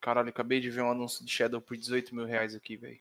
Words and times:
Caralho, 0.00 0.30
acabei 0.30 0.60
de 0.60 0.70
ver 0.70 0.80
um 0.80 0.90
anúncio 0.90 1.22
de 1.22 1.30
Shadow 1.30 1.60
por 1.60 1.76
18 1.76 2.14
mil 2.14 2.24
reais 2.24 2.54
aqui, 2.54 2.74
velho. 2.74 2.98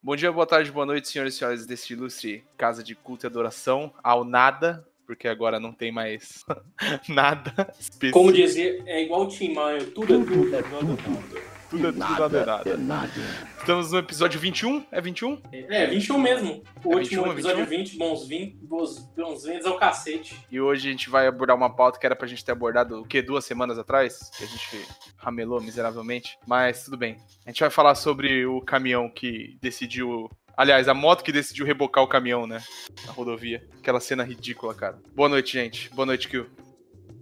Bom 0.00 0.16
dia, 0.16 0.30
boa 0.30 0.46
tarde, 0.46 0.70
boa 0.70 0.84
noite, 0.84 1.08
senhores 1.08 1.34
e 1.34 1.38
senhoras 1.38 1.66
deste 1.66 1.94
ilustre 1.94 2.44
casa 2.56 2.84
de 2.84 2.94
culto 2.94 3.24
e 3.24 3.28
adoração 3.28 3.94
ao 4.04 4.24
nada, 4.24 4.86
porque 5.12 5.28
agora 5.28 5.60
não 5.60 5.72
tem 5.72 5.92
mais 5.92 6.42
nada 7.06 7.52
específico. 7.78 8.18
Como 8.18 8.32
dizer, 8.32 8.82
é 8.86 9.02
igual 9.02 9.22
o 9.24 9.28
Tim 9.28 9.52
Maio, 9.52 9.90
tudo 9.90 10.14
é 10.14 10.24
tudo, 10.24 10.50
nada 10.50 10.56
é 10.56 10.70
nada. 10.70 11.52
Tudo 11.68 11.88
é 11.88 11.92
tudo, 11.92 11.98
nada 11.98 12.70
é 12.70 12.76
nada. 12.76 13.12
Estamos 13.58 13.92
no 13.92 13.98
episódio 13.98 14.40
21? 14.40 14.84
É 14.90 15.00
21? 15.00 15.38
É, 15.52 15.86
21 15.86 16.18
mesmo. 16.18 16.62
O 16.84 16.92
É 16.92 16.96
último 16.96 17.22
21, 17.24 17.32
episódio 17.32 17.66
21? 17.66 17.78
20, 17.78 17.98
bons 17.98 18.26
20, 18.26 18.56
bons, 18.62 18.98
bons 19.14 19.44
ventos 19.44 19.66
ao 19.66 19.76
cacete. 19.76 20.34
E 20.50 20.60
hoje 20.60 20.88
a 20.88 20.90
gente 20.90 21.08
vai 21.10 21.26
abordar 21.26 21.56
uma 21.56 21.74
pauta 21.74 21.98
que 21.98 22.06
era 22.06 22.16
pra 22.16 22.26
gente 22.26 22.44
ter 22.44 22.52
abordado, 22.52 23.00
o 23.00 23.06
quê? 23.06 23.20
Duas 23.22 23.44
semanas 23.44 23.78
atrás? 23.78 24.30
Que 24.36 24.44
a 24.44 24.46
gente 24.46 24.86
ramelou 25.16 25.60
miseravelmente. 25.60 26.38
Mas 26.46 26.84
tudo 26.84 26.96
bem. 26.96 27.16
A 27.46 27.50
gente 27.50 27.60
vai 27.60 27.70
falar 27.70 27.94
sobre 27.94 28.44
o 28.46 28.60
caminhão 28.62 29.08
que 29.10 29.56
decidiu. 29.60 30.30
Aliás, 30.56 30.88
a 30.88 30.94
moto 30.94 31.24
que 31.24 31.32
decidiu 31.32 31.64
rebocar 31.64 32.04
o 32.04 32.08
caminhão, 32.08 32.46
né? 32.46 32.62
Na 33.06 33.12
rodovia. 33.12 33.66
Aquela 33.78 34.00
cena 34.00 34.22
ridícula, 34.22 34.74
cara. 34.74 34.98
Boa 35.14 35.28
noite, 35.28 35.52
gente. 35.52 35.88
Boa 35.90 36.06
noite, 36.06 36.28
Kill. 36.28 36.46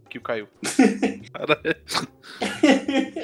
Kill 0.09 0.21
caiu. 0.23 0.49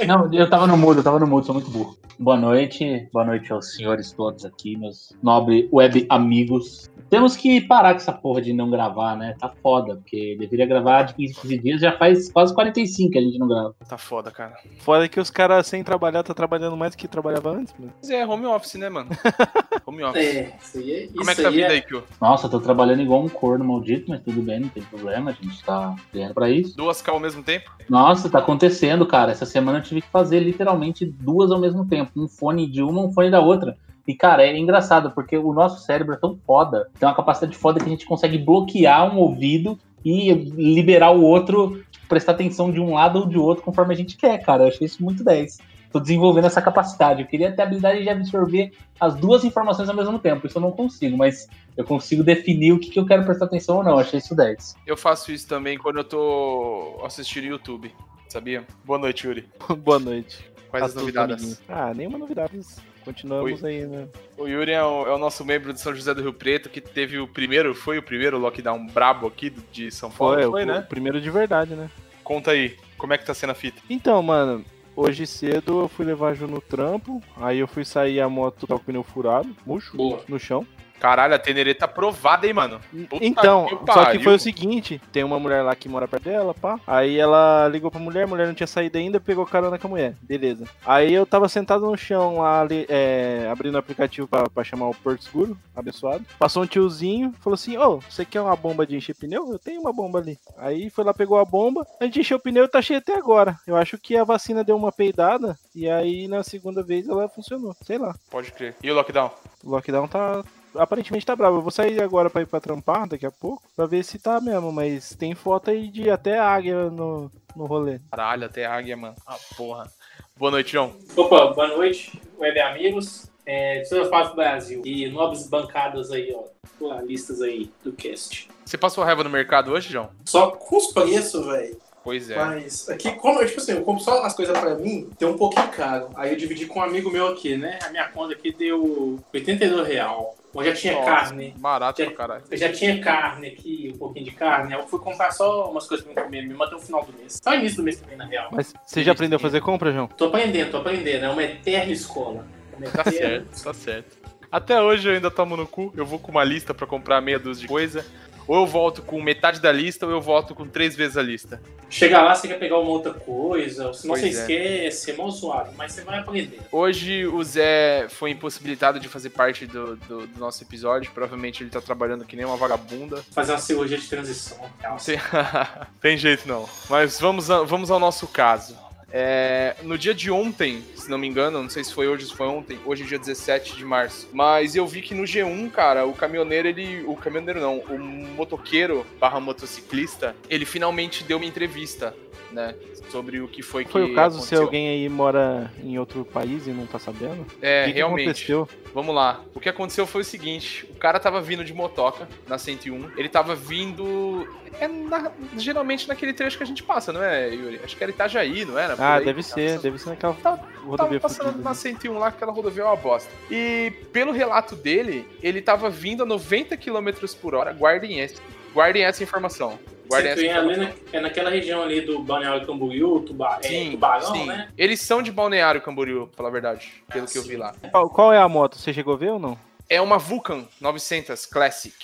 Não, 0.07 0.33
eu 0.33 0.49
tava 0.49 0.67
no 0.67 0.77
mudo, 0.77 1.01
eu 1.01 1.05
tava 1.05 1.19
no 1.19 1.27
mudo, 1.27 1.47
sou 1.47 1.55
muito 1.55 1.71
burro. 1.71 1.97
Boa 2.19 2.37
noite, 2.37 3.09
boa 3.13 3.25
noite 3.27 3.53
aos 3.53 3.75
senhores 3.75 4.11
todos 4.13 4.45
aqui, 4.45 4.77
meus 4.77 5.15
nobres 5.23 5.69
web 5.71 6.07
amigos. 6.09 6.89
Temos 7.11 7.37
que 7.37 7.61
parar 7.61 7.91
com 7.91 7.99
essa 7.99 8.13
porra 8.13 8.41
de 8.43 8.53
não 8.53 8.71
gravar, 8.71 9.17
né? 9.17 9.35
Tá 9.39 9.53
foda, 9.63 9.97
porque 9.97 10.35
deveria 10.41 10.67
gravar 10.67 11.03
de 11.03 11.15
15, 11.15 11.35
15 11.41 11.59
dias, 11.59 11.81
já 11.81 11.93
faz 11.93 12.33
quase 12.33 12.55
45 12.55 13.13
que 13.13 13.19
a 13.19 13.23
gente 13.23 13.39
não 13.39 13.47
grava. 13.47 13.75
Tá 13.87 13.99
foda, 13.99 14.31
cara. 14.31 14.55
Foda 14.79 15.07
que 15.09 15.21
os 15.21 15.31
caras 15.31 15.67
sem 15.67 15.85
trabalhar 15.85 16.23
tá 16.23 16.33
trabalhando 16.35 16.77
mais 16.77 16.93
do 16.93 16.99
que 16.99 17.07
trabalhava 17.07 17.51
antes, 17.51 17.75
mano. 17.79 17.93
Mas 18.01 18.11
é 18.11 18.27
home 18.27 18.47
office, 18.47 18.75
né, 18.75 18.89
mano? 18.89 19.11
Home 19.87 20.03
office. 20.03 20.25
É, 20.25 20.57
isso 20.61 20.79
aí 20.79 20.93
é. 20.93 21.09
Como 21.17 21.31
é 21.31 21.35
que 21.35 21.43
tá 21.43 21.49
a 21.49 21.51
vida 21.53 21.67
é- 21.67 21.71
aí, 21.73 21.83
Kill? 21.83 22.03
Nossa, 22.21 22.47
eu 22.47 22.51
tô 22.51 22.59
trabalhando 22.59 23.03
igual 23.03 23.23
um 23.23 23.29
corno 23.29 23.65
maldito, 23.65 24.07
mas 24.09 24.21
tudo 24.23 24.43
bem, 24.43 24.59
não 24.59 24.69
tem 24.69 24.83
problema, 24.83 25.31
a 25.31 25.35
gente 25.35 25.63
tá 25.63 25.95
ganhando 26.13 26.35
pra 26.35 26.51
isso. 26.51 26.77
Duas 26.77 27.01
K 27.01 27.13
ao 27.13 27.21
mesmo 27.21 27.43
tempo? 27.45 27.71
Nossa, 27.89 28.29
tá 28.29 28.41
acontecendo, 28.41 28.96
cara. 29.05 29.33
Essa 29.33 29.45
semana 29.45 29.79
eu 29.79 29.83
tive 29.83 30.01
que 30.01 30.09
fazer 30.09 30.41
literalmente 30.41 31.05
duas 31.05 31.51
ao 31.51 31.61
mesmo 31.61 31.85
tempo. 31.87 32.13
Um 32.17 32.29
fone 32.29 32.67
de 32.67 32.83
uma, 32.83 33.03
um 33.03 33.13
fone 33.13 33.31
da 33.31 33.41
outra. 33.41 33.77
E, 34.07 34.15
cara, 34.15 34.47
é 34.47 34.57
engraçado, 34.57 35.11
porque 35.11 35.37
o 35.37 35.53
nosso 35.53 35.85
cérebro 35.85 36.15
é 36.15 36.17
tão 36.17 36.39
foda, 36.47 36.89
tem 36.99 37.09
uma 37.09 37.15
capacidade 37.15 37.57
foda 37.57 37.81
que 37.81 37.87
a 37.87 37.89
gente 37.89 38.07
consegue 38.07 38.39
bloquear 38.39 39.13
um 39.13 39.19
ouvido 39.19 39.77
e 40.05 40.33
liberar 40.33 41.11
o 41.11 41.23
outro, 41.23 41.83
prestar 42.09 42.33
atenção 42.33 42.71
de 42.71 42.79
um 42.79 42.95
lado 42.95 43.19
ou 43.19 43.27
de 43.27 43.37
outro 43.37 43.65
conforme 43.65 43.93
a 43.93 43.97
gente 43.97 44.17
quer, 44.17 44.39
cara. 44.39 44.63
Eu 44.63 44.69
achei 44.69 44.87
isso 44.87 45.03
muito 45.03 45.25
10. 45.25 45.59
Tô 45.91 45.99
desenvolvendo 45.99 46.45
essa 46.45 46.63
capacidade. 46.63 47.23
Eu 47.23 47.27
queria 47.27 47.51
ter 47.51 47.63
a 47.63 47.65
habilidade 47.65 48.03
de 48.03 48.09
absorver 48.09 48.73
as 49.01 49.17
duas 49.17 49.45
informações 49.45 49.89
ao 49.89 49.97
mesmo 49.97 50.19
tempo. 50.21 50.47
Isso 50.47 50.59
eu 50.59 50.63
não 50.63 50.71
consigo, 50.71 51.17
mas 51.17 51.49
eu 51.77 51.85
consigo 51.85 52.23
definir 52.23 52.73
o 52.73 52.79
que, 52.79 52.91
que 52.91 53.01
eu 53.01 53.07
quero 53.07 53.25
prestar 53.25 53.47
atenção 53.47 53.79
ou 53.79 53.83
não. 53.83 53.93
Eu 53.93 53.99
achei 53.99 54.19
isso 54.19 54.37
10. 54.37 54.77
Eu 54.87 54.97
faço 54.97 55.33
isso 55.33 55.49
também 55.49 55.77
quando 55.77 55.97
eu 55.97 56.05
tô 56.05 57.01
assistindo 57.05 57.45
YouTube, 57.45 57.93
sabia? 58.29 58.65
Boa 58.85 58.99
noite, 58.99 59.27
Yuri. 59.27 59.49
Boa 59.79 59.99
noite. 59.99 60.51
Quais 60.69 60.83
a 60.83 60.87
as 60.87 60.93
todos, 60.93 61.03
novidades? 61.03 61.63
Ah, 61.69 61.93
nenhuma 61.95 62.19
novidade. 62.19 62.61
Continuamos 63.05 63.65
aí, 63.65 63.87
né? 63.87 64.09
O 64.37 64.49
Yuri 64.49 64.73
é 64.73 64.83
o, 64.83 65.07
é 65.07 65.15
o 65.15 65.19
nosso 65.19 65.45
membro 65.45 65.73
de 65.73 65.81
São 65.81 65.95
José 65.95 66.13
do 66.13 66.23
Rio 66.23 66.33
Preto 66.33 66.69
que 66.69 66.81
teve 66.81 67.19
o 67.19 67.29
primeiro, 67.29 67.73
foi 67.73 67.99
o 67.99 68.03
primeiro 68.03 68.37
lockdown 68.37 68.85
brabo 68.89 69.29
aqui 69.29 69.51
de 69.71 69.93
São 69.93 70.11
Paulo, 70.11 70.35
Foi, 70.35 70.51
foi, 70.51 70.63
o, 70.65 70.67
né? 70.67 70.79
o 70.81 70.89
primeiro 70.89 71.21
de 71.21 71.31
verdade, 71.31 71.75
né? 71.75 71.89
Conta 72.25 72.51
aí, 72.51 72.77
como 72.99 73.13
é 73.13 73.19
que 73.19 73.25
tá 73.25 73.33
sendo 73.33 73.51
a 73.51 73.55
fita? 73.55 73.81
Então, 73.89 74.21
mano, 74.21 74.65
hoje 74.97 75.25
cedo 75.25 75.83
eu 75.83 75.89
fui 75.89 76.05
levar 76.05 76.31
a 76.31 76.35
Ju 76.35 76.49
no 76.49 76.61
trampo, 76.61 77.23
aí 77.37 77.61
eu 77.61 77.69
fui 77.69 77.85
sair 77.85 78.21
a 78.21 78.29
moto 78.29 78.67
tá 78.67 78.75
com 78.75 78.81
o 78.81 78.85
pneu 78.85 79.05
furado, 79.05 79.57
murcho, 79.65 79.97
Boa. 79.97 80.25
no 80.27 80.37
chão. 80.37 80.67
Caralho, 81.01 81.35
a 81.35 81.39
Tenerê 81.39 81.75
tá 81.75 81.87
provada, 81.87 82.47
hein, 82.47 82.53
mano? 82.53 82.81
Puta 83.09 83.25
então, 83.25 83.67
que 83.67 83.93
só 83.93 84.07
que 84.07 84.19
foi 84.19 84.35
o 84.35 84.39
seguinte, 84.39 85.01
tem 85.13 85.25
uma 85.25 85.39
mulher 85.39 85.63
lá 85.63 85.75
que 85.75 85.89
mora 85.89 86.09
perto 86.09 86.25
dela, 86.25 86.55
pá. 86.55 86.81
Aí 86.87 87.19
ela 87.19 87.69
ligou 87.69 87.91
pra 87.91 88.01
mulher, 88.01 88.25
a 88.25 88.27
mulher 88.27 88.47
não 88.47 88.55
tinha 88.55 88.67
saído 88.67 88.99
ainda, 88.99 89.21
pegou 89.21 89.47
carona 89.47 89.79
com 89.79 89.87
a 89.87 89.91
mulher. 89.91 90.15
Beleza. 90.23 90.65
Aí 90.85 91.13
eu 91.13 91.27
tava 91.27 91.49
sentado 91.49 91.87
no 91.87 91.97
chão 91.97 92.39
lá, 92.39 92.61
ali, 92.61 92.87
é, 92.89 93.49
abrindo 93.51 93.75
o 93.75 93.79
aplicativo 93.79 94.27
pra, 94.27 94.49
pra 94.49 94.65
chamar 94.65 94.89
o 94.89 94.95
Porto 94.95 95.25
Seguro, 95.25 95.57
abençoado. 95.75 96.25
Passou 96.39 96.63
um 96.63 96.67
tiozinho, 96.67 97.35
falou 97.41 97.55
assim, 97.55 97.77
ô, 97.77 97.99
você 97.99 98.25
quer 98.25 98.41
uma 98.41 98.57
bomba 98.57 98.87
de 98.87 98.97
encher 98.97 99.15
pneu? 99.15 99.51
Eu 99.51 99.59
tenho 99.59 99.81
uma 99.81 99.93
bomba 99.93 100.19
ali. 100.19 100.39
Aí 100.59 100.91
foi 100.91 101.05
lá, 101.05 101.13
pegou 101.13 101.39
a 101.39 101.45
bomba, 101.45 101.87
a 102.01 102.05
gente 102.05 102.21
encheu 102.21 102.39
o 102.39 102.41
pneu 102.41 102.65
e 102.65 102.69
tá 102.69 102.81
cheio 102.83 102.99
até 102.99 103.17
agora. 103.17 103.59
Eu 103.67 103.77
acho 103.77 103.99
que 103.99 104.17
a 104.17 104.25
vacina 104.25 104.65
deu 104.65 104.77
uma 104.77 104.93
peidada, 104.93 105.59
e 105.75 105.89
aí 105.89 106.27
na 106.27 106.43
segunda 106.43 106.83
vez 106.83 107.09
ela 107.09 107.29
funcionou. 107.29 107.75
Sei 107.83 107.99
lá. 107.99 108.15
Pode 108.31 108.53
crer. 108.53 108.75
E 108.83 108.91
o 108.91 108.95
lockdown? 108.95 109.31
O 109.63 109.71
lockdown 109.71 110.09
tá. 110.09 110.43
Aparentemente 110.79 111.27
tá 111.27 111.35
bravo. 111.35 111.59
Eu 111.59 111.63
vou 111.63 111.71
sair 111.71 112.01
agora 112.03 112.31
pra 112.31 112.43
ir 112.43 112.47
pra 112.47 112.61
trampar 112.61 113.09
daqui 113.09 113.27
a 113.27 113.31
pouco. 113.31 113.63
Pra 113.75 113.87
ver 113.87 114.05
se 114.05 114.19
tá 114.19 114.41
mesmo. 114.41 114.73
Mas 114.73 115.15
tem 115.15 115.35
foto 115.35 115.71
aí 115.71 115.89
de 115.89 116.11
até 116.11 116.39
águia 116.39 116.91
no, 116.91 117.31
no 117.55 117.67
rolê. 117.67 118.01
Caralho, 118.11 118.47
até 118.47 118.67
águia, 118.67 118.97
mano. 118.97 119.15
Ah, 119.27 119.37
porra. 119.57 119.91
Boa 120.37 120.51
noite, 120.51 120.73
João. 120.73 120.95
Opa, 121.17 121.55
boa 121.55 121.69
noite, 121.69 122.21
web 122.39 122.61
amigos. 122.61 123.31
É, 123.47 123.81
de 123.81 123.89
toda 123.89 124.09
parte 124.11 124.31
do 124.31 124.37
Brasil. 124.37 124.83
E 124.85 125.09
nobres 125.09 125.47
bancadas 125.49 126.11
aí, 126.11 126.35
ó. 126.35 126.45
Pluralistas 126.79 127.41
aí 127.41 127.71
do 127.83 127.93
cast. 127.93 128.49
Você 128.65 128.77
passou 128.77 129.05
raiva 129.05 129.25
no 129.25 129.31
mercado 129.31 129.73
hoje, 129.73 129.91
João? 129.91 130.11
Só 130.25 130.51
com 130.51 130.77
os 130.77 130.89
preços, 130.89 131.47
velho. 131.47 131.81
Pois 132.07 132.31
é. 132.31 132.37
Mas 132.37 132.89
aqui, 132.89 133.13
como 133.13 133.41
eu, 133.41 133.47
tipo 133.47 133.61
assim, 133.61 133.73
eu 133.73 133.83
compro 133.83 134.05
só 134.05 134.23
as 134.25 134.35
coisas 134.35 134.57
pra 134.57 134.75
mim, 134.75 135.11
tem 135.19 135.27
um 135.27 135.37
pouquinho 135.37 135.69
caro. 135.69 136.11
Aí 136.15 136.31
eu 136.31 136.37
dividi 136.37 136.67
com 136.67 136.79
um 136.79 136.83
amigo 136.83 137.11
meu 137.11 137.29
aqui, 137.29 137.57
né? 137.57 137.79
A 137.85 137.89
minha 137.89 138.09
conta 138.09 138.33
aqui 138.33 138.53
deu 138.53 139.19
82 139.33 139.89
real. 139.89 140.37
Eu 140.57 140.65
já 140.65 140.73
tinha 140.75 140.93
Nossa, 140.95 141.07
carne. 141.11 141.55
Barato 141.59 142.01
Já- 142.03 142.07
pra 142.09 142.17
caralho. 142.17 142.43
Eu 142.51 142.57
já 142.57 142.73
tinha 142.73 143.01
carne 143.01 143.49
aqui, 143.49 143.91
um 143.95 143.99
pouquinho 143.99 144.25
de 144.25 144.31
carne. 144.33 144.73
Eu 144.75 144.87
fui 144.87 144.99
comprar 144.99 145.31
só 145.33 145.71
umas 145.71 145.87
coisas 145.87 146.05
pra 146.07 146.15
mim 146.15 146.29
comer 146.29 146.43
mesmo 146.47 146.63
até 146.63 146.77
o 146.77 146.81
final 146.81 147.05
do 147.05 147.13
mês. 147.19 147.41
Só 147.43 147.55
início 147.55 147.79
do 147.79 147.83
mês 147.83 148.01
também, 148.01 148.17
na 148.17 148.27
real. 148.27 148.49
Mas 148.53 148.73
você 148.85 149.03
já 149.03 149.13
aprendeu 149.13 149.37
a 149.37 149.41
fazer 149.41 149.61
compra, 149.61 149.93
João? 149.93 150.07
Tô 150.09 150.27
aprendendo, 150.27 150.71
tô 150.71 150.79
aprendendo. 150.79 151.25
É 151.25 151.29
uma 151.29 151.43
eterna 151.43 151.93
escola. 151.93 152.47
É 152.81 152.89
Tá 152.91 153.05
certo, 153.11 153.63
tá 153.65 153.73
certo. 153.75 154.17
Até 154.53 154.81
hoje 154.81 155.09
eu 155.09 155.15
ainda 155.15 155.31
tomo 155.31 155.57
no 155.57 155.67
cu. 155.67 155.93
Eu 155.97 156.05
vou 156.07 156.19
com 156.19 156.31
uma 156.31 156.45
lista 156.45 156.73
pra 156.75 156.87
comprar 156.87 157.21
meia 157.21 157.39
dúzia 157.39 157.63
de 157.63 157.69
coisa. 157.69 158.05
Ou 158.49 158.57
eu 158.57 158.67
volto 158.67 159.03
com 159.03 159.21
metade 159.21 159.61
da 159.61 159.73
lista, 159.73 160.07
ou 160.07 160.13
eu 160.13 160.21
volto 160.21 160.55
com 160.55 160.67
três 160.67 160.95
vezes 160.95 161.17
a 161.17 161.23
lista. 161.23 161.61
Chegar 161.89 162.23
lá, 162.23 162.35
você 162.35 162.49
quer 162.49 162.59
pegar 162.59 162.79
uma 162.79 162.91
outra 162.91 163.13
coisa, 163.15 163.93
senão 163.95 164.15
Pois 164.15 164.21
você 164.21 164.27
é. 164.27 164.29
esquece, 164.31 165.11
é 165.13 165.15
mal 165.17 165.31
zoado, 165.31 165.71
mas 165.77 165.93
você 165.93 166.03
vai 166.03 166.19
aprender. 166.19 166.61
Hoje 166.73 167.27
o 167.27 167.43
Zé 167.45 168.07
foi 168.09 168.31
impossibilitado 168.31 168.99
de 168.99 169.09
fazer 169.09 169.31
parte 169.31 169.67
do, 169.67 169.97
do- 169.97 170.27
do 170.27 170.39
nosso 170.41 170.63
episódio. 170.65 171.11
Provavelmente 171.13 171.63
ele 171.63 171.71
tá 171.71 171.81
trabalhando 171.81 172.25
que 172.25 172.35
nem 172.37 172.45
uma 172.45 172.57
vagabunda. 172.57 173.23
Fazer 173.31 173.53
uma 173.53 173.59
cirurgia 173.59 173.99
de 173.99 174.09
transição. 174.09 174.59
Não 174.83 174.97
tem, 174.97 175.19
tem 176.01 176.17
jeito 176.19 176.49
não. 176.49 176.69
Mas 176.91 177.21
vamos, 177.21 177.51
a- 177.51 177.63
vamos 177.63 177.91
ao 177.91 177.99
nosso 178.01 178.27
caso. 178.27 178.77
É, 179.19 179.77
no 179.83 179.97
dia 179.97 180.13
de 180.13 180.31
ontem, 180.31 180.85
se 180.95 181.09
não 181.09 181.17
me 181.17 181.27
engano, 181.27 181.63
não 181.63 181.71
sei 181.71 181.83
se 181.83 181.95
foi 181.95 182.07
hoje 182.07 182.25
ou 182.25 182.31
se 182.31 182.37
foi 182.37 182.47
ontem, 182.47 182.79
hoje 182.85 183.03
é 183.03 183.07
dia 183.07 183.19
17 183.19 183.75
de 183.75 183.83
março. 183.83 184.29
Mas 184.31 184.77
eu 184.77 184.87
vi 184.87 185.01
que 185.01 185.15
no 185.15 185.23
G1, 185.23 185.71
cara, 185.71 186.05
o 186.05 186.13
caminhoneiro, 186.13 186.69
ele. 186.69 187.03
O 187.07 187.17
caminhoneiro 187.17 187.59
não, 187.59 187.79
o 187.79 187.99
motoqueiro 187.99 189.07
barra 189.19 189.41
motociclista, 189.41 190.37
ele 190.51 190.67
finalmente 190.67 191.25
deu 191.25 191.39
uma 191.39 191.47
entrevista, 191.47 192.15
né? 192.53 192.75
Sobre 193.11 193.41
o 193.41 193.49
que 193.49 193.63
foi 193.63 193.87
que. 193.87 193.93
Foi 193.93 194.03
o 194.03 194.15
caso 194.15 194.35
se 194.35 194.41
aconteceu. 194.41 194.63
alguém 194.65 194.89
aí 194.89 195.09
mora 195.09 195.73
em 195.83 195.99
outro 195.99 196.23
país 196.23 196.67
e 196.67 196.71
não 196.71 196.87
tá 196.87 196.99
sabendo? 196.99 197.47
É, 197.63 197.85
o 197.85 197.87
que, 197.87 197.93
realmente. 197.93 198.29
aconteceu? 198.29 198.69
Vamos 198.93 199.15
lá. 199.15 199.41
O 199.55 199.61
que 199.61 199.69
aconteceu 199.71 200.07
foi 200.07 200.21
o 200.21 200.25
seguinte: 200.25 200.85
o 200.91 200.97
cara 200.97 201.19
tava 201.19 201.41
vindo 201.41 201.65
de 201.65 201.73
motoca 201.73 202.29
na 202.47 202.59
101. 202.59 203.13
Ele 203.17 203.29
tava 203.31 203.55
vindo. 203.55 204.47
É 204.79 204.89
na- 204.89 205.31
geralmente 205.57 206.07
naquele 206.07 206.35
trecho 206.35 206.59
que 206.59 206.63
a 206.63 206.67
gente 206.67 206.83
passa, 206.83 207.11
não 207.11 207.23
é, 207.23 207.49
Yuri? 207.49 207.81
Acho 207.83 207.97
que 207.97 208.03
era 208.03 208.11
Itajaí, 208.13 208.65
não 208.67 208.79
era? 208.79 208.95
Por 208.95 209.03
Ah, 209.07 209.15
aí. 209.17 209.25
deve 209.25 209.43
ser, 209.43 209.79
deve 209.81 209.99
ser 209.99 210.11
naquela 210.11 210.35
Tava- 210.35 210.63
rodovia 210.85 211.19
Tava 211.19 211.21
passando 211.21 211.47
fudida. 211.53 211.63
na 211.69 211.75
101 211.75 212.19
lá, 212.19 212.31
que 212.31 212.37
aquela 212.37 212.53
rodovia 212.53 212.83
é 212.83 212.87
uma 212.87 212.97
bosta. 212.97 213.31
E 213.51 213.93
pelo 214.13 214.33
relato 214.33 214.75
dele, 214.77 215.29
ele 215.43 215.61
tava 215.63 215.89
vindo 215.91 216.23
a 216.23 216.27
90 216.27 216.77
km 216.77 217.09
por 217.41 217.55
hora. 217.55 217.73
Guardem 217.73 218.21
esse. 218.21 218.37
Guardem 218.75 219.05
essa 219.05 219.23
informação. 219.23 219.79
Guardem 220.09 220.31
essa 220.33 220.43
informação. 220.45 220.83
na, 220.85 221.19
é 221.19 221.21
naquela 221.21 221.51
região 221.51 221.83
ali 221.83 222.01
do 222.03 222.21
Balneário 222.21 222.65
Camboriú, 222.67 223.21
tuba, 223.21 223.59
é, 223.63 223.67
Sim, 223.69 223.91
Tubarão, 223.93 224.33
sim. 224.35 224.47
né? 224.47 224.69
Eles 224.79 225.01
são 225.01 225.21
de 225.23 225.33
Balneário 225.33 225.81
Camboriú, 225.81 226.27
pra 226.29 226.37
falar 226.37 226.49
a 226.51 226.53
verdade, 226.53 227.03
pelo 227.09 227.25
Ah, 227.25 227.29
que 227.29 227.39
eu 227.39 227.43
sim. 227.43 227.49
vi 227.49 227.57
lá. 227.57 227.75
Qual, 227.91 228.09
qual 228.11 228.33
é 228.33 228.39
a 228.39 228.49
moto? 228.49 228.77
Você 228.79 228.93
chegou 228.93 229.15
a 229.15 229.17
ver 229.17 229.31
ou 229.33 229.39
não? 229.39 229.59
É 229.89 230.01
uma 230.01 230.19
Vulcan 230.19 230.65
900 230.81 231.47
Classic. 231.47 231.95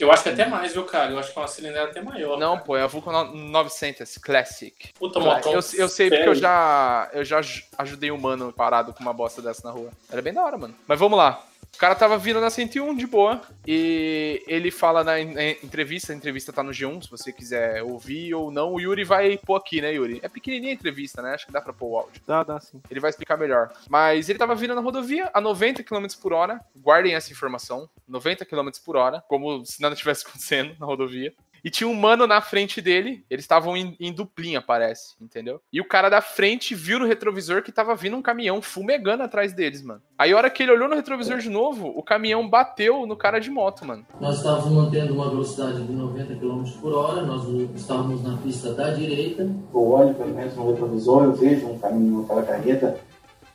Eu 0.00 0.10
acho 0.10 0.22
que 0.22 0.28
até 0.30 0.46
mais, 0.46 0.72
viu, 0.72 0.84
cara? 0.84 1.10
Eu 1.12 1.18
acho 1.18 1.32
que 1.32 1.38
é 1.38 1.42
uma 1.42 1.48
cilindrada 1.48 1.90
até 1.90 2.00
maior. 2.02 2.38
Não, 2.38 2.54
cara. 2.54 2.64
pô, 2.64 2.76
é 2.76 2.82
a 2.82 2.86
Vulcan 2.86 3.12
no- 3.12 3.34
900 3.34 4.16
Classic. 4.18 4.74
Puta, 4.98 5.18
Eu, 5.18 5.22
motão. 5.24 5.52
eu 5.52 5.88
sei 5.88 6.08
porque 6.08 6.28
eu 6.28 6.34
já, 6.34 7.08
eu 7.12 7.24
já 7.24 7.38
aj- 7.38 7.64
ajudei 7.78 8.10
um 8.10 8.18
mano 8.18 8.52
parado 8.52 8.92
com 8.94 9.00
uma 9.02 9.12
bosta 9.12 9.42
dessa 9.42 9.62
na 9.66 9.70
rua. 9.72 9.90
Era 10.10 10.22
bem 10.22 10.32
da 10.32 10.42
hora, 10.44 10.56
mano. 10.56 10.74
Mas 10.86 10.98
vamos 10.98 11.18
lá. 11.18 11.42
O 11.74 11.78
cara 11.80 11.94
tava 11.94 12.18
vindo 12.18 12.40
na 12.42 12.50
101 12.50 12.94
de 12.94 13.06
boa 13.06 13.40
e 13.66 14.42
ele 14.46 14.70
fala 14.70 15.02
na, 15.02 15.18
en- 15.18 15.32
na 15.32 15.48
entrevista, 15.50 16.12
a 16.12 16.16
entrevista 16.16 16.52
tá 16.52 16.62
no 16.62 16.72
G1, 16.72 17.04
se 17.04 17.10
você 17.10 17.32
quiser 17.32 17.82
ouvir 17.82 18.34
ou 18.34 18.50
não, 18.50 18.74
o 18.74 18.80
Yuri 18.80 19.02
vai 19.02 19.38
pôr 19.38 19.56
aqui, 19.56 19.80
né, 19.80 19.94
Yuri? 19.94 20.20
É 20.22 20.28
pequenininha 20.28 20.72
a 20.72 20.74
entrevista, 20.74 21.22
né? 21.22 21.32
Acho 21.34 21.46
que 21.46 21.52
dá 21.52 21.60
pra 21.62 21.72
pôr 21.72 21.86
o 21.86 21.96
áudio. 21.98 22.20
Dá, 22.26 22.42
dá 22.42 22.60
sim. 22.60 22.82
Ele 22.90 23.00
vai 23.00 23.08
explicar 23.08 23.38
melhor. 23.38 23.72
Mas 23.88 24.28
ele 24.28 24.38
tava 24.38 24.54
vindo 24.54 24.74
na 24.74 24.80
rodovia 24.82 25.30
a 25.32 25.40
90 25.40 25.82
km 25.82 26.06
por 26.20 26.34
hora. 26.34 26.60
Guardem 26.76 27.14
essa 27.14 27.32
informação. 27.32 27.88
90 28.06 28.44
km 28.44 28.68
por 28.84 28.96
hora, 28.96 29.22
como 29.26 29.64
se 29.64 29.80
nada 29.80 29.96
tivesse 29.96 30.24
acontecendo 30.28 30.76
na 30.78 30.84
rodovia. 30.84 31.32
E 31.64 31.70
tinha 31.70 31.88
um 31.88 31.94
mano 31.94 32.26
na 32.26 32.40
frente 32.40 32.80
dele. 32.80 33.24
Eles 33.28 33.44
estavam 33.44 33.76
em, 33.76 33.96
em 34.00 34.12
duplinha, 34.12 34.60
parece, 34.60 35.14
entendeu? 35.20 35.60
E 35.72 35.80
o 35.80 35.88
cara 35.88 36.08
da 36.08 36.20
frente 36.20 36.74
viu 36.74 36.98
no 36.98 37.06
retrovisor 37.06 37.62
que 37.62 37.72
tava 37.72 37.94
vindo 37.94 38.16
um 38.16 38.22
caminhão 38.22 38.62
fumegando 38.62 39.22
atrás 39.22 39.52
deles, 39.52 39.82
mano. 39.82 40.02
Aí 40.18 40.32
a 40.32 40.36
hora 40.36 40.50
que 40.50 40.62
ele 40.62 40.72
olhou 40.72 40.88
no 40.88 40.96
retrovisor 40.96 41.38
de 41.38 41.48
novo, 41.48 41.88
o 41.88 42.02
caminhão 42.02 42.48
bateu 42.48 43.06
no 43.06 43.16
cara 43.16 43.38
de 43.38 43.50
moto, 43.50 43.84
mano. 43.84 44.06
Nós 44.20 44.38
estávamos 44.38 44.72
mantendo 44.72 45.14
uma 45.14 45.30
velocidade 45.30 45.82
de 45.82 45.92
90 45.92 46.34
km 46.36 46.64
por 46.80 46.92
hora, 46.94 47.22
nós 47.22 47.46
estávamos 47.74 48.22
na 48.22 48.36
pista 48.38 48.72
da 48.74 48.90
direita. 48.90 49.42
Eu 49.42 49.90
olho 49.90 50.14
pelo 50.14 50.34
menos 50.34 50.54
no 50.54 50.70
retrovisor, 50.70 51.24
eu 51.24 51.32
vejo 51.32 51.66
um 51.66 51.78
caminho, 51.78 52.24
aquela 52.24 52.42
carreta 52.42 53.00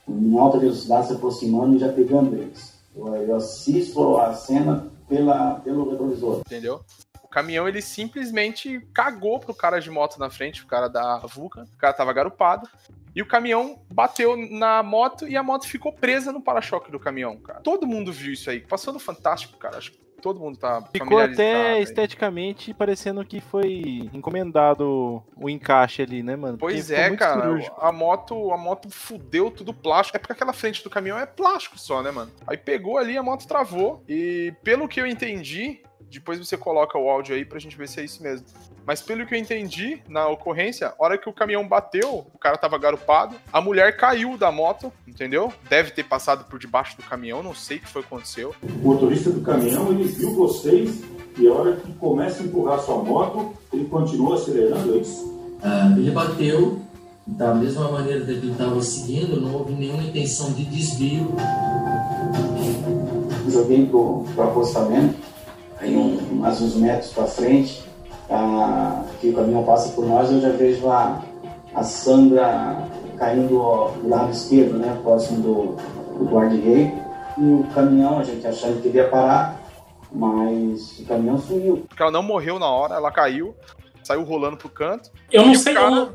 em 0.07 0.37
alta 0.37 0.59
velocidade 0.59 1.07
se 1.07 1.13
aproximando 1.13 1.75
e 1.75 1.79
já 1.79 1.91
pegando 1.91 2.35
eles. 2.35 2.75
Eu, 2.95 3.15
eu 3.15 3.35
assisto 3.35 4.17
a 4.17 4.33
cena 4.33 4.87
pela, 5.07 5.55
pelo 5.55 5.89
retrovisor. 5.89 6.39
entendeu? 6.45 6.81
O 7.35 7.43
caminhão, 7.45 7.67
ele 7.67 7.81
simplesmente 7.81 8.79
cagou 8.93 9.41
pro 9.41 9.53
cara 9.53 9.81
de 9.81 9.91
moto 9.91 10.17
na 10.17 10.29
frente, 10.29 10.63
o 10.63 10.67
cara 10.67 10.87
da 10.87 11.17
Vulcan. 11.17 11.65
O 11.65 11.77
cara 11.77 11.91
tava 11.91 12.13
garupado. 12.13 12.65
E 13.13 13.21
o 13.21 13.25
caminhão 13.25 13.81
bateu 13.91 14.37
na 14.37 14.81
moto 14.81 15.27
e 15.27 15.35
a 15.35 15.43
moto 15.43 15.67
ficou 15.67 15.91
presa 15.91 16.31
no 16.31 16.41
para-choque 16.41 16.89
do 16.89 16.97
caminhão, 16.97 17.35
cara. 17.35 17.59
Todo 17.59 17.85
mundo 17.85 18.13
viu 18.13 18.31
isso 18.31 18.49
aí. 18.49 18.61
Passou 18.61 18.93
no 18.93 18.99
Fantástico, 18.99 19.57
cara. 19.57 19.77
Acho 19.77 19.91
que 19.91 19.97
todo 20.21 20.39
mundo 20.39 20.57
tá 20.57 20.81
Ficou 20.93 21.19
até 21.19 21.73
aí. 21.73 21.83
esteticamente 21.83 22.73
parecendo 22.73 23.23
que 23.25 23.41
foi 23.41 24.09
encomendado 24.13 25.21
o 25.35 25.49
encaixe 25.49 26.01
ali, 26.01 26.23
né, 26.23 26.37
mano? 26.37 26.57
Porque 26.57 26.75
Pois 26.75 26.87
ficou 26.87 27.03
é, 27.03 27.17
cara. 27.17 27.41
cirúrgico. 27.41 27.77
A 27.81 27.91
moto, 27.91 28.51
a 28.53 28.57
moto 28.57 28.89
fudeu 28.89 29.51
tudo 29.51 29.73
plástico. 29.73 30.15
É 30.15 30.19
porque 30.19 30.31
aquela 30.31 30.53
frente 30.53 30.81
do 30.81 30.89
caminhão 30.89 31.19
é 31.19 31.25
plástico 31.25 31.77
só, 31.77 32.01
né, 32.01 32.11
mano? 32.11 32.31
Aí 32.47 32.55
pegou 32.57 32.97
ali, 32.97 33.17
a 33.17 33.23
moto 33.23 33.45
travou. 33.45 34.01
E 34.07 34.53
pelo 34.63 34.87
que 34.87 35.01
eu 35.01 35.05
entendi, 35.05 35.81
depois 36.15 36.39
você 36.39 36.57
coloca 36.57 36.97
o 36.97 37.09
áudio 37.09 37.35
aí 37.35 37.45
pra 37.45 37.59
gente 37.59 37.77
ver 37.77 37.87
se 37.87 37.99
é 37.99 38.03
isso 38.03 38.23
mesmo. 38.23 38.45
Mas 38.85 39.01
pelo 39.01 39.25
que 39.25 39.33
eu 39.33 39.39
entendi 39.39 40.01
na 40.07 40.27
ocorrência, 40.27 40.87
a 40.87 41.03
hora 41.03 41.17
que 41.17 41.27
o 41.27 41.33
caminhão 41.33 41.67
bateu, 41.67 42.25
o 42.33 42.37
cara 42.37 42.57
tava 42.57 42.77
garupado, 42.77 43.35
a 43.51 43.59
mulher 43.59 43.97
caiu 43.97 44.37
da 44.37 44.51
moto, 44.51 44.93
entendeu? 45.07 45.51
Deve 45.69 45.91
ter 45.91 46.03
passado 46.03 46.45
por 46.45 46.59
debaixo 46.59 46.95
do 46.95 47.03
caminhão, 47.03 47.41
não 47.41 47.53
sei 47.53 47.77
o 47.77 47.79
que 47.81 47.87
foi 47.87 48.01
que 48.01 48.07
aconteceu. 48.07 48.55
O 48.63 48.87
motorista 48.87 49.29
do 49.29 49.41
caminhão, 49.41 49.89
ele 49.89 50.03
viu 50.03 50.33
vocês 50.35 51.01
e 51.37 51.47
a 51.47 51.53
hora 51.53 51.75
que 51.75 51.91
começa 51.93 52.41
a 52.41 52.45
empurrar 52.45 52.79
sua 52.79 52.97
moto, 53.03 53.53
ele 53.73 53.85
continua 53.85 54.35
acelerando 54.35 54.95
é 54.95 54.97
isso. 54.99 55.57
Ah, 55.61 55.93
ele 55.97 56.11
bateu 56.11 56.81
da 57.25 57.53
mesma 57.55 57.91
maneira 57.91 58.23
que 58.23 58.31
ele 58.31 58.51
estava 58.51 58.79
seguindo, 58.81 59.41
não 59.41 59.55
houve 59.55 59.73
nenhuma 59.73 60.03
intenção 60.03 60.53
de 60.53 60.63
desvio. 60.65 61.33
Joguei 63.49 63.85
pro, 63.85 64.25
pro 64.33 64.43
acostamento, 64.43 65.15
aí 65.85 65.95
um, 65.95 66.35
mais 66.35 66.61
uns 66.61 66.75
metros 66.75 67.11
pra 67.13 67.25
frente, 67.25 67.83
ah, 68.29 69.03
que 69.21 69.29
o 69.29 69.33
caminhão 69.33 69.63
passa 69.63 69.89
por 69.93 70.05
nós, 70.05 70.31
eu 70.31 70.41
já 70.41 70.49
vejo 70.49 70.89
a, 70.89 71.21
a 71.73 71.83
Sandra 71.83 72.87
caindo 73.17 73.59
ó, 73.61 73.89
do 73.91 74.09
lado 74.09 74.31
esquerdo, 74.31 74.77
né, 74.77 74.97
próximo 75.03 75.41
do, 75.41 76.17
do 76.17 76.25
guarda-rei, 76.25 76.91
e 77.37 77.41
o 77.41 77.65
caminhão, 77.73 78.19
a 78.19 78.23
gente 78.23 78.45
achando 78.45 78.81
que 78.81 78.87
ele 78.87 78.97
ia 78.97 79.07
parar, 79.07 79.59
mas 80.11 80.99
o 80.99 81.05
caminhão 81.05 81.37
sumiu. 81.37 81.85
Porque 81.87 82.01
ela 82.01 82.11
não 82.11 82.23
morreu 82.23 82.57
na 82.57 82.69
hora, 82.69 82.95
ela 82.95 83.11
caiu, 83.11 83.53
saiu 84.03 84.23
rolando 84.23 84.57
pro 84.57 84.69
canto. 84.69 85.11
Eu 85.31 85.45
não 85.45 85.55
sei. 85.55 85.73
cara- 85.73 85.87
eu 85.87 85.95
não- 85.95 86.09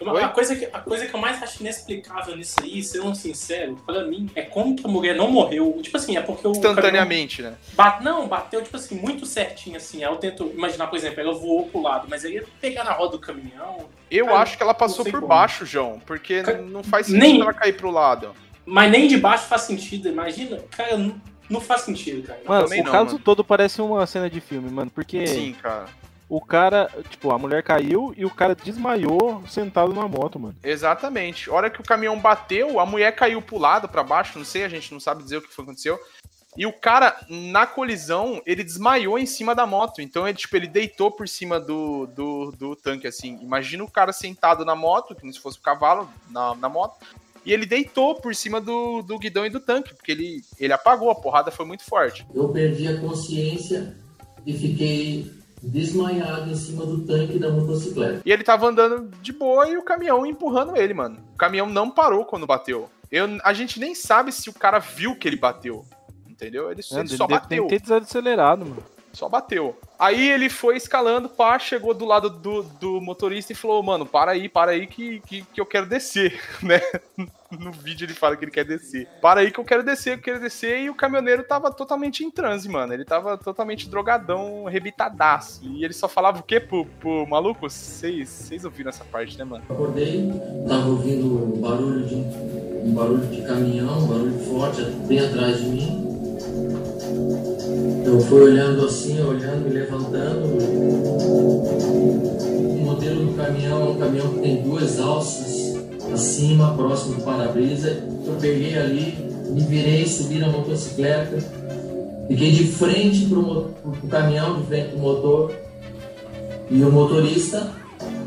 uma- 0.00 0.12
Oi? 0.14 0.22
a, 0.22 0.28
coisa 0.28 0.56
que, 0.56 0.64
a 0.64 0.78
coisa 0.80 1.06
que 1.06 1.14
eu 1.14 1.20
mais 1.20 1.42
acho 1.42 1.60
inexplicável 1.62 2.36
nisso 2.36 2.56
aí, 2.62 2.82
sendo 2.82 3.14
sincero, 3.14 3.76
pra 3.84 4.02
mim, 4.04 4.30
é 4.34 4.42
como 4.42 4.74
que 4.74 4.86
a 4.86 4.88
mulher 4.88 5.14
não 5.14 5.30
morreu. 5.30 5.78
Tipo 5.82 5.96
assim, 5.96 6.16
é 6.16 6.20
porque 6.20 6.46
o. 6.46 6.52
Instantaneamente, 6.52 7.42
né? 7.42 7.54
Bate, 7.74 8.02
não, 8.02 8.26
bateu, 8.26 8.62
tipo 8.62 8.76
assim, 8.76 8.94
muito 8.98 9.26
certinho, 9.26 9.76
assim. 9.76 10.02
Aí 10.04 10.10
eu 10.10 10.16
tento 10.16 10.50
imaginar, 10.54 10.86
por 10.86 10.96
exemplo, 10.96 11.20
ela 11.20 11.32
voou 11.34 11.66
pro 11.68 11.82
lado, 11.82 12.06
mas 12.08 12.24
aí 12.24 12.34
ia 12.34 12.44
pegar 12.60 12.84
na 12.84 12.92
roda 12.92 13.12
do 13.12 13.18
caminhão. 13.18 13.86
Eu 14.10 14.26
Cara, 14.26 14.38
acho 14.40 14.56
que 14.56 14.62
ela 14.62 14.74
passou 14.74 15.04
por 15.04 15.12
como. 15.14 15.26
baixo, 15.26 15.64
João, 15.66 16.00
porque 16.04 16.42
Cara, 16.42 16.58
não 16.62 16.82
faz 16.82 17.06
sentido 17.06 17.20
nem- 17.22 17.40
ela 17.40 17.52
cair 17.52 17.74
pro 17.76 17.90
lado. 17.90 18.34
Mas 18.66 18.90
nem 18.90 19.06
de 19.08 19.16
baixo 19.16 19.44
faz 19.46 19.62
sentido, 19.62 20.08
imagina. 20.08 20.58
Cara, 20.70 20.96
não, 20.96 21.20
não 21.48 21.60
faz 21.60 21.82
sentido, 21.82 22.26
cara. 22.26 22.40
Mano, 22.46 22.66
o 22.66 22.76
não, 22.84 22.84
caso 22.92 23.04
mano. 23.12 23.18
todo 23.18 23.42
parece 23.44 23.80
uma 23.82 24.06
cena 24.06 24.30
de 24.30 24.40
filme, 24.40 24.70
mano. 24.70 24.90
Porque 24.90 25.26
Sim, 25.26 25.54
cara. 25.60 25.86
O 26.30 26.40
cara, 26.40 26.88
tipo, 27.10 27.32
a 27.32 27.38
mulher 27.38 27.60
caiu 27.60 28.14
e 28.16 28.24
o 28.24 28.30
cara 28.30 28.54
desmaiou 28.54 29.42
sentado 29.48 29.92
na 29.92 30.06
moto, 30.06 30.38
mano. 30.38 30.54
Exatamente. 30.62 31.50
A 31.50 31.52
hora 31.52 31.68
que 31.68 31.80
o 31.80 31.84
caminhão 31.84 32.16
bateu, 32.20 32.78
a 32.78 32.86
mulher 32.86 33.16
caiu 33.16 33.42
pro 33.42 33.58
lado, 33.58 33.88
pra 33.88 34.04
baixo, 34.04 34.38
não 34.38 34.44
sei, 34.44 34.62
a 34.62 34.68
gente 34.68 34.92
não 34.92 35.00
sabe 35.00 35.24
dizer 35.24 35.38
o 35.38 35.42
que 35.42 35.48
foi 35.48 35.64
que 35.64 35.70
aconteceu. 35.72 35.98
E 36.56 36.64
o 36.66 36.72
cara, 36.72 37.16
na 37.28 37.66
colisão, 37.66 38.40
ele 38.46 38.62
desmaiou 38.62 39.18
em 39.18 39.26
cima 39.26 39.56
da 39.56 39.66
moto. 39.66 40.00
Então, 40.00 40.26
ele, 40.26 40.38
tipo, 40.38 40.56
ele 40.56 40.68
deitou 40.68 41.10
por 41.10 41.28
cima 41.28 41.58
do, 41.58 42.06
do, 42.06 42.52
do 42.52 42.76
tanque, 42.76 43.08
assim. 43.08 43.36
Imagina 43.42 43.82
o 43.82 43.90
cara 43.90 44.12
sentado 44.12 44.64
na 44.64 44.76
moto, 44.76 45.16
como 45.16 45.32
se 45.32 45.40
fosse 45.40 45.58
o 45.58 45.62
cavalo 45.62 46.08
na, 46.30 46.54
na 46.54 46.68
moto. 46.68 47.04
E 47.44 47.52
ele 47.52 47.66
deitou 47.66 48.14
por 48.14 48.36
cima 48.36 48.60
do, 48.60 49.02
do 49.02 49.18
guidão 49.18 49.44
e 49.44 49.50
do 49.50 49.58
tanque, 49.58 49.94
porque 49.94 50.12
ele, 50.12 50.44
ele 50.60 50.72
apagou, 50.72 51.10
a 51.10 51.14
porrada 51.14 51.50
foi 51.50 51.66
muito 51.66 51.82
forte. 51.82 52.24
Eu 52.32 52.50
perdi 52.50 52.86
a 52.86 53.00
consciência 53.00 53.96
e 54.46 54.52
fiquei 54.52 55.39
desmaiado 55.62 56.50
em 56.50 56.54
cima 56.54 56.84
do 56.86 57.04
tanque 57.06 57.38
da 57.38 57.50
motocicleta. 57.50 58.22
E 58.24 58.32
ele 58.32 58.42
tava 58.44 58.66
andando 58.68 59.10
de 59.20 59.32
boa 59.32 59.68
e 59.68 59.76
o 59.76 59.82
caminhão 59.82 60.24
empurrando 60.26 60.76
ele, 60.76 60.94
mano. 60.94 61.18
O 61.34 61.36
caminhão 61.36 61.68
não 61.68 61.90
parou 61.90 62.24
quando 62.24 62.46
bateu. 62.46 62.88
Eu, 63.10 63.26
a 63.44 63.52
gente 63.52 63.78
nem 63.80 63.94
sabe 63.94 64.32
se 64.32 64.48
o 64.48 64.52
cara 64.54 64.78
viu 64.78 65.16
que 65.16 65.26
ele 65.28 65.36
bateu. 65.36 65.84
Entendeu? 66.28 66.70
Ele, 66.70 66.80
É, 66.92 66.98
ele 67.00 67.08
só 67.08 67.26
deve 67.26 67.40
bateu. 67.40 67.66
ter 67.66 67.80
desacelerado, 67.80 68.64
mano. 68.64 68.82
Só 69.12 69.28
bateu. 69.28 69.76
Aí 70.00 70.30
ele 70.30 70.48
foi 70.48 70.78
escalando, 70.78 71.28
pá, 71.28 71.58
chegou 71.58 71.92
do 71.92 72.06
lado 72.06 72.30
do, 72.30 72.62
do 72.62 73.02
motorista 73.02 73.52
e 73.52 73.54
falou, 73.54 73.82
mano, 73.82 74.06
para 74.06 74.30
aí, 74.30 74.48
para 74.48 74.70
aí 74.70 74.86
que, 74.86 75.20
que, 75.20 75.42
que 75.42 75.60
eu 75.60 75.66
quero 75.66 75.84
descer, 75.84 76.40
né? 76.64 76.80
No 77.50 77.70
vídeo 77.70 78.06
ele 78.06 78.14
fala 78.14 78.34
que 78.34 78.42
ele 78.42 78.50
quer 78.50 78.64
descer. 78.64 79.06
Para 79.20 79.40
aí 79.40 79.50
que 79.50 79.60
eu 79.60 79.64
quero 79.64 79.82
descer, 79.82 80.14
eu 80.14 80.22
quero 80.22 80.40
descer. 80.40 80.80
E 80.80 80.88
o 80.88 80.94
caminhoneiro 80.94 81.42
tava 81.42 81.70
totalmente 81.70 82.24
em 82.24 82.30
transe, 82.30 82.66
mano. 82.66 82.94
Ele 82.94 83.04
tava 83.04 83.36
totalmente 83.36 83.90
drogadão, 83.90 84.64
rebitadaço. 84.64 85.60
E 85.64 85.84
ele 85.84 85.92
só 85.92 86.08
falava 86.08 86.38
o 86.38 86.44
quê 86.44 86.58
pro, 86.58 86.86
pro 86.86 87.26
maluco? 87.26 87.68
Vocês 87.68 88.64
ouviram 88.64 88.88
essa 88.88 89.04
parte, 89.04 89.36
né, 89.36 89.44
mano? 89.44 89.64
Acordei, 89.68 90.32
tava 90.66 90.88
ouvindo 90.88 91.60
barulho 91.60 92.06
de 92.06 92.14
um 92.14 92.94
barulho 92.94 93.26
de 93.26 93.42
caminhão, 93.42 93.98
um 93.98 94.06
barulho 94.06 94.38
forte 94.46 94.82
bem 95.06 95.20
atrás 95.20 95.60
de 95.60 95.68
mim. 95.68 96.09
Eu 98.04 98.20
fui 98.20 98.42
olhando 98.42 98.84
assim, 98.86 99.20
olhando, 99.20 99.64
me 99.68 99.70
levantando. 99.74 100.46
O 102.48 102.80
modelo 102.84 103.26
do 103.26 103.34
caminhão 103.34 103.80
é 103.82 103.90
um 103.90 103.98
caminhão 103.98 104.28
que 104.32 104.40
tem 104.40 104.62
duas 104.62 104.98
alças 104.98 105.76
acima, 106.12 106.74
próximo 106.74 107.16
do 107.16 107.22
para-brisa. 107.22 108.02
Eu 108.26 108.34
peguei 108.40 108.76
ali, 108.78 109.14
me 109.50 109.60
virei, 109.62 110.06
subi 110.06 110.38
na 110.38 110.48
motocicleta, 110.48 111.38
fiquei 112.28 112.50
de 112.52 112.64
frente 112.66 113.26
mo- 113.26 113.70
pro 113.82 114.08
caminhão, 114.08 114.60
de 114.60 114.66
frente 114.66 114.88
pro 114.90 114.98
motor. 114.98 115.52
E 116.70 116.82
o 116.82 116.90
motorista 116.90 117.72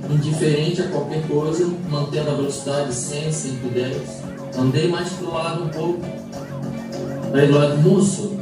indiferente 0.09 0.81
a 0.81 0.87
qualquer 0.87 1.25
coisa, 1.27 1.65
mantendo 1.89 2.29
a 2.29 2.33
velocidade 2.35 2.93
100, 2.93 3.31
110. 3.31 3.97
Andei 4.57 4.87
mais 4.87 5.09
pro 5.13 5.33
lado 5.33 5.63
um 5.63 5.69
pouco. 5.69 5.99
Aí 7.33 7.47
do 7.47 7.53
lado, 7.53 7.77
moço, 7.81 8.33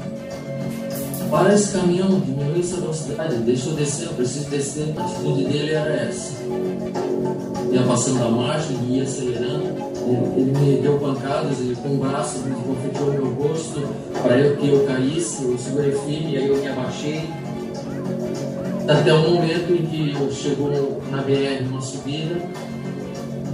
para 1.32 1.54
esse 1.56 1.72
caminhão, 1.72 2.20
diminui 2.20 2.60
essa 2.60 2.76
velocidade, 2.76 3.38
deixa 3.38 3.70
eu 3.70 3.74
descer, 3.74 4.08
eu 4.08 4.14
preciso 4.14 4.50
descer. 4.50 4.94
A 4.98 5.02
atitude 5.02 5.46
dele 5.46 5.72
era 5.72 5.94
essa. 5.94 6.34
Ia 7.72 7.84
passando 7.84 8.22
a 8.22 8.58
ele 8.58 8.98
ia 8.98 9.04
acelerando. 9.04 9.64
Ele, 10.06 10.42
ele 10.42 10.60
me 10.60 10.82
deu 10.82 11.00
pancadas, 11.00 11.58
ele 11.62 11.76
com 11.76 11.96
o 11.96 11.98
braço, 12.00 12.40
me 12.40 12.54
confetou 12.54 13.14
meu 13.14 13.32
rosto, 13.34 13.82
para 14.22 14.38
eu 14.40 14.58
que 14.58 14.68
eu 14.68 14.86
caísse, 14.86 15.44
eu 15.44 15.58
segurei 15.58 15.92
firme, 15.92 16.38
aí 16.38 16.50
eu 16.50 16.58
me 16.58 16.68
abaixei. 16.68 17.30
Até 18.90 19.14
o 19.14 19.32
momento 19.32 19.72
em 19.72 19.86
que 19.86 20.34
chegou 20.34 21.02
na 21.10 21.22
BR 21.22 21.64
uma 21.70 21.80
subida, 21.80 22.42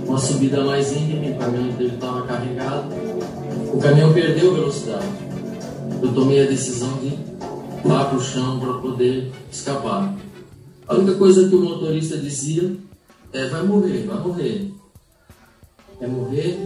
uma 0.07 0.17
subida 0.17 0.63
mais 0.63 0.91
íngreme, 0.93 1.31
o 1.31 1.36
caminhão 1.36 1.77
dele 1.77 1.93
estava 1.93 2.24
carregado. 2.24 2.88
O 3.72 3.77
caminhão 3.77 4.12
perdeu 4.13 4.55
velocidade. 4.55 5.05
Eu 6.01 6.12
tomei 6.13 6.41
a 6.41 6.48
decisão 6.48 6.89
de 7.01 7.37
lá 7.86 8.05
para 8.05 8.17
o 8.17 8.22
chão 8.22 8.60
para 8.60 8.74
poder 8.79 9.31
escapar. 9.51 10.13
A 10.88 10.96
única 10.96 11.17
coisa 11.17 11.48
que 11.48 11.55
o 11.55 11.62
motorista 11.62 12.17
dizia 12.17 12.75
é: 13.34 13.46
vai 13.48 13.63
morrer, 13.63 14.05
vai 14.05 14.17
morrer. 14.17 14.74
Vai 16.00 16.07
morrer, 16.07 16.57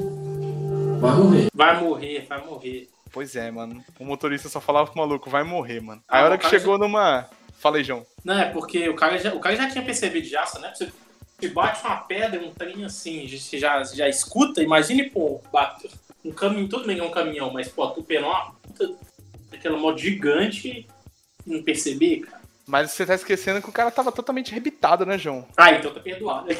vai 0.99 1.15
morrer. 1.15 1.47
Vai 1.53 1.81
morrer, 1.81 2.25
vai 2.27 2.45
morrer. 2.45 2.89
Pois 3.11 3.35
é, 3.35 3.49
mano. 3.51 3.83
O 3.99 4.05
motorista 4.05 4.49
só 4.49 4.61
falava 4.61 4.89
pro 4.89 4.99
maluco, 4.99 5.29
vai 5.29 5.43
morrer, 5.43 5.81
mano. 5.81 6.01
Ah, 6.07 6.17
Aí 6.17 6.23
a 6.23 6.25
hora 6.25 6.37
que 6.37 6.49
chegou 6.49 6.77
numa. 6.77 7.27
Falei, 7.59 7.83
João. 7.83 8.05
Não, 8.23 8.39
é 8.39 8.45
porque 8.45 8.89
o 8.89 8.95
cara 8.95 9.17
já, 9.17 9.33
o 9.33 9.39
cara 9.39 9.55
já 9.55 9.69
tinha 9.69 9.83
percebido 9.83 10.27
já, 10.27 10.43
né? 10.59 10.71
Você 10.73 10.91
se 11.39 11.47
bate 11.49 11.83
uma 11.85 11.97
pedra, 11.97 12.39
um 12.39 12.51
trem 12.51 12.83
assim, 12.85 13.27
você 13.27 13.57
já, 13.57 13.83
já 13.83 14.07
escuta, 14.07 14.61
imagine, 14.61 15.09
pô, 15.09 15.41
bate 15.51 15.89
um 16.23 16.31
caminhão, 16.31 16.67
tudo 16.67 16.85
bem 16.85 16.95
que 16.95 17.01
é 17.01 17.05
um 17.05 17.11
caminhão, 17.11 17.51
mas, 17.51 17.67
pô, 17.67 17.87
tu 17.87 18.03
pegar 18.03 18.27
uma 18.27 18.51
puta, 18.61 18.93
aquela 19.51 19.77
moto 19.77 19.97
gigante 19.97 20.87
não 21.45 21.63
perceber, 21.63 22.21
cara. 22.21 22.41
Mas 22.67 22.91
você 22.91 23.05
tá 23.05 23.15
esquecendo 23.15 23.61
que 23.61 23.69
o 23.69 23.73
cara 23.73 23.91
tava 23.91 24.11
totalmente 24.11 24.53
rebitado, 24.53 25.05
né, 25.05 25.17
João? 25.17 25.45
Ah, 25.57 25.71
então 25.73 25.93
tá 25.93 25.99
perdoado. 25.99 26.47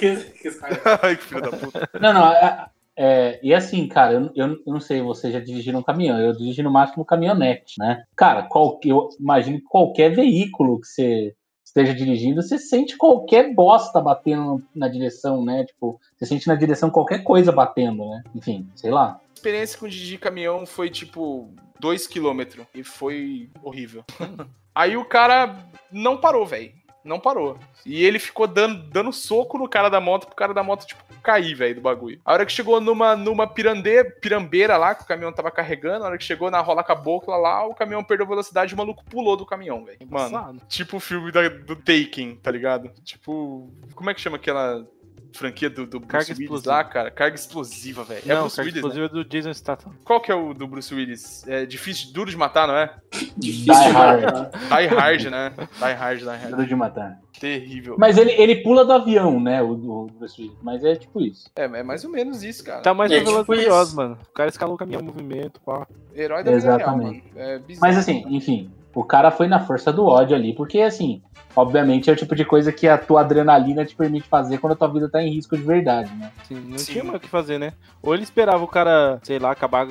Ai, 1.01 1.15
que 1.15 1.23
filho 1.23 1.41
da 1.41 1.49
puta. 1.51 1.89
Não, 1.99 2.13
não, 2.13 2.27
é, 2.33 2.65
é, 2.97 3.39
e 3.41 3.53
assim, 3.53 3.87
cara, 3.87 4.13
eu, 4.13 4.31
eu, 4.35 4.47
eu 4.65 4.73
não 4.73 4.79
sei, 4.79 5.01
você 5.01 5.31
já 5.31 5.39
dirigiu 5.39 5.77
um 5.77 5.83
caminhão, 5.83 6.19
eu 6.19 6.33
dirijo 6.33 6.61
no 6.63 6.71
máximo 6.71 7.05
caminhonete, 7.05 7.75
né? 7.79 8.03
Cara, 8.15 8.43
qual, 8.43 8.79
eu 8.83 9.09
imagino 9.19 9.57
que 9.59 9.65
qualquer 9.65 10.13
veículo 10.13 10.81
que 10.81 10.87
você 10.87 11.35
esteja 11.63 11.93
dirigindo, 11.93 12.41
você 12.41 12.57
sente 12.57 12.97
qualquer 12.97 13.55
bosta 13.55 14.01
batendo 14.01 14.61
na 14.75 14.89
direção, 14.89 15.43
né? 15.43 15.63
Tipo, 15.63 15.99
você 16.17 16.25
sente 16.25 16.47
na 16.47 16.55
direção 16.55 16.89
qualquer 16.89 17.23
coisa 17.23 17.51
batendo, 17.51 18.09
né? 18.09 18.23
Enfim, 18.35 18.69
sei 18.75 18.91
lá. 18.91 19.19
A 19.29 19.33
experiência 19.33 19.79
com 19.79 19.85
o 19.85 19.89
Didi 19.89 20.17
caminhão 20.17 20.65
foi 20.65 20.89
tipo 20.89 21.49
2km 21.81 22.67
e 22.75 22.83
foi 22.83 23.49
horrível. 23.63 24.03
Aí 24.73 24.95
o 24.97 25.05
cara 25.05 25.55
não 25.91 26.17
parou, 26.17 26.45
velho. 26.45 26.71
Não 27.03 27.19
parou. 27.19 27.57
E 27.83 28.03
ele 28.05 28.19
ficou 28.19 28.45
dando, 28.45 28.83
dando 28.89 29.11
soco 29.11 29.57
no 29.57 29.67
cara 29.67 29.89
da 29.89 29.99
moto 29.99 30.27
pro 30.27 30.35
cara 30.35 30.53
da 30.53 30.61
moto, 30.61 30.85
tipo, 30.85 31.03
cair, 31.23 31.55
velho, 31.55 31.75
do 31.75 31.81
bagulho. 31.81 32.21
A 32.23 32.31
hora 32.33 32.45
que 32.45 32.51
chegou 32.51 32.79
numa, 32.79 33.15
numa 33.15 33.47
pirande, 33.47 34.03
pirambeira 34.21 34.77
lá, 34.77 34.93
que 34.93 35.01
o 35.03 35.07
caminhão 35.07 35.33
tava 35.33 35.49
carregando, 35.49 36.03
a 36.05 36.07
hora 36.09 36.17
que 36.17 36.23
chegou 36.23 36.51
na 36.51 36.61
rola 36.61 36.83
cabocla 36.83 37.35
lá, 37.37 37.65
o 37.65 37.73
caminhão 37.73 38.03
perdeu 38.03 38.27
velocidade 38.27 38.71
e 38.71 38.75
o 38.75 38.77
maluco 38.77 39.03
pulou 39.05 39.35
do 39.35 39.47
caminhão, 39.47 39.83
velho. 39.83 39.97
Mano, 40.07 40.29
tipo 40.67 40.97
o 40.97 40.99
filme 40.99 41.31
da- 41.31 41.49
do 41.49 41.75
Taken, 41.75 42.35
tá 42.35 42.51
ligado? 42.51 42.89
Tipo, 43.03 43.71
como 43.95 44.11
é 44.11 44.13
que 44.13 44.21
chama 44.21 44.37
aquela 44.37 44.85
franquia 45.33 45.69
do, 45.69 45.85
do 45.85 45.99
Bruce 45.99 46.07
Carga 46.11 46.27
Willis 46.33 46.39
explosiva. 46.43 46.71
lá, 46.71 46.83
cara? 46.83 47.11
Carga 47.11 47.35
explosiva, 47.35 48.03
velho. 48.03 48.21
É 48.25 48.33
Não, 48.33 48.41
Bruce 48.41 48.55
cara, 48.55 48.65
Willis, 48.67 48.81
né? 48.83 48.87
explosivo 48.89 49.05
é 49.05 49.09
do 49.23 49.25
Jason 49.29 49.53
Statham. 49.53 49.93
Qual 50.03 50.21
que 50.21 50.31
é 50.31 50.35
o 50.35 50.53
do 50.53 50.67
Bruce 50.67 50.93
Willis? 50.93 51.47
É 51.47 51.65
difícil, 51.65 52.11
duro 52.13 52.29
de 52.29 52.37
matar, 52.37 52.67
não 52.67 52.75
é? 52.75 52.93
Difícil 53.37 53.73
Die 53.73 53.91
Hard. 53.91 54.51
Die 54.51 54.87
Hard, 54.95 55.23
né? 55.25 55.53
Die 55.57 55.93
Hard, 55.93 56.19
Die 56.19 56.25
Hard. 56.27 56.49
Duro 56.49 56.65
de 56.67 56.75
matar. 56.75 57.19
Terrível. 57.39 57.95
Mas 57.97 58.17
ele, 58.17 58.31
ele 58.31 58.57
pula 58.57 58.85
do 58.85 58.93
avião, 58.93 59.39
né? 59.39 59.61
O, 59.63 59.71
o 59.71 60.05
Bruce 60.07 60.39
Willis, 60.41 60.57
mas 60.61 60.83
é 60.83 60.95
tipo 60.95 61.19
isso. 61.21 61.49
É, 61.55 61.63
é 61.63 61.83
mais 61.83 62.03
ou 62.03 62.11
menos 62.11 62.43
isso, 62.43 62.63
cara. 62.63 62.81
Tá 62.81 62.93
mais 62.93 63.11
É, 63.11 63.19
tipo 63.23 63.53
isso. 63.55 63.95
mano. 63.95 64.17
O 64.29 64.33
cara 64.33 64.49
escalou 64.49 64.75
o 64.75 64.77
caminhão 64.77 65.01
movimento, 65.01 65.59
pá. 65.61 65.87
Herói 66.15 66.43
da 66.43 66.51
real, 66.51 66.57
Exatamente. 66.57 67.23
mano. 67.33 67.39
É 67.39 67.59
bizarro. 67.59 67.81
Mas 67.87 67.97
assim, 67.97 68.23
enfim, 68.27 68.69
o 68.93 69.03
cara 69.03 69.31
foi 69.31 69.47
na 69.47 69.59
força 69.59 69.91
do 69.91 70.05
ódio 70.05 70.35
ali, 70.35 70.53
porque 70.53 70.81
assim, 70.81 71.21
obviamente 71.55 72.09
é 72.09 72.13
o 72.13 72.15
tipo 72.15 72.35
de 72.35 72.45
coisa 72.45 72.71
que 72.71 72.87
a 72.87 72.97
tua 72.97 73.21
adrenalina 73.21 73.85
te 73.85 73.95
permite 73.95 74.27
fazer 74.27 74.57
quando 74.57 74.73
a 74.73 74.75
tua 74.75 74.87
vida 74.87 75.09
tá 75.09 75.21
em 75.21 75.33
risco 75.33 75.55
de 75.55 75.63
verdade, 75.63 76.11
né? 76.15 76.31
Assim, 76.41 76.55
não 76.55 76.77
Sim. 76.77 76.91
tinha 76.93 77.03
mais 77.03 77.17
o 77.17 77.19
que 77.19 77.29
fazer, 77.29 77.57
né? 77.57 77.73
Ou 78.01 78.13
ele 78.13 78.23
esperava 78.23 78.63
o 78.63 78.67
cara, 78.67 79.19
sei 79.23 79.39
lá, 79.39 79.51
acabar 79.51 79.87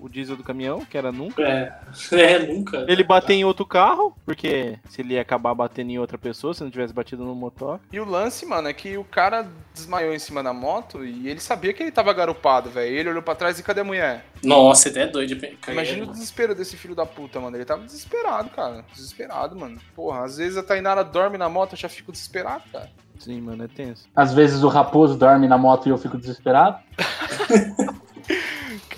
o, 0.00 0.08
diesel 0.08 0.36
do 0.36 0.42
caminhão, 0.42 0.84
que 0.84 0.96
era 0.96 1.12
nunca. 1.12 1.42
É, 1.42 1.80
é, 2.12 2.38
nunca. 2.46 2.84
Ele 2.88 3.02
bater 3.02 3.34
em 3.34 3.44
outro 3.44 3.66
carro, 3.66 4.16
porque 4.24 4.78
se 4.88 5.00
ele 5.00 5.14
ia 5.14 5.22
acabar 5.22 5.54
batendo 5.54 5.90
em 5.90 5.98
outra 5.98 6.18
pessoa, 6.18 6.54
se 6.54 6.62
não 6.62 6.70
tivesse 6.70 6.92
batido 6.92 7.24
no 7.24 7.34
motor. 7.34 7.80
E 7.92 8.00
o 8.00 8.04
lance, 8.04 8.46
mano, 8.46 8.68
é 8.68 8.72
que 8.72 8.96
o 8.96 9.04
cara 9.04 9.48
desmaiou 9.74 10.14
em 10.14 10.18
cima 10.18 10.42
da 10.42 10.52
moto 10.52 11.04
e 11.04 11.28
ele 11.28 11.40
sabia 11.40 11.72
que 11.72 11.82
ele 11.82 11.92
tava 11.92 12.12
garupado, 12.12 12.70
velho. 12.70 12.94
Ele 12.94 13.10
olhou 13.10 13.22
pra 13.22 13.34
trás 13.34 13.58
e 13.58 13.62
cadê 13.62 13.80
a 13.80 13.84
mulher? 13.84 14.24
Nossa, 14.42 14.88
até 14.88 15.02
é 15.02 15.06
doido. 15.06 15.38
cara. 15.60 15.72
Imagina 15.72 16.04
o 16.04 16.10
desespero 16.10 16.54
desse 16.54 16.76
filho 16.76 16.94
da 16.94 17.06
puta, 17.06 17.40
mano. 17.40 17.56
Ele 17.56 17.64
tava 17.64 17.84
desesperado, 17.84 18.50
cara. 18.50 18.84
Desesperado, 18.92 19.56
mano. 19.56 19.78
Porra, 19.94 20.24
às 20.24 20.36
vezes 20.36 20.56
a 20.56 20.62
Tainara 20.62 21.04
dorme 21.04 21.38
na 21.38 21.48
moto, 21.48 21.72
eu 21.72 21.78
já 21.78 21.88
fico 21.88 22.12
desesperado, 22.12 22.64
cara. 22.72 22.90
Sim, 23.18 23.40
mano, 23.40 23.64
é 23.64 23.68
tenso. 23.68 24.08
Às 24.14 24.32
vezes 24.32 24.62
o 24.62 24.68
raposo 24.68 25.16
dorme 25.16 25.48
na 25.48 25.58
moto 25.58 25.86
e 25.86 25.90
eu 25.90 25.98
fico 25.98 26.16
desesperado. 26.16 26.78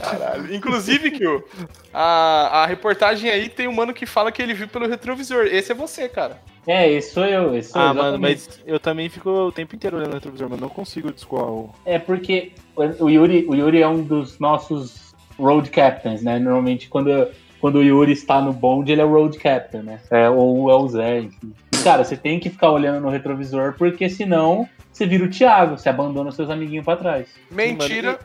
Caralho. 0.00 0.54
Inclusive, 0.54 1.10
Kio, 1.10 1.44
a, 1.92 2.62
a 2.62 2.66
reportagem 2.66 3.30
aí 3.30 3.48
tem 3.48 3.68
um 3.68 3.72
mano 3.72 3.92
que 3.92 4.06
fala 4.06 4.32
que 4.32 4.40
ele 4.42 4.54
viu 4.54 4.68
pelo 4.68 4.88
retrovisor. 4.88 5.46
Esse 5.46 5.72
é 5.72 5.74
você, 5.74 6.08
cara. 6.08 6.38
É, 6.66 6.90
esse 6.90 7.12
sou 7.14 7.24
eu, 7.24 7.56
esse 7.56 7.70
sou 7.72 7.80
eu, 7.80 7.88
Ah, 7.88 7.94
mano, 7.94 8.08
exatamente. 8.16 8.48
mas 8.48 8.60
eu 8.66 8.78
também 8.78 9.08
fico 9.08 9.30
o 9.30 9.52
tempo 9.52 9.74
inteiro 9.74 9.96
olhando 9.96 10.10
no 10.10 10.14
retrovisor, 10.14 10.48
mas 10.50 10.60
não 10.60 10.68
consigo 10.68 11.10
descolar 11.12 11.50
o. 11.50 11.74
É 11.84 11.98
porque 11.98 12.52
o 12.76 13.08
Yuri, 13.08 13.46
o 13.48 13.54
Yuri 13.54 13.82
é 13.82 13.88
um 13.88 14.02
dos 14.02 14.38
nossos 14.38 15.14
road 15.38 15.70
captains, 15.70 16.22
né? 16.22 16.38
Normalmente 16.38 16.88
quando, 16.88 17.28
quando 17.60 17.76
o 17.76 17.82
Yuri 17.82 18.12
está 18.12 18.40
no 18.42 18.52
bonde, 18.52 18.92
ele 18.92 19.00
é 19.00 19.04
o 19.04 19.08
road 19.10 19.38
captain, 19.38 19.82
né? 19.82 20.00
É, 20.10 20.28
ou 20.28 20.70
é 20.70 20.74
o 20.74 20.86
Zé, 20.88 21.20
enfim. 21.20 21.52
E, 21.74 21.78
Cara, 21.82 22.04
você 22.04 22.14
tem 22.16 22.38
que 22.38 22.50
ficar 22.50 22.70
olhando 22.70 23.00
no 23.00 23.08
retrovisor, 23.08 23.74
porque 23.78 24.08
senão 24.10 24.68
você 24.92 25.06
vira 25.06 25.24
o 25.24 25.30
Thiago, 25.30 25.78
você 25.78 25.88
abandona 25.88 26.28
os 26.28 26.36
seus 26.36 26.50
amiguinhos 26.50 26.84
pra 26.84 26.94
trás. 26.96 27.26
Mentira. 27.50 28.18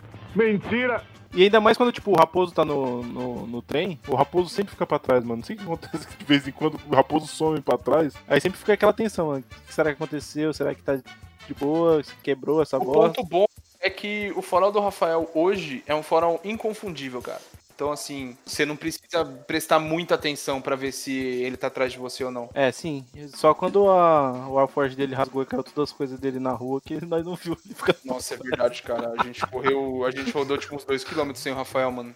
E 1.34 1.44
ainda 1.44 1.60
mais 1.60 1.76
quando, 1.76 1.92
tipo, 1.92 2.12
o 2.12 2.16
raposo 2.16 2.54
tá 2.54 2.64
no, 2.64 3.04
no, 3.04 3.46
no 3.48 3.62
trem, 3.62 4.00
o 4.08 4.16
raposo 4.16 4.48
sempre 4.50 4.72
fica 4.72 4.86
pra 4.86 4.98
trás, 4.98 5.22
mano. 5.24 5.38
Não 5.38 5.44
sei 5.44 5.56
o 5.56 5.60
que 5.60 5.66
acontece 5.66 6.08
de 6.18 6.24
vez 6.26 6.48
em 6.48 6.52
quando 6.52 6.80
o 6.90 6.96
raposo 6.96 7.28
some 7.28 7.60
pra 7.62 7.78
trás. 7.78 8.14
Aí 8.28 8.40
sempre 8.40 8.58
fica 8.58 8.74
aquela 8.74 8.94
tensão, 8.94 9.28
mano. 9.28 9.44
O 9.64 9.68
que 9.68 9.74
será 9.74 9.90
que 9.90 10.02
aconteceu? 10.02 10.54
Será 10.54 10.74
que 10.74 10.82
tá 10.82 10.96
de 10.96 11.54
boa? 11.60 12.02
Se 12.04 12.16
Quebrou 12.24 12.62
essa 12.62 12.78
O 12.78 12.86
bosta? 12.86 13.22
ponto 13.22 13.30
bom 13.30 13.46
é 13.82 13.90
que 13.90 14.32
o 14.36 14.42
farol 14.42 14.72
do 14.72 14.80
Rafael 14.80 15.30
hoje 15.36 15.84
é 15.86 15.94
um 15.94 16.02
farol 16.02 16.40
inconfundível, 16.44 17.22
cara. 17.22 17.42
Então, 17.76 17.92
assim, 17.92 18.38
você 18.46 18.66
não 18.66 18.78
precisa 18.78 19.26
prestar 19.46 19.80
muita 19.80 20.16
atenção 20.16 20.62
pra 20.62 20.78
ver 20.78 20.94
se 20.94 21.14
ele 21.14 21.58
tá 21.58 21.68
atrás 21.68 21.92
de 21.92 22.00
você 22.00 22.24
ou 22.24 22.32
não. 22.32 22.50
É, 22.54 22.72
sim. 22.72 23.06
Só 23.36 23.54
quando 23.54 23.90
a, 23.90 24.48
o 24.48 24.58
Alforge 24.58 24.96
dele 24.96 25.14
rasgou 25.14 25.44
e 25.44 25.46
caiu 25.46 25.62
todas 25.62 25.90
as 25.90 25.96
coisas 25.96 26.18
dele 26.18 26.40
na 26.40 26.52
rua 26.52 26.80
que 26.80 27.06
nós 27.06 27.26
não 27.26 27.36
viu 27.36 27.58
ele 27.66 27.76
ficar. 27.76 27.94
Nossa, 28.06 28.36
é 28.36 28.38
verdade, 28.38 28.82
cara. 28.82 29.14
A 29.20 29.24
gente 29.24 29.46
correu, 29.48 30.06
a 30.06 30.12
gente 30.12 30.32
rodou 30.32 30.58
tipo 30.58 30.74
uns 30.74 30.86
2km 30.86 31.36
sem 31.36 31.52
o 31.52 31.56
Rafael, 31.56 31.92
mano. 31.92 32.16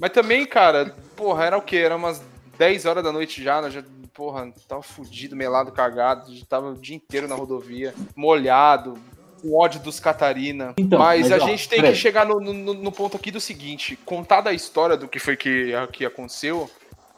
Mas 0.00 0.10
também, 0.10 0.44
cara, 0.44 0.96
porra, 1.14 1.44
era 1.44 1.56
o 1.56 1.62
quê? 1.62 1.76
Era 1.76 1.94
umas 1.94 2.20
10 2.58 2.84
horas 2.84 3.04
da 3.04 3.12
noite 3.12 3.40
já, 3.40 3.62
nós 3.62 3.72
já, 3.72 3.84
porra, 4.12 4.52
tava 4.66 4.82
fudido, 4.82 5.36
melado, 5.36 5.70
cagado, 5.70 6.32
tava 6.46 6.70
o 6.70 6.76
dia 6.76 6.96
inteiro 6.96 7.28
na 7.28 7.36
rodovia, 7.36 7.94
molhado, 8.16 8.98
com 9.42 9.54
ódio 9.58 9.80
dos 9.80 9.98
Catarina. 9.98 10.72
Então, 10.78 10.98
mas, 10.98 11.28
mas, 11.28 11.40
a 11.40 11.44
ó, 11.44 11.48
gente 11.48 11.68
tem 11.68 11.80
peraí. 11.80 11.92
que 11.94 11.98
chegar 11.98 12.24
no, 12.24 12.40
no, 12.40 12.74
no 12.74 12.92
ponto 12.92 13.16
aqui 13.16 13.30
do 13.30 13.40
seguinte: 13.40 13.96
contar 14.04 14.40
da 14.40 14.52
história 14.52 14.96
do 14.96 15.08
que 15.08 15.18
foi 15.18 15.36
que, 15.36 15.72
que 15.92 16.04
aconteceu, 16.06 16.70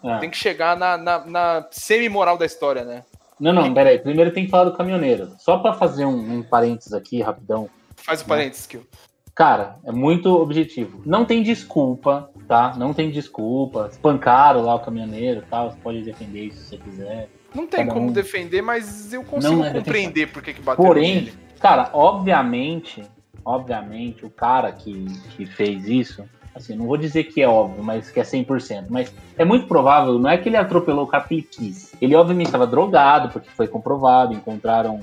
Ah. 0.03 0.19
tem 0.19 0.31
que 0.31 0.37
chegar 0.37 0.77
na, 0.77 0.97
na, 0.97 1.25
na 1.27 1.67
semi-moral 1.71 2.37
da 2.39 2.47
história, 2.47 2.85
né? 2.85 3.05
Não, 3.39 3.53
não, 3.53 3.75
peraí. 3.75 3.99
Primeiro 3.99 4.31
tem 4.33 4.45
que 4.45 4.51
falar 4.51 4.65
do 4.65 4.77
caminhoneiro. 4.77 5.33
Só 5.39 5.59
pra 5.59 5.75
fazer 5.75 6.05
um, 6.05 6.39
um 6.39 6.43
parênteses 6.43 6.93
aqui, 6.93 7.21
rapidão. 7.21 7.69
Faz 7.97 8.21
o 8.23 8.27
parênteses, 8.27 8.67
Kill. 8.67 8.87
Cara, 9.35 9.77
é 9.85 9.91
muito 9.91 10.29
objetivo. 10.29 11.03
Não 11.05 11.25
tem 11.25 11.43
desculpa, 11.43 12.31
tá? 12.47 12.75
Não 12.77 12.95
tem 12.95 13.11
desculpa. 13.11 13.89
Espancaram 13.91 14.63
lá 14.63 14.77
o 14.77 14.81
caminhoneiro 14.81 15.41
e 15.41 15.51
tal. 15.51 15.71
Você 15.73 15.77
pode 15.83 16.03
defender 16.03 16.45
isso 16.45 16.59
se 16.59 16.69
você 16.69 16.77
quiser. 16.77 17.29
Não 17.55 17.67
tem 17.67 17.81
Cada 17.81 17.93
como 17.93 18.09
um. 18.09 18.13
defender, 18.13 18.63
mas 18.63 19.13
eu 19.13 19.23
consigo 19.23 19.55
Não 19.55 19.65
é 19.65 19.73
compreender 19.73 20.33
por 20.33 20.43
que, 20.43 20.53
bateu 20.55 20.85
Porém, 20.85 21.15
nele. 21.15 21.33
cara, 21.61 21.91
obviamente, 21.93 23.03
obviamente, 23.45 24.25
o 24.27 24.31
cara 24.31 24.73
que, 24.73 25.07
que 25.37 25.47
fez 25.47 25.87
isso, 25.89 26.25
assim, 26.55 26.75
não 26.75 26.87
vou 26.87 26.97
dizer 26.97 27.25
que 27.25 27.41
é 27.41 27.49
óbvio, 27.49 27.83
mas 27.83 28.11
que 28.11 28.19
é 28.19 28.23
100%, 28.23 28.87
mas 28.89 29.15
é 29.39 29.45
muito 29.45 29.67
provável, 29.67 30.19
não 30.19 30.31
é 30.31 30.37
que 30.37 30.49
ele 30.49 30.57
atropelou 30.57 31.05
o 31.05 31.07
cara 31.09 31.25
ele 31.31 31.43
quis. 31.43 31.95
Ele 32.01 32.15
obviamente 32.15 32.47
estava 32.47 32.67
drogado, 32.67 33.29
porque 33.29 33.49
foi 33.51 33.69
comprovado, 33.69 34.35
encontraram 34.35 35.01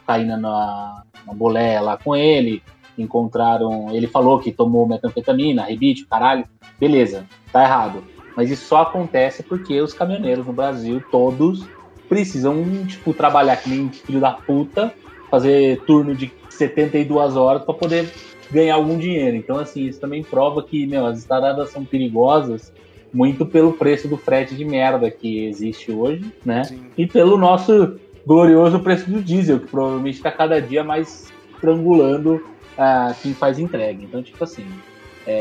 cocaína 0.00 0.36
na, 0.36 1.02
na 1.26 1.32
boleia 1.32 1.80
lá 1.80 1.96
com 1.96 2.16
ele, 2.16 2.62
encontraram, 2.98 3.94
ele 3.94 4.06
falou 4.06 4.38
que 4.40 4.50
tomou 4.50 4.86
metanfetamina, 4.88 5.64
rebite, 5.64 6.04
caralho, 6.06 6.44
beleza, 6.78 7.26
tá 7.52 7.62
errado. 7.62 8.02
Mas 8.36 8.50
isso 8.50 8.66
só 8.66 8.82
acontece 8.82 9.42
porque 9.42 9.80
os 9.80 9.94
caminhoneiros 9.94 10.46
no 10.46 10.52
Brasil, 10.52 11.02
todos, 11.10 11.64
precisam, 12.08 12.62
tipo, 12.86 13.14
trabalhar 13.14 13.56
que 13.56 13.70
nem 13.70 13.88
filho 13.90 14.20
da 14.20 14.32
puta, 14.32 14.92
fazer 15.30 15.80
turno 15.86 16.14
de 16.14 16.30
72 16.50 17.36
horas 17.36 17.62
para 17.64 17.74
poder 17.74 18.12
ganhar 18.50 18.74
algum 18.74 18.98
dinheiro. 18.98 19.36
Então, 19.36 19.58
assim, 19.58 19.86
isso 19.86 19.98
também 19.98 20.22
prova 20.22 20.62
que, 20.62 20.86
meu, 20.86 21.06
as 21.06 21.18
estradas 21.18 21.70
são 21.70 21.84
perigosas 21.84 22.72
muito 23.12 23.46
pelo 23.46 23.72
preço 23.72 24.06
do 24.06 24.16
frete 24.16 24.54
de 24.54 24.64
merda 24.64 25.10
que 25.10 25.46
existe 25.46 25.90
hoje, 25.90 26.30
né? 26.44 26.64
Sim. 26.64 26.86
E 26.98 27.06
pelo 27.06 27.38
nosso 27.38 27.98
glorioso 28.26 28.80
preço 28.80 29.08
do 29.08 29.22
diesel, 29.22 29.60
que 29.60 29.68
provavelmente 29.68 30.16
está 30.16 30.30
cada 30.30 30.60
dia 30.60 30.84
mais 30.84 31.32
estrangulando 31.54 32.44
ah, 32.76 33.14
quem 33.22 33.32
faz 33.32 33.58
entrega. 33.58 34.02
Então, 34.02 34.22
tipo 34.22 34.42
assim, 34.44 34.66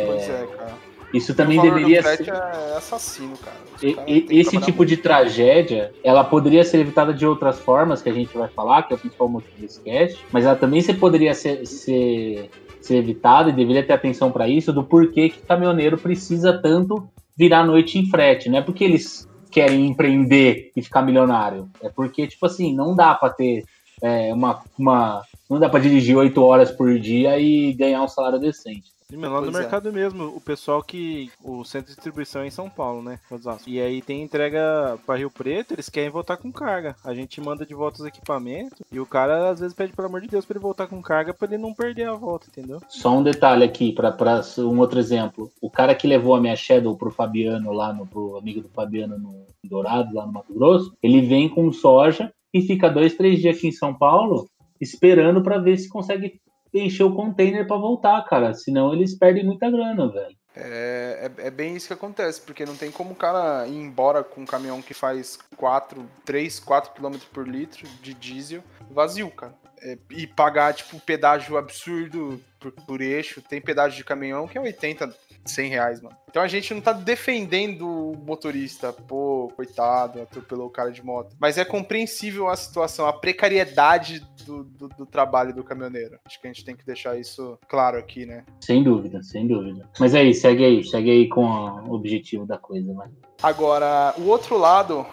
Pois 0.07 0.29
é, 0.29 0.47
cara. 0.57 0.73
Isso 1.15 1.33
também 1.33 1.61
deveria 1.61 2.01
ser. 2.03 2.29
é 2.29 2.77
assassino, 2.77 3.35
cara. 3.37 3.57
E- 3.81 3.95
e- 4.07 4.39
esse 4.39 4.57
tipo 4.59 4.77
muito. 4.79 4.85
de 4.85 4.97
tragédia, 4.97 5.91
ela 6.03 6.23
poderia 6.23 6.63
ser 6.63 6.79
evitada 6.79 7.13
de 7.13 7.25
outras 7.25 7.59
formas, 7.59 8.01
que 8.01 8.09
a 8.09 8.13
gente 8.13 8.35
vai 8.37 8.47
falar, 8.49 8.83
que 8.83 8.93
é 8.93 8.95
o 8.95 8.99
principal 8.99 9.29
motivo 9.29 9.59
desse 9.59 9.81
cast, 9.83 10.25
mas 10.31 10.45
ela 10.45 10.55
também 10.55 10.81
se 10.81 10.93
poderia 10.93 11.33
ser, 11.33 11.65
ser, 11.65 12.49
ser 12.81 12.97
evitada 12.97 13.49
e 13.49 13.53
deveria 13.53 13.85
ter 13.85 13.93
atenção 13.93 14.31
para 14.31 14.47
isso, 14.47 14.73
do 14.73 14.83
porquê 14.83 15.29
que 15.29 15.41
caminhoneiro 15.41 15.97
precisa 15.97 16.53
tanto 16.61 17.07
virar 17.37 17.65
noite 17.65 17.99
em 17.99 18.09
frete. 18.09 18.49
Não 18.49 18.59
é 18.59 18.61
porque 18.61 18.83
eles 18.83 19.27
querem 19.51 19.87
empreender 19.87 20.71
e 20.75 20.81
ficar 20.81 21.01
milionário, 21.01 21.69
é 21.81 21.89
porque, 21.89 22.27
tipo 22.27 22.45
assim, 22.45 22.75
não 22.75 22.95
dá 22.95 23.13
para 23.15 23.29
ter 23.29 23.63
é, 24.01 24.33
uma, 24.33 24.61
uma. 24.77 25.21
Não 25.49 25.59
dá 25.59 25.69
para 25.69 25.79
dirigir 25.79 26.17
oito 26.17 26.41
horas 26.43 26.71
por 26.71 26.97
dia 26.99 27.39
e 27.39 27.73
ganhar 27.73 28.01
um 28.03 28.07
salário 28.07 28.39
decente. 28.39 28.94
E, 29.11 29.15
mano, 29.15 29.35
lá 29.35 29.41
no 29.41 29.49
é. 29.49 29.59
mercado 29.61 29.93
mesmo, 29.93 30.25
o 30.35 30.41
pessoal 30.41 30.81
que. 30.81 31.29
O 31.43 31.63
centro 31.63 31.89
de 31.89 31.95
distribuição 31.95 32.41
é 32.41 32.47
em 32.47 32.51
São 32.51 32.69
Paulo, 32.69 33.03
né? 33.03 33.19
Osasco. 33.29 33.69
E 33.69 33.79
aí 33.79 34.01
tem 34.01 34.23
entrega 34.23 34.97
pra 35.05 35.15
Rio 35.15 35.29
Preto, 35.29 35.73
eles 35.73 35.89
querem 35.89 36.09
voltar 36.09 36.37
com 36.37 36.51
carga. 36.51 36.95
A 37.03 37.13
gente 37.13 37.39
manda 37.39 37.65
de 37.65 37.75
volta 37.75 38.01
os 38.01 38.07
equipamentos 38.07 38.81
e 38.91 38.99
o 38.99 39.05
cara 39.05 39.51
às 39.51 39.59
vezes 39.59 39.75
pede, 39.75 39.93
pelo 39.93 40.07
amor 40.07 40.21
de 40.21 40.27
Deus, 40.27 40.43
pra 40.43 40.55
ele 40.55 40.63
voltar 40.63 40.87
com 40.87 41.01
carga 41.03 41.33
pra 41.33 41.47
ele 41.47 41.57
não 41.57 41.73
perder 41.73 42.07
a 42.07 42.13
volta, 42.13 42.47
entendeu? 42.49 42.81
Só 42.89 43.15
um 43.15 43.21
detalhe 43.21 43.63
aqui, 43.63 43.91
para 43.91 44.15
um 44.59 44.79
outro 44.79 44.99
exemplo. 44.99 45.51
O 45.61 45.69
cara 45.69 45.93
que 45.93 46.07
levou 46.07 46.33
a 46.33 46.41
minha 46.41 46.55
Shadow 46.55 46.97
pro 46.97 47.11
Fabiano 47.11 47.71
lá, 47.71 47.93
no, 47.93 48.07
pro 48.07 48.37
amigo 48.37 48.61
do 48.61 48.69
Fabiano 48.69 49.19
no 49.19 49.45
Dourado, 49.63 50.15
lá 50.15 50.25
no 50.25 50.33
Mato 50.33 50.53
Grosso, 50.53 50.95
ele 51.01 51.21
vem 51.21 51.47
com 51.47 51.71
soja 51.71 52.33
e 52.51 52.61
fica 52.61 52.89
dois, 52.89 53.13
três 53.13 53.39
dias 53.39 53.55
aqui 53.55 53.67
em 53.67 53.71
São 53.71 53.93
Paulo 53.93 54.47
esperando 54.81 55.41
para 55.41 55.57
ver 55.57 55.77
se 55.77 55.87
consegue 55.87 56.39
encher 56.79 57.03
o 57.03 57.15
container 57.15 57.67
para 57.67 57.77
voltar, 57.77 58.23
cara. 58.25 58.53
Senão 58.53 58.93
eles 58.93 59.17
perdem 59.17 59.45
muita 59.45 59.69
grana, 59.69 60.07
velho. 60.07 60.35
É, 60.55 61.29
é, 61.37 61.47
é 61.47 61.51
bem 61.51 61.75
isso 61.75 61.87
que 61.87 61.93
acontece, 61.93 62.41
porque 62.41 62.65
não 62.65 62.77
tem 62.77 62.89
como 62.89 63.11
o 63.11 63.15
cara 63.15 63.67
ir 63.67 63.75
embora 63.75 64.23
com 64.23 64.41
um 64.41 64.45
caminhão 64.45 64.81
que 64.81 64.93
faz 64.93 65.37
4, 65.57 66.05
3, 66.23 66.59
4 66.61 66.93
km 66.93 67.17
por 67.33 67.45
litro 67.45 67.85
de 68.01 68.13
diesel 68.13 68.63
vazio, 68.89 69.29
cara. 69.31 69.53
É, 69.81 69.97
e 70.11 70.25
pagar, 70.25 70.73
tipo, 70.73 70.99
pedágio 70.99 71.57
absurdo 71.57 72.41
por, 72.59 72.71
por 72.71 73.01
eixo. 73.01 73.41
Tem 73.41 73.61
pedágio 73.61 73.97
de 73.97 74.03
caminhão 74.03 74.47
que 74.47 74.57
é 74.57 74.61
80, 74.61 75.13
100 75.45 75.69
reais, 75.69 76.01
mano. 76.01 76.15
Então 76.29 76.41
a 76.41 76.47
gente 76.47 76.73
não 76.73 76.81
tá 76.81 76.91
defendendo 76.91 77.87
o 77.87 78.17
motorista, 78.17 78.91
pô, 78.91 79.51
coitado, 79.55 80.21
atropelou 80.21 80.67
o 80.67 80.71
cara 80.71 80.91
de 80.91 81.05
moto. 81.05 81.35
Mas 81.39 81.57
é 81.57 81.63
compreensível 81.63 82.49
a 82.49 82.55
situação, 82.55 83.07
a 83.07 83.13
precariedade 83.13 84.25
do, 84.45 84.63
do, 84.63 84.89
do 84.89 85.05
trabalho 85.05 85.53
do 85.53 85.63
caminhoneiro. 85.63 86.19
Acho 86.25 86.41
que 86.41 86.47
a 86.47 86.51
gente 86.51 86.65
tem 86.65 86.75
que 86.75 86.85
deixar 86.85 87.17
isso 87.17 87.57
claro 87.67 87.97
aqui, 87.97 88.25
né? 88.25 88.43
Sem 88.61 88.83
dúvida, 88.83 89.21
sem 89.23 89.47
dúvida. 89.47 89.87
Mas 89.99 90.15
aí, 90.15 90.33
segue 90.33 90.65
aí, 90.65 90.83
segue 90.83 91.11
aí 91.11 91.29
com 91.29 91.45
o 91.45 91.93
objetivo 91.93 92.45
da 92.45 92.57
coisa, 92.57 92.93
né? 92.93 93.09
Agora, 93.41 94.13
o 94.17 94.27
outro 94.27 94.57
lado, 94.57 95.05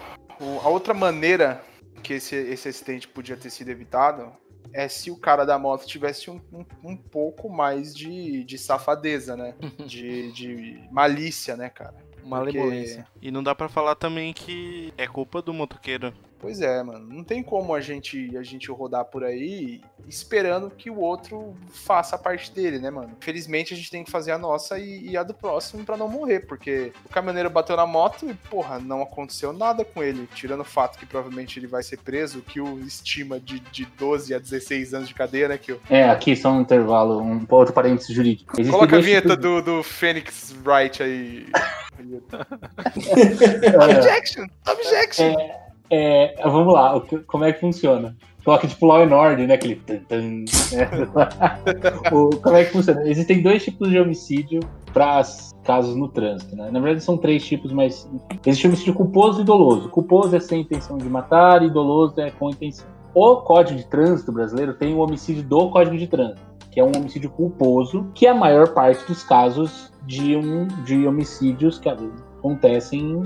a 0.62 0.68
outra 0.68 0.94
maneira 0.94 1.62
que 2.02 2.14
esse, 2.14 2.34
esse 2.34 2.68
acidente 2.68 3.06
podia 3.06 3.36
ter 3.36 3.50
sido 3.50 3.70
evitado 3.70 4.32
é 4.72 4.88
se 4.88 5.10
o 5.10 5.16
cara 5.16 5.44
da 5.44 5.58
moto 5.58 5.86
tivesse 5.86 6.30
um, 6.30 6.40
um, 6.52 6.64
um 6.82 6.96
pouco 6.96 7.48
mais 7.48 7.94
de, 7.94 8.44
de 8.44 8.58
safadeza, 8.58 9.36
né? 9.36 9.54
De, 9.86 10.32
de 10.32 10.88
malícia, 10.90 11.56
né, 11.56 11.68
cara? 11.68 11.94
Malemolência. 12.24 13.06
E 13.20 13.30
não 13.30 13.42
dá 13.42 13.54
pra 13.54 13.68
falar 13.68 13.94
também 13.94 14.32
que 14.32 14.92
é 14.96 15.06
culpa 15.06 15.42
do 15.42 15.52
motoqueiro. 15.52 16.12
Pois 16.42 16.60
é, 16.60 16.82
mano. 16.82 17.06
Não 17.08 17.22
tem 17.22 17.40
como 17.40 17.72
a 17.72 17.80
gente, 17.80 18.36
a 18.36 18.42
gente 18.42 18.68
rodar 18.68 19.04
por 19.04 19.22
aí 19.22 19.80
esperando 20.08 20.68
que 20.70 20.90
o 20.90 20.98
outro 20.98 21.54
faça 21.70 22.16
a 22.16 22.18
parte 22.18 22.50
dele, 22.50 22.80
né, 22.80 22.90
mano? 22.90 23.12
Infelizmente 23.16 23.72
a 23.72 23.76
gente 23.76 23.88
tem 23.88 24.02
que 24.02 24.10
fazer 24.10 24.32
a 24.32 24.38
nossa 24.38 24.76
e, 24.76 25.10
e 25.10 25.16
a 25.16 25.22
do 25.22 25.32
próximo 25.32 25.84
pra 25.84 25.96
não 25.96 26.08
morrer, 26.08 26.40
porque 26.40 26.92
o 27.04 27.08
caminhoneiro 27.08 27.48
bateu 27.48 27.76
na 27.76 27.86
moto 27.86 28.28
e, 28.28 28.34
porra, 28.34 28.80
não 28.80 29.02
aconteceu 29.02 29.52
nada 29.52 29.84
com 29.84 30.02
ele. 30.02 30.28
Tirando 30.34 30.62
o 30.62 30.64
fato 30.64 30.98
que 30.98 31.06
provavelmente 31.06 31.60
ele 31.60 31.68
vai 31.68 31.84
ser 31.84 31.98
preso, 31.98 32.42
que 32.42 32.60
o 32.60 32.80
estima 32.80 33.38
de, 33.38 33.60
de 33.60 33.84
12 33.96 34.34
a 34.34 34.38
16 34.40 34.94
anos 34.94 35.06
de 35.08 35.14
cadeia, 35.14 35.46
né, 35.46 35.56
Kio? 35.56 35.80
É, 35.88 36.08
aqui 36.10 36.34
só 36.34 36.50
um 36.50 36.62
intervalo, 36.62 37.22
um 37.22 37.46
outro 37.48 37.72
parênteses 37.72 38.12
jurídico. 38.12 38.52
Existem 38.54 38.72
Coloca 38.72 38.96
a 38.96 39.00
vinheta 39.00 39.36
do, 39.36 39.62
do 39.62 39.82
Phoenix 39.84 40.52
Wright 40.66 41.00
aí. 41.04 41.46
de- 42.00 42.20
Objection! 43.96 44.46
Objection! 44.66 45.24
É, 45.38 45.61
vamos 46.44 46.72
lá, 46.72 47.00
como 47.26 47.44
é 47.44 47.52
que 47.52 47.60
funciona? 47.60 48.16
Coloca 48.44 48.66
tipo 48.66 48.86
Law 48.86 49.02
and 49.02 49.14
Order, 49.14 49.46
né? 49.46 49.54
Aquele. 49.54 49.80
né? 49.88 50.00
O- 52.12 52.36
como 52.38 52.56
é 52.56 52.64
que 52.64 52.72
funciona? 52.72 53.08
Existem 53.08 53.42
dois 53.42 53.64
tipos 53.64 53.88
de 53.88 53.98
homicídio 53.98 54.60
para 54.92 55.22
casos 55.64 55.94
no 55.94 56.08
trânsito, 56.08 56.56
né? 56.56 56.70
Na 56.70 56.80
verdade 56.80 57.04
são 57.04 57.16
três 57.16 57.44
tipos, 57.44 57.72
mas 57.72 58.08
existe 58.44 58.66
homicídio 58.66 58.94
culposo 58.94 59.42
e 59.42 59.44
doloso. 59.44 59.88
Culposo 59.90 60.34
é 60.34 60.40
sem 60.40 60.62
intenção 60.62 60.98
de 60.98 61.08
matar 61.08 61.62
e 61.62 61.70
doloso 61.70 62.20
é 62.20 62.30
com 62.30 62.50
intenção. 62.50 62.86
O 63.14 63.36
Código 63.36 63.78
de 63.78 63.86
Trânsito 63.86 64.32
brasileiro 64.32 64.74
tem 64.74 64.94
o 64.94 64.98
homicídio 64.98 65.42
do 65.44 65.70
Código 65.70 65.96
de 65.96 66.06
Trânsito, 66.06 66.40
que 66.70 66.80
é 66.80 66.84
um 66.84 66.92
homicídio 66.96 67.30
culposo, 67.30 68.06
que 68.14 68.26
é 68.26 68.30
a 68.30 68.34
maior 68.34 68.68
parte 68.68 69.06
dos 69.06 69.22
casos 69.22 69.92
de, 70.06 70.36
um, 70.36 70.66
de 70.84 71.06
homicídios 71.06 71.78
que 71.78 71.88
acontecem 71.88 73.22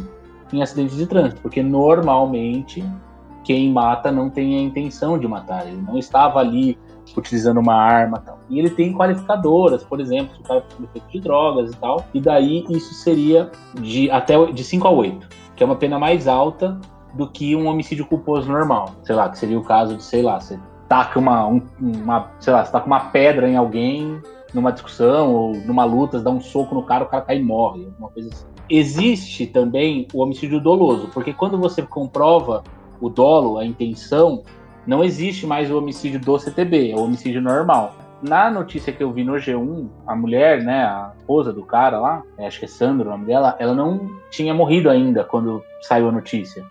em 0.53 0.63
acidentes 0.63 0.97
de 0.97 1.07
trânsito, 1.07 1.41
porque 1.41 1.63
normalmente 1.63 2.85
quem 3.45 3.73
mata 3.73 4.11
não 4.11 4.29
tem 4.29 4.59
a 4.59 4.63
intenção 4.63 5.19
de 5.19 5.27
matar, 5.29 5.67
ele 5.67 5.81
não 5.81 5.97
estava 5.99 6.41
ali 6.41 6.77
utilizando 7.17 7.59
uma 7.61 7.75
arma 7.75 8.19
tal. 8.19 8.39
E 8.51 8.59
ele 8.59 8.71
tem 8.71 8.93
qualificadoras, 8.93 9.85
por 9.85 10.01
exemplo, 10.01 10.35
se 10.35 10.41
o 10.41 10.45
cara 10.45 10.65
for 10.69 10.85
efeito 10.85 11.09
de 11.13 11.21
drogas 11.21 11.73
e 11.73 11.77
tal, 11.77 12.05
e 12.13 12.21
daí 12.21 12.65
isso 12.69 12.93
seria 12.95 13.51
de 13.81 14.11
até 14.11 14.35
de 14.47 14.65
5 14.65 14.89
a 14.89 14.91
8, 14.91 15.29
que 15.55 15.63
é 15.63 15.67
uma 15.67 15.77
pena 15.77 15.99
mais 15.99 16.27
alta 16.27 16.79
do 17.15 17.29
que 17.29 17.55
um 17.55 17.69
homicídio 17.69 18.05
culposo 18.07 18.51
normal. 18.51 18.91
Sei 19.05 19.15
lá, 19.15 19.29
que 19.29 19.39
seria 19.39 19.59
o 19.59 19.63
caso 19.65 19.97
de, 19.97 20.03
sei 20.03 20.23
lá, 20.23 20.41
você 20.41 20.59
taca 20.89 21.19
uma, 21.19 21.47
um- 21.47 21.63
uma 21.81 22.31
sei 22.41 22.53
lá, 22.53 22.65
você 22.65 22.73
taca 22.73 22.87
uma 22.87 23.01
pedra 23.01 23.49
em 23.49 23.57
alguém 23.57 24.21
numa 24.53 24.73
discussão 24.73 25.33
ou 25.35 25.55
numa 25.55 25.85
luta, 25.85 26.19
você 26.19 26.25
dá 26.25 26.31
um 26.31 26.41
soco 26.41 26.75
no 26.75 26.83
cara, 26.83 27.05
o 27.05 27.07
cara 27.07 27.23
cai 27.23 27.39
e 27.39 27.43
morre, 27.43 27.85
alguma 27.87 28.09
coisa 28.11 28.29
assim. 28.33 28.47
Existe 28.69 29.47
também 29.47 30.09
o 30.13 30.23
homicídio 30.23 30.61
doloso, 30.61 31.09
porque 31.15 31.33
quando 31.33 31.57
você 31.59 31.83
comprova 31.83 32.65
o 33.01 33.09
dolo, 33.09 33.59
a 33.59 33.65
intenção, 33.65 34.43
não 34.87 35.05
existe 35.05 35.47
mais 35.47 35.71
o 35.71 35.79
homicídio 35.79 36.19
do 36.21 36.39
CTB, 36.39 36.91
é 36.91 36.97
o 36.97 37.05
homicídio 37.05 37.41
normal. 37.41 37.95
Na 38.23 38.51
notícia 38.51 38.93
que 38.93 39.03
eu 39.03 39.13
vi 39.13 39.23
no 39.23 39.35
G1, 39.35 39.89
a 40.07 40.17
mulher, 40.17 40.63
né, 40.63 40.85
a 40.85 41.13
esposa 41.19 41.53
do 41.53 41.63
cara 41.63 42.01
lá, 42.01 42.23
é, 42.39 42.47
acho 42.47 42.59
que 42.59 42.65
é 42.65 42.69
Sandro 42.69 43.07
o 43.09 43.11
nome 43.13 43.27
dela, 43.27 43.55
ela 43.59 43.75
não 43.75 44.11
tinha 44.31 44.55
morrido 44.55 44.89
ainda 44.89 45.23
quando 45.23 45.63
saiu 45.83 46.09
a 46.09 46.13
notícia. 46.13 46.65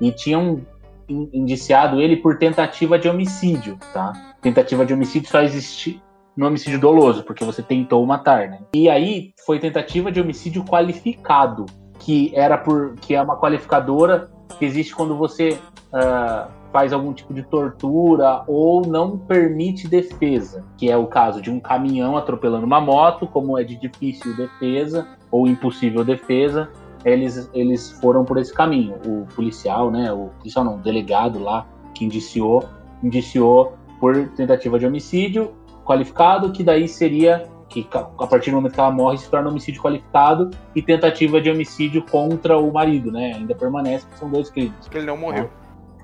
E 0.00 0.12
tinham 0.12 0.60
in- 1.08 1.28
indiciado 1.32 2.00
ele 2.00 2.16
por 2.16 2.38
tentativa 2.38 2.98
de 2.98 3.08
homicídio, 3.08 3.78
tá? 3.92 4.12
Tentativa 4.40 4.86
de 4.86 4.94
homicídio 4.94 5.28
só 5.28 5.42
existe 5.42 6.00
no 6.36 6.46
homicídio 6.46 6.78
doloso, 6.78 7.22
porque 7.24 7.44
você 7.44 7.62
tentou 7.62 8.04
matar, 8.06 8.48
né? 8.48 8.60
E 8.74 8.88
aí 8.88 9.32
foi 9.44 9.58
tentativa 9.58 10.10
de 10.10 10.20
homicídio 10.20 10.64
qualificado, 10.64 11.66
que 11.98 12.32
era 12.34 12.56
por 12.56 12.94
que 12.96 13.14
é 13.14 13.22
uma 13.22 13.38
qualificadora 13.38 14.30
que 14.58 14.64
existe 14.64 14.94
quando 14.94 15.16
você 15.16 15.58
ah, 15.92 16.48
faz 16.72 16.92
algum 16.92 17.12
tipo 17.12 17.34
de 17.34 17.42
tortura 17.42 18.42
ou 18.46 18.86
não 18.86 19.18
permite 19.18 19.86
defesa, 19.86 20.64
que 20.78 20.90
é 20.90 20.96
o 20.96 21.06
caso 21.06 21.40
de 21.42 21.50
um 21.50 21.60
caminhão 21.60 22.16
atropelando 22.16 22.64
uma 22.64 22.80
moto, 22.80 23.26
como 23.26 23.58
é 23.58 23.62
de 23.62 23.76
difícil 23.76 24.34
defesa 24.34 25.06
ou 25.30 25.46
impossível 25.46 26.04
defesa, 26.04 26.70
eles, 27.04 27.50
eles 27.52 27.90
foram 28.00 28.24
por 28.24 28.38
esse 28.38 28.52
caminho. 28.52 28.94
O 29.06 29.26
policial, 29.34 29.90
né, 29.90 30.12
o 30.12 30.30
policial 30.38 30.64
não, 30.64 30.76
o 30.76 30.78
delegado 30.78 31.38
lá 31.38 31.66
que 31.94 32.04
indiciou, 32.04 32.64
indiciou 33.02 33.74
por 34.00 34.28
tentativa 34.30 34.78
de 34.78 34.86
homicídio 34.86 35.52
qualificado, 35.84 36.52
que 36.52 36.62
daí 36.62 36.88
seria 36.88 37.48
que 37.68 37.88
a 37.94 38.26
partir 38.26 38.50
do 38.50 38.56
momento 38.56 38.74
que 38.74 38.80
ela 38.80 38.90
morre 38.90 39.16
se 39.16 39.30
torna 39.30 39.48
homicídio 39.48 39.82
qualificado 39.82 40.50
e 40.74 40.82
tentativa 40.82 41.40
de 41.40 41.50
homicídio 41.50 42.04
contra 42.10 42.58
o 42.58 42.70
marido, 42.70 43.10
né? 43.10 43.32
Ainda 43.34 43.54
permanece, 43.54 44.06
são 44.16 44.30
dois 44.30 44.50
crimes. 44.50 44.74
Porque 44.82 44.98
ele 44.98 45.06
não 45.06 45.16
morreu. 45.16 45.50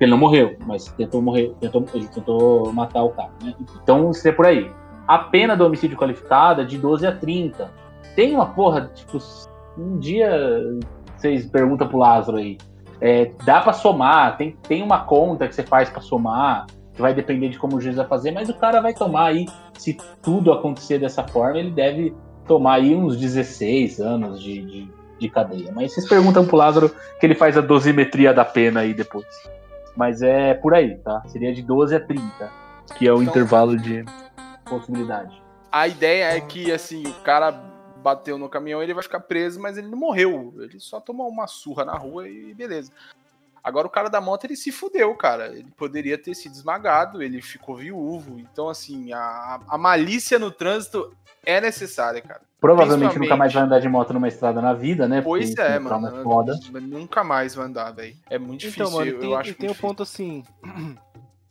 Ele 0.00 0.10
não 0.10 0.18
morreu, 0.18 0.56
mas 0.66 0.86
tentou 0.92 1.20
morrer, 1.20 1.52
tentou, 1.60 1.84
ele 1.92 2.06
tentou 2.06 2.72
matar 2.72 3.02
o 3.02 3.10
cara, 3.10 3.32
né? 3.42 3.54
Então, 3.82 4.10
isso 4.10 4.26
é 4.26 4.32
por 4.32 4.46
aí. 4.46 4.70
A 5.06 5.18
pena 5.18 5.56
do 5.56 5.66
homicídio 5.66 5.96
qualificado 5.96 6.62
é 6.62 6.64
de 6.64 6.78
12 6.78 7.06
a 7.06 7.12
30. 7.12 7.70
Tem 8.14 8.34
uma 8.34 8.46
porra, 8.46 8.90
tipo, 8.94 9.18
um 9.76 9.98
dia 9.98 10.30
vocês 11.18 11.46
perguntam 11.46 11.88
pro 11.88 11.98
Lázaro 11.98 12.38
aí, 12.38 12.56
é, 13.00 13.32
dá 13.44 13.60
pra 13.60 13.72
somar, 13.72 14.36
tem, 14.36 14.56
tem 14.66 14.82
uma 14.82 15.00
conta 15.00 15.46
que 15.48 15.54
você 15.54 15.62
faz 15.62 15.90
pra 15.90 16.00
somar, 16.00 16.66
que 16.98 17.02
vai 17.02 17.14
depender 17.14 17.48
de 17.48 17.60
como 17.60 17.76
o 17.76 17.80
juiz 17.80 17.94
vai 17.94 18.06
fazer, 18.08 18.32
mas 18.32 18.48
o 18.48 18.54
cara 18.54 18.80
vai 18.80 18.92
tomar 18.92 19.26
aí, 19.26 19.46
se 19.78 19.96
tudo 20.20 20.52
acontecer 20.52 20.98
dessa 20.98 21.22
forma, 21.22 21.56
ele 21.56 21.70
deve 21.70 22.12
tomar 22.44 22.74
aí 22.74 22.92
uns 22.92 23.16
16 23.16 24.00
anos 24.00 24.42
de, 24.42 24.60
de, 24.62 24.92
de 25.20 25.30
cadeia. 25.30 25.70
Mas 25.72 25.92
vocês 25.92 26.08
perguntam 26.08 26.44
pro 26.44 26.56
Lázaro 26.56 26.90
que 27.20 27.24
ele 27.24 27.36
faz 27.36 27.56
a 27.56 27.60
dosimetria 27.60 28.34
da 28.34 28.44
pena 28.44 28.80
aí 28.80 28.92
depois. 28.92 29.26
Mas 29.96 30.22
é 30.22 30.54
por 30.54 30.74
aí, 30.74 30.96
tá? 30.98 31.22
Seria 31.28 31.54
de 31.54 31.62
12 31.62 31.94
a 31.94 32.00
30, 32.00 32.50
que 32.96 33.06
é 33.06 33.12
o 33.12 33.22
Então- 33.22 33.30
intervalo 33.30 33.76
de 33.76 34.04
possibilidade. 34.68 35.40
A 35.70 35.86
ideia 35.86 36.36
é 36.36 36.40
que, 36.40 36.72
assim, 36.72 37.06
o 37.06 37.14
cara 37.22 37.52
bateu 38.02 38.36
no 38.38 38.48
caminhão, 38.48 38.82
ele 38.82 38.94
vai 38.94 39.04
ficar 39.04 39.20
preso, 39.20 39.60
mas 39.60 39.78
ele 39.78 39.86
não 39.86 39.98
morreu. 39.98 40.52
Ele 40.58 40.80
só 40.80 40.98
tomou 40.98 41.28
uma 41.28 41.46
surra 41.46 41.84
na 41.84 41.94
rua 41.94 42.28
e 42.28 42.52
beleza. 42.54 42.90
Agora 43.62 43.86
o 43.86 43.90
cara 43.90 44.08
da 44.08 44.20
moto 44.20 44.44
ele 44.44 44.56
se 44.56 44.72
fudeu, 44.72 45.14
cara. 45.14 45.48
Ele 45.48 45.70
poderia 45.76 46.16
ter 46.16 46.34
sido 46.34 46.52
esmagado, 46.52 47.22
ele 47.22 47.40
ficou 47.42 47.76
viúvo. 47.76 48.38
Então, 48.38 48.68
assim, 48.68 49.12
a, 49.12 49.60
a 49.68 49.78
malícia 49.78 50.38
no 50.38 50.50
trânsito 50.50 51.12
é 51.44 51.60
necessária, 51.60 52.20
cara. 52.20 52.42
Provavelmente 52.60 53.18
nunca 53.18 53.36
mais 53.36 53.52
vai 53.52 53.62
andar 53.62 53.78
de 53.78 53.88
moto 53.88 54.12
numa 54.12 54.26
estrada 54.26 54.60
na 54.60 54.74
vida, 54.74 55.06
né? 55.06 55.22
Pois 55.22 55.50
Porque 55.50 55.62
é, 55.62 55.78
trauma 55.78 56.10
mano. 56.10 56.20
é 56.20 56.22
foda. 56.24 56.58
Nunca 56.80 57.22
mais 57.22 57.54
vai 57.54 57.66
andar, 57.66 57.92
velho. 57.92 58.16
É 58.28 58.38
muito 58.38 58.60
difícil. 58.60 58.84
Então, 58.84 58.98
mano, 58.98 59.10
eu, 59.10 59.20
tem, 59.20 59.30
eu 59.30 59.36
acho 59.36 59.50
e 59.50 59.54
tem 59.54 59.70
um 59.70 59.74
ponto 59.74 60.02
assim. 60.02 60.42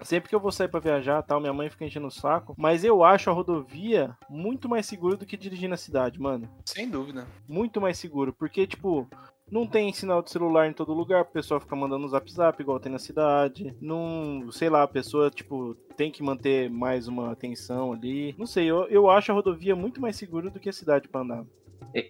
Sempre 0.04 0.30
que 0.30 0.36
eu 0.36 0.40
vou 0.40 0.52
sair 0.52 0.68
pra 0.68 0.80
viajar, 0.80 1.24
tal, 1.24 1.40
minha 1.40 1.54
mãe 1.54 1.70
fica 1.72 1.84
enchendo 1.84 2.06
o 2.06 2.12
saco. 2.12 2.54
Mas 2.56 2.84
eu 2.84 3.04
acho 3.04 3.32
a 3.32 3.34
rodovia 3.34 4.16
muito 4.30 4.70
mais 4.70 4.86
segura 4.86 5.18
do 5.18 5.26
que 5.26 5.36
dirigir 5.36 5.68
na 5.68 5.78
cidade, 5.78 6.22
mano. 6.22 6.42
difícil. 6.42 6.64
Sem 6.66 6.90
dúvida. 6.90 7.26
Muito 7.48 7.82
mais 7.82 7.98
seguro. 7.98 8.32
Porque, 8.32 8.68
tipo, 8.68 9.10
não 9.52 9.66
tem 9.66 9.92
sinal 9.94 10.22
de 10.22 10.30
celular 10.32 10.68
em 10.68 10.74
todo 10.74 10.94
lugar, 10.94 11.22
o 11.22 11.26
pessoal 11.26 11.60
fica 11.60 11.76
mandando 11.76 12.08
zap 12.08 12.32
zap, 12.32 12.62
igual 12.62 12.80
tem 12.80 12.92
na 12.92 13.00
cidade. 13.00 13.76
Não, 13.82 14.48
sei 14.52 14.70
lá, 14.70 14.84
a 14.84 14.88
pessoa, 14.88 15.30
tipo, 15.30 15.76
tem 15.96 16.12
que 16.12 16.22
manter 16.22 16.70
mais 16.70 17.08
uma 17.08 17.32
atenção 17.32 17.94
ali. 17.94 18.36
Não 18.38 18.46
sei, 18.46 18.66
eu, 18.66 18.88
eu 18.90 19.10
acho 19.10 19.32
a 19.32 19.36
rodovia 19.36 19.76
muito 19.76 20.02
mais 20.02 20.16
segura 20.16 20.50
do 20.50 20.60
que 20.60 20.70
a 20.70 20.74
cidade 20.74 21.08
pra 21.08 21.22
andar. 21.22 21.44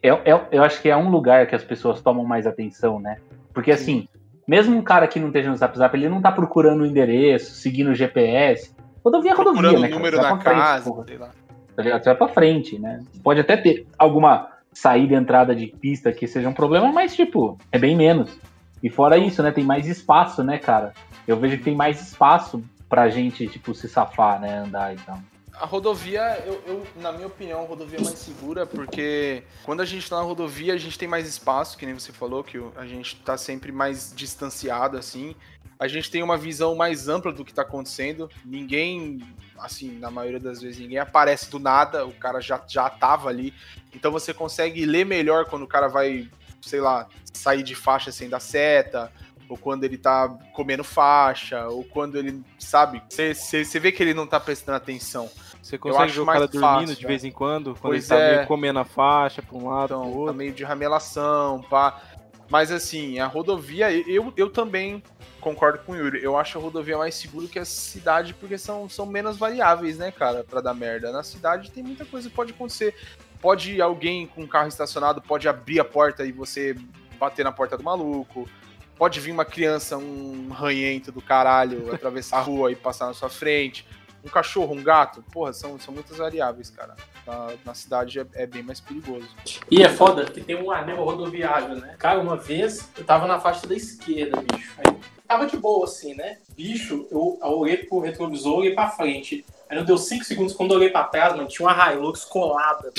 Eu, 0.01 0.19
eu, 0.25 0.41
eu 0.51 0.63
acho 0.63 0.81
que 0.81 0.89
é 0.89 0.97
um 0.97 1.09
lugar 1.09 1.47
que 1.47 1.55
as 1.55 1.63
pessoas 1.63 2.01
tomam 2.01 2.25
mais 2.25 2.47
atenção, 2.47 2.99
né? 2.99 3.17
Porque 3.53 3.71
assim, 3.71 4.07
mesmo 4.47 4.75
um 4.75 4.81
cara 4.81 5.07
que 5.07 5.19
não 5.19 5.27
esteja 5.27 5.49
no 5.49 5.55
Zap 5.57 5.77
Zap, 5.77 5.95
ele 5.95 6.09
não 6.09 6.21
tá 6.21 6.31
procurando 6.31 6.81
o 6.81 6.85
endereço, 6.85 7.53
seguindo 7.55 7.91
o 7.91 7.95
GPS. 7.95 8.75
Rodovia 9.03 9.31
é 9.31 9.35
rodovia, 9.35 9.61
Procurando 9.61 9.81
né? 9.81 9.87
o 9.87 9.89
cara? 9.89 9.95
número 9.95 10.17
frente, 10.17 10.43
casa, 10.43 10.89
porra. 10.89 11.05
sei 11.07 11.17
lá. 11.17 11.27
Tá? 11.27 11.83
Você 11.83 12.05
vai 12.05 12.15
pra 12.15 12.27
frente, 12.29 12.79
né? 12.79 12.99
Pode 13.23 13.39
até 13.39 13.55
ter 13.55 13.85
alguma 13.97 14.49
saída 14.77 15.13
e 15.13 15.17
entrada 15.17 15.55
de 15.55 15.67
pista 15.67 16.11
que 16.11 16.27
seja 16.27 16.47
um 16.47 16.53
problema, 16.53 16.91
mas, 16.91 17.15
tipo, 17.15 17.57
é 17.71 17.79
bem 17.79 17.95
menos. 17.95 18.37
E 18.81 18.89
fora 18.89 19.17
isso, 19.17 19.41
né? 19.41 19.51
Tem 19.51 19.63
mais 19.63 19.87
espaço, 19.87 20.43
né, 20.43 20.57
cara? 20.59 20.93
Eu 21.27 21.37
vejo 21.37 21.57
que 21.57 21.63
tem 21.63 21.75
mais 21.75 21.99
espaço 22.01 22.63
pra 22.87 23.09
gente, 23.09 23.47
tipo, 23.47 23.73
se 23.73 23.89
safar, 23.89 24.39
né? 24.39 24.59
Andar 24.59 24.93
e 24.93 24.97
tal. 24.97 25.19
A 25.59 25.65
rodovia, 25.65 26.21
eu, 26.45 26.61
eu- 26.67 26.87
na 27.01 27.11
minha 27.11 27.25
opinião, 27.25 27.63
a 27.63 27.65
rodovia 27.65 27.97
é 27.97 28.03
mais 28.03 28.19
segura, 28.19 28.67
porque 28.67 29.41
quando 29.63 29.81
a 29.81 29.85
gente 29.85 30.07
tá 30.07 30.17
na 30.17 30.21
rodovia, 30.21 30.75
a 30.75 30.77
gente 30.77 30.99
tem 30.99 31.07
mais 31.07 31.27
espaço, 31.27 31.75
que 31.75 31.83
nem 31.83 31.95
você 31.97 32.11
falou, 32.13 32.43
que 32.43 32.61
a 32.75 32.85
gente 32.85 33.15
tá 33.15 33.35
sempre 33.35 33.71
mais 33.71 34.13
distanciado, 34.15 34.95
assim. 34.95 35.35
A 35.79 35.87
gente 35.87 36.09
tem 36.09 36.23
uma 36.23 36.37
visão 36.37 36.75
mais 36.75 37.07
ampla 37.07 37.31
do 37.31 37.45
que 37.45 37.53
tá 37.53 37.61
acontecendo. 37.61 38.29
Ninguém, 38.43 39.21
assim, 39.59 39.97
na 39.99 40.09
maioria 40.09 40.39
das 40.39 40.61
vezes, 40.61 40.79
ninguém 40.79 40.97
aparece 40.97 41.49
do 41.51 41.59
nada, 41.59 42.05
o 42.05 42.11
cara 42.13 42.39
já, 42.41 42.59
já 42.67 42.89
tava 42.89 43.29
ali. 43.29 43.53
Então 43.93 44.11
você 44.11 44.33
consegue 44.33 44.85
ler 44.85 45.05
melhor 45.05 45.45
quando 45.45 45.63
o 45.63 45.67
cara 45.67 45.87
vai, 45.87 46.27
sei 46.61 46.81
lá, 46.81 47.07
sair 47.31 47.61
de 47.61 47.75
faixa 47.75 48.11
sem 48.11 48.27
dar 48.27 48.39
seta, 48.39 49.11
ou 49.47 49.55
quando 49.57 49.83
ele 49.83 49.97
tá 49.97 50.27
comendo 50.53 50.83
faixa, 50.83 51.67
ou 51.67 51.83
quando 51.83 52.17
ele, 52.17 52.43
sabe, 52.59 53.01
você- 53.09 53.79
vê 53.79 53.91
que 53.91 54.01
ele 54.03 54.13
não 54.15 54.25
tá 54.27 54.39
prestando 54.39 54.77
atenção. 54.77 55.29
Você 55.61 55.77
consegue 55.77 56.11
ver 56.11 56.19
o 56.21 56.25
cara 56.25 56.47
dormindo 56.47 56.61
fácil, 56.61 56.95
de 56.95 57.01
né? 57.03 57.07
vez 57.07 57.23
em 57.23 57.31
quando, 57.31 57.71
quando 57.75 57.81
Pois 57.93 58.09
ele 58.09 58.19
tá 58.19 58.25
é. 58.25 58.35
meio 58.37 58.47
comendo 58.47 58.79
a 58.79 58.85
faixa 58.85 59.41
pra 59.41 59.57
um 59.57 59.67
lado, 59.69 59.87
pro 59.89 59.97
Então, 59.99 60.11
tá 60.11 60.17
outro. 60.17 60.33
meio 60.33 60.51
de 60.53 60.63
ramelação, 60.63 61.61
pá. 61.69 62.01
Mas 62.49 62.71
assim, 62.71 63.19
a 63.19 63.27
rodovia, 63.27 63.91
eu, 63.91 64.31
eu 64.37 64.49
também 64.49 65.03
concordo 65.39 65.79
com 65.79 65.93
o 65.93 65.95
Yuri. 65.95 66.23
Eu 66.23 66.37
acho 66.37 66.57
a 66.57 66.61
rodovia 66.61 66.97
mais 66.97 67.15
segura 67.15 67.47
que 67.47 67.59
a 67.59 67.65
cidade, 67.65 68.33
porque 68.33 68.57
são, 68.57 68.89
são 68.89 69.05
menos 69.05 69.37
variáveis, 69.37 69.97
né, 69.97 70.11
cara, 70.11 70.43
pra 70.43 70.61
dar 70.61 70.73
merda. 70.73 71.11
Na 71.11 71.23
cidade 71.23 71.71
tem 71.71 71.83
muita 71.83 72.05
coisa 72.05 72.29
que 72.29 72.35
pode 72.35 72.51
acontecer. 72.51 72.95
Pode 73.41 73.79
alguém 73.81 74.27
com 74.27 74.41
um 74.41 74.47
carro 74.47 74.67
estacionado, 74.67 75.21
pode 75.21 75.47
abrir 75.47 75.79
a 75.79 75.85
porta 75.85 76.25
e 76.25 76.31
você 76.31 76.75
bater 77.19 77.43
na 77.43 77.51
porta 77.51 77.77
do 77.77 77.83
maluco. 77.83 78.49
Pode 78.97 79.19
vir 79.19 79.31
uma 79.31 79.45
criança, 79.45 79.95
um 79.95 80.49
ranhento 80.49 81.11
do 81.11 81.21
caralho, 81.21 81.93
atravessar 81.93 82.37
a 82.37 82.41
rua 82.41 82.71
e 82.71 82.75
passar 82.75 83.07
na 83.07 83.13
sua 83.13 83.29
frente. 83.29 83.87
Um 84.25 84.29
cachorro, 84.29 84.73
um 84.73 84.83
gato. 84.83 85.23
Porra, 85.31 85.53
são, 85.53 85.79
são 85.79 85.93
muitas 85.93 86.17
variáveis, 86.17 86.71
cara. 86.71 86.95
Na, 87.25 87.53
na 87.63 87.73
cidade 87.75 88.19
é, 88.19 88.25
é 88.33 88.47
bem 88.47 88.63
mais 88.63 88.79
perigoso. 88.79 89.29
E 89.69 89.83
é 89.83 89.89
foda 89.89 90.25
que 90.25 90.41
tem 90.41 90.55
um 90.55 90.71
anel 90.71 91.03
rodoviário, 91.03 91.75
né? 91.75 91.95
Cara, 91.99 92.19
uma 92.19 92.35
vez 92.35 92.89
eu 92.97 93.05
tava 93.05 93.27
na 93.27 93.39
faixa 93.39 93.67
da 93.67 93.75
esquerda, 93.75 94.41
bicho. 94.41 94.73
Aí 94.79 94.97
tava 95.27 95.45
de 95.45 95.57
boa 95.57 95.85
assim, 95.85 96.13
né? 96.13 96.37
Bicho, 96.49 97.07
eu, 97.11 97.37
eu 97.41 97.49
olhei 97.49 97.77
pro 97.77 97.99
retrovisor, 97.99 98.59
olhei 98.59 98.73
pra 98.73 98.89
frente. 98.89 99.45
Aí 99.69 99.77
não 99.77 99.83
deu 99.83 99.97
5 99.97 100.23
segundos 100.23 100.53
quando 100.53 100.71
eu 100.71 100.77
olhei 100.77 100.89
pra 100.89 101.03
trás, 101.03 101.35
mano, 101.35 101.47
tinha 101.47 101.67
uma 101.67 101.93
Hilux 101.93 102.23
colada. 102.23 102.91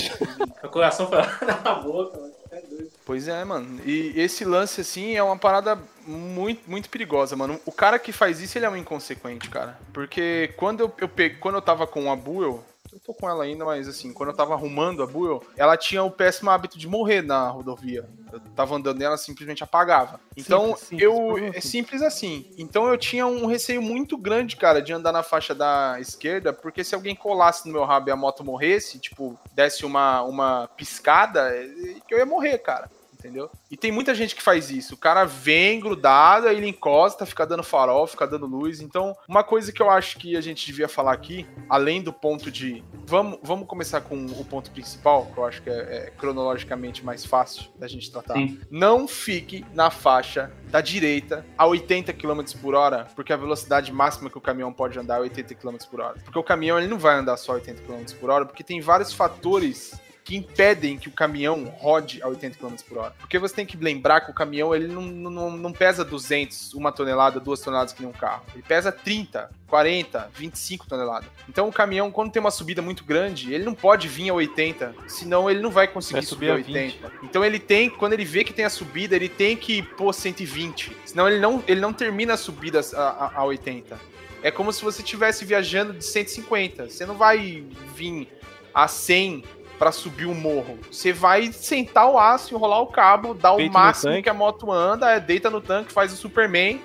Meu 0.63 0.71
coração 0.71 1.09
foi 1.09 1.19
lá 1.19 1.41
na 1.65 1.75
boca, 1.75 2.19
mano. 2.19 2.33
É. 2.51 2.63
Pois 3.05 3.29
é, 3.29 3.45
mano. 3.45 3.81
E 3.85 4.13
esse 4.17 4.45
lance, 4.45 4.81
assim, 4.81 5.15
é 5.15 5.23
uma 5.23 5.37
parada 5.37 5.79
muito, 6.07 6.69
muito 6.69 6.89
perigosa, 6.89 7.37
mano. 7.37 7.61
O 7.65 7.73
cara 7.73 7.99
que 7.99 8.13
faz 8.13 8.41
isso, 8.41 8.59
ele 8.59 8.67
é 8.67 8.71
um 8.71 8.77
inconsequente, 8.77 9.49
cara. 9.49 9.79
Porque 9.93 10.53
quando 10.57 10.81
eu, 10.81 10.93
eu 10.99 11.09
peguei, 11.09 11.39
quando 11.39 11.57
eu 11.57 11.63
tava 11.63 11.87
com 11.87 12.11
a 12.11 12.17
Buell, 12.17 12.65
eu 12.93 13.01
tô 13.01 13.15
com 13.15 13.29
ela 13.29 13.45
ainda, 13.45 13.65
mas 13.65 13.87
assim, 13.89 14.13
quando 14.13 14.31
eu 14.31 14.37
tava 14.37 14.55
arrumando 14.55 15.03
a 15.03 15.07
Buell, 15.07 15.43
ela 15.57 15.77
tinha 15.77 16.03
o 16.03 16.11
péssimo 16.11 16.51
hábito 16.51 16.79
de 16.79 16.87
morrer 16.89 17.23
na 17.23 17.49
rodovia. 17.49 18.09
Eu 18.33 18.41
tava 18.55 18.75
andando 18.77 19.01
e 19.01 19.05
ela 19.05 19.17
simplesmente 19.17 19.65
apagava. 19.65 20.21
Então, 20.37 20.77
Simples, 20.77 20.81
simples, 20.89 21.03
eu. 21.03 21.39
É 21.55 21.61
simples. 21.61 22.03
assim. 22.03 22.51
Então 22.59 22.87
eu 22.89 22.99
tinha 22.99 23.27
um 23.27 23.47
receio 23.47 23.81
muito 23.81 24.17
grande, 24.19 24.57
cara, 24.57 24.83
de 24.83 24.93
andar 24.93 25.13
na 25.13 25.23
faixa 25.23 25.55
da 25.55 25.97
esquerda, 26.01 26.53
porque 26.53 26.85
se 26.85 26.95
alguém 26.95 27.15
colasse 27.15 27.67
no 27.67 27.73
meu 27.73 27.85
rabo 27.85 28.09
e 28.09 28.13
a 28.13 28.17
moto 28.17 28.45
morresse, 28.45 28.99
tipo, 28.99 29.39
desse 29.53 29.87
uma, 29.87 30.23
uma 30.23 30.69
piscada, 30.77 31.55
é- 31.55 31.69
que 32.07 32.15
eu 32.15 32.19
ia 32.19 32.27
morrer, 32.27 32.59
cara. 32.59 32.91
Entendeu? 33.19 33.51
E 33.69 33.77
tem 33.77 33.91
muita 33.91 34.15
gente 34.15 34.35
que 34.37 34.43
faz 34.43 34.71
isso. 34.71 34.95
O 34.95 34.97
cara 34.97 35.25
vem 35.25 35.81
grudado, 35.81 36.47
aí 36.47 36.57
ele 36.57 36.69
encosta, 36.69 37.27
fica 37.27 37.45
dando 37.45 37.65
farol, 37.65 38.07
fica 38.07 38.27
dando 38.27 38.47
luz. 38.47 38.81
Então, 38.81 39.15
uma 39.29 39.43
coisa 39.43 39.73
que 39.73 39.83
eu 39.83 39.91
acho 39.91 40.19
que 40.19 40.37
a 40.37 40.41
gente 40.41 40.65
devia 40.65 40.89
falar 40.89 41.13
aqui, 41.13 41.45
além 41.69 42.01
do 42.01 42.13
ponto 42.13 42.51
de. 42.51 42.85
Vamos, 43.05 43.41
vamos 43.43 43.67
começar 43.67 44.03
com 44.03 44.25
o 44.27 44.45
ponto 44.45 44.71
principal, 44.71 45.27
que 45.27 45.39
eu 45.39 45.45
acho 45.45 45.63
que 45.63 45.69
é, 45.69 45.73
é 45.73 46.13
cronologicamente 46.17 47.05
mais 47.05 47.25
fácil 47.25 47.65
da 47.77 47.89
gente 47.89 48.11
tratar. 48.11 48.35
Sim. 48.35 48.61
Não 48.71 49.09
fique 49.09 49.67
na 49.75 49.91
faixa 49.91 50.53
da 50.71 50.81
direita 50.81 51.45
a 51.57 51.67
80 51.67 52.13
km 52.13 52.43
por 52.61 52.75
hora, 52.75 53.09
porque 53.17 53.33
a 53.33 53.37
velocidade 53.37 53.93
máxima 53.93 54.31
que 54.31 54.39
o 54.39 54.41
caminhão 54.41 54.73
pode 54.73 54.97
andar 54.99 55.17
é 55.17 55.23
80 55.23 55.55
km 55.57 55.77
por 55.91 56.01
hora. 56.01 56.19
Porque 56.23 56.39
o 56.39 56.45
caminhão 56.45 56.79
ele 56.79 56.87
não 56.87 56.99
vai 56.99 57.17
andar 57.17 57.37
só 57.37 57.55
80 57.55 57.83
km 57.83 58.05
por 58.21 58.31
hora, 58.31 58.47
porque 58.47 58.63
tem 58.63 58.81
vários 58.81 59.13
fatores 59.13 59.99
que 60.29 60.37
impedem 60.37 60.99
que 60.99 61.09
o 61.09 61.11
caminhão 61.11 61.65
rode 61.79 62.23
a 62.23 62.29
80 62.29 62.59
km 62.59 62.75
por 62.87 62.99
hora. 62.99 63.15
Porque 63.19 63.39
você 63.39 63.55
tem 63.55 63.65
que 63.65 63.79
lembrar 63.79 64.21
que 64.21 64.31
o 64.31 64.35
caminhão 64.35 64.75
ele 64.75 64.87
não, 64.87 65.01
não, 65.01 65.57
não 65.57 65.73
pesa 65.73 66.05
200, 66.05 66.75
uma 66.75 66.93
tonelada, 66.93 67.41
duas 67.41 67.61
toneladas 67.61 67.95
que 67.95 68.03
nem 68.03 68.11
um 68.11 68.13
carro. 68.13 68.45
Ele 68.53 68.63
pesa 68.63 68.93
30, 68.93 69.51
40, 69.67 70.31
25 70.35 70.87
toneladas. 70.87 71.31
Então 71.49 71.67
o 71.67 71.73
caminhão, 71.73 72.11
quando 72.11 72.31
tem 72.31 72.41
uma 72.41 72.51
subida 72.51 72.83
muito 72.83 73.05
grande, 73.05 73.55
ele 73.55 73.65
não 73.65 73.73
pode 73.73 74.07
vir 74.07 74.29
a 74.29 74.35
80, 74.35 74.95
senão 75.07 75.49
ele 75.49 75.61
não 75.61 75.71
vai 75.71 75.89
conseguir 75.89 76.21
Vai 76.21 76.23
subir 76.23 76.49
subir 76.49 76.51
a 76.51 76.53
a 76.53 76.57
80. 76.57 77.13
Então 77.23 77.43
ele 77.43 77.59
tem, 77.59 77.89
quando 77.89 78.13
ele 78.13 78.27
vê 78.27 78.45
que 78.45 78.53
tem 78.53 78.67
a 78.67 78.71
subida, 78.71 79.17
ele 79.17 79.31
tem 79.31 79.57
que 79.57 79.83
pôr 79.83 80.13
120. 80.13 80.95
Senão 81.07 81.27
ele 81.27 81.41
não, 81.41 81.65
ele 81.67 81.81
não 81.81 81.95
termina 81.95 82.35
a 82.35 82.37
subida 82.37 82.83
a, 82.95 83.01
a, 83.01 83.39
a 83.39 83.45
80. 83.47 83.99
É 84.43 84.51
como 84.51 84.75
se 84.75 84.85
você 84.85 85.01
estivesse 85.01 85.47
viajando 85.47 85.95
de 85.95 86.05
150. 86.05 86.91
Você 86.91 87.07
não 87.07 87.17
vai 87.17 87.65
vir 87.97 88.29
a 88.75 88.87
100 88.87 89.43
para 89.79 89.93
subir 89.93 90.27
o 90.27 90.35
morro. 90.35 90.79
Você 90.91 91.13
vai 91.13 91.53
sentar 91.53 92.11
o 92.11 92.19
aço, 92.19 92.55
enrolar 92.55 92.81
o 92.81 92.87
cabo, 92.89 93.33
dar 93.33 93.55
Peito 93.55 93.71
o 93.71 93.75
máximo 93.75 94.23
que 94.23 94.29
a 94.29 94.35
moto 94.35 94.71
anda, 94.73 95.11
é, 95.13 95.21
deita 95.21 95.49
no 95.49 95.61
tanque, 95.61 95.93
faz 95.93 96.13
o 96.13 96.17
Superman 96.17 96.81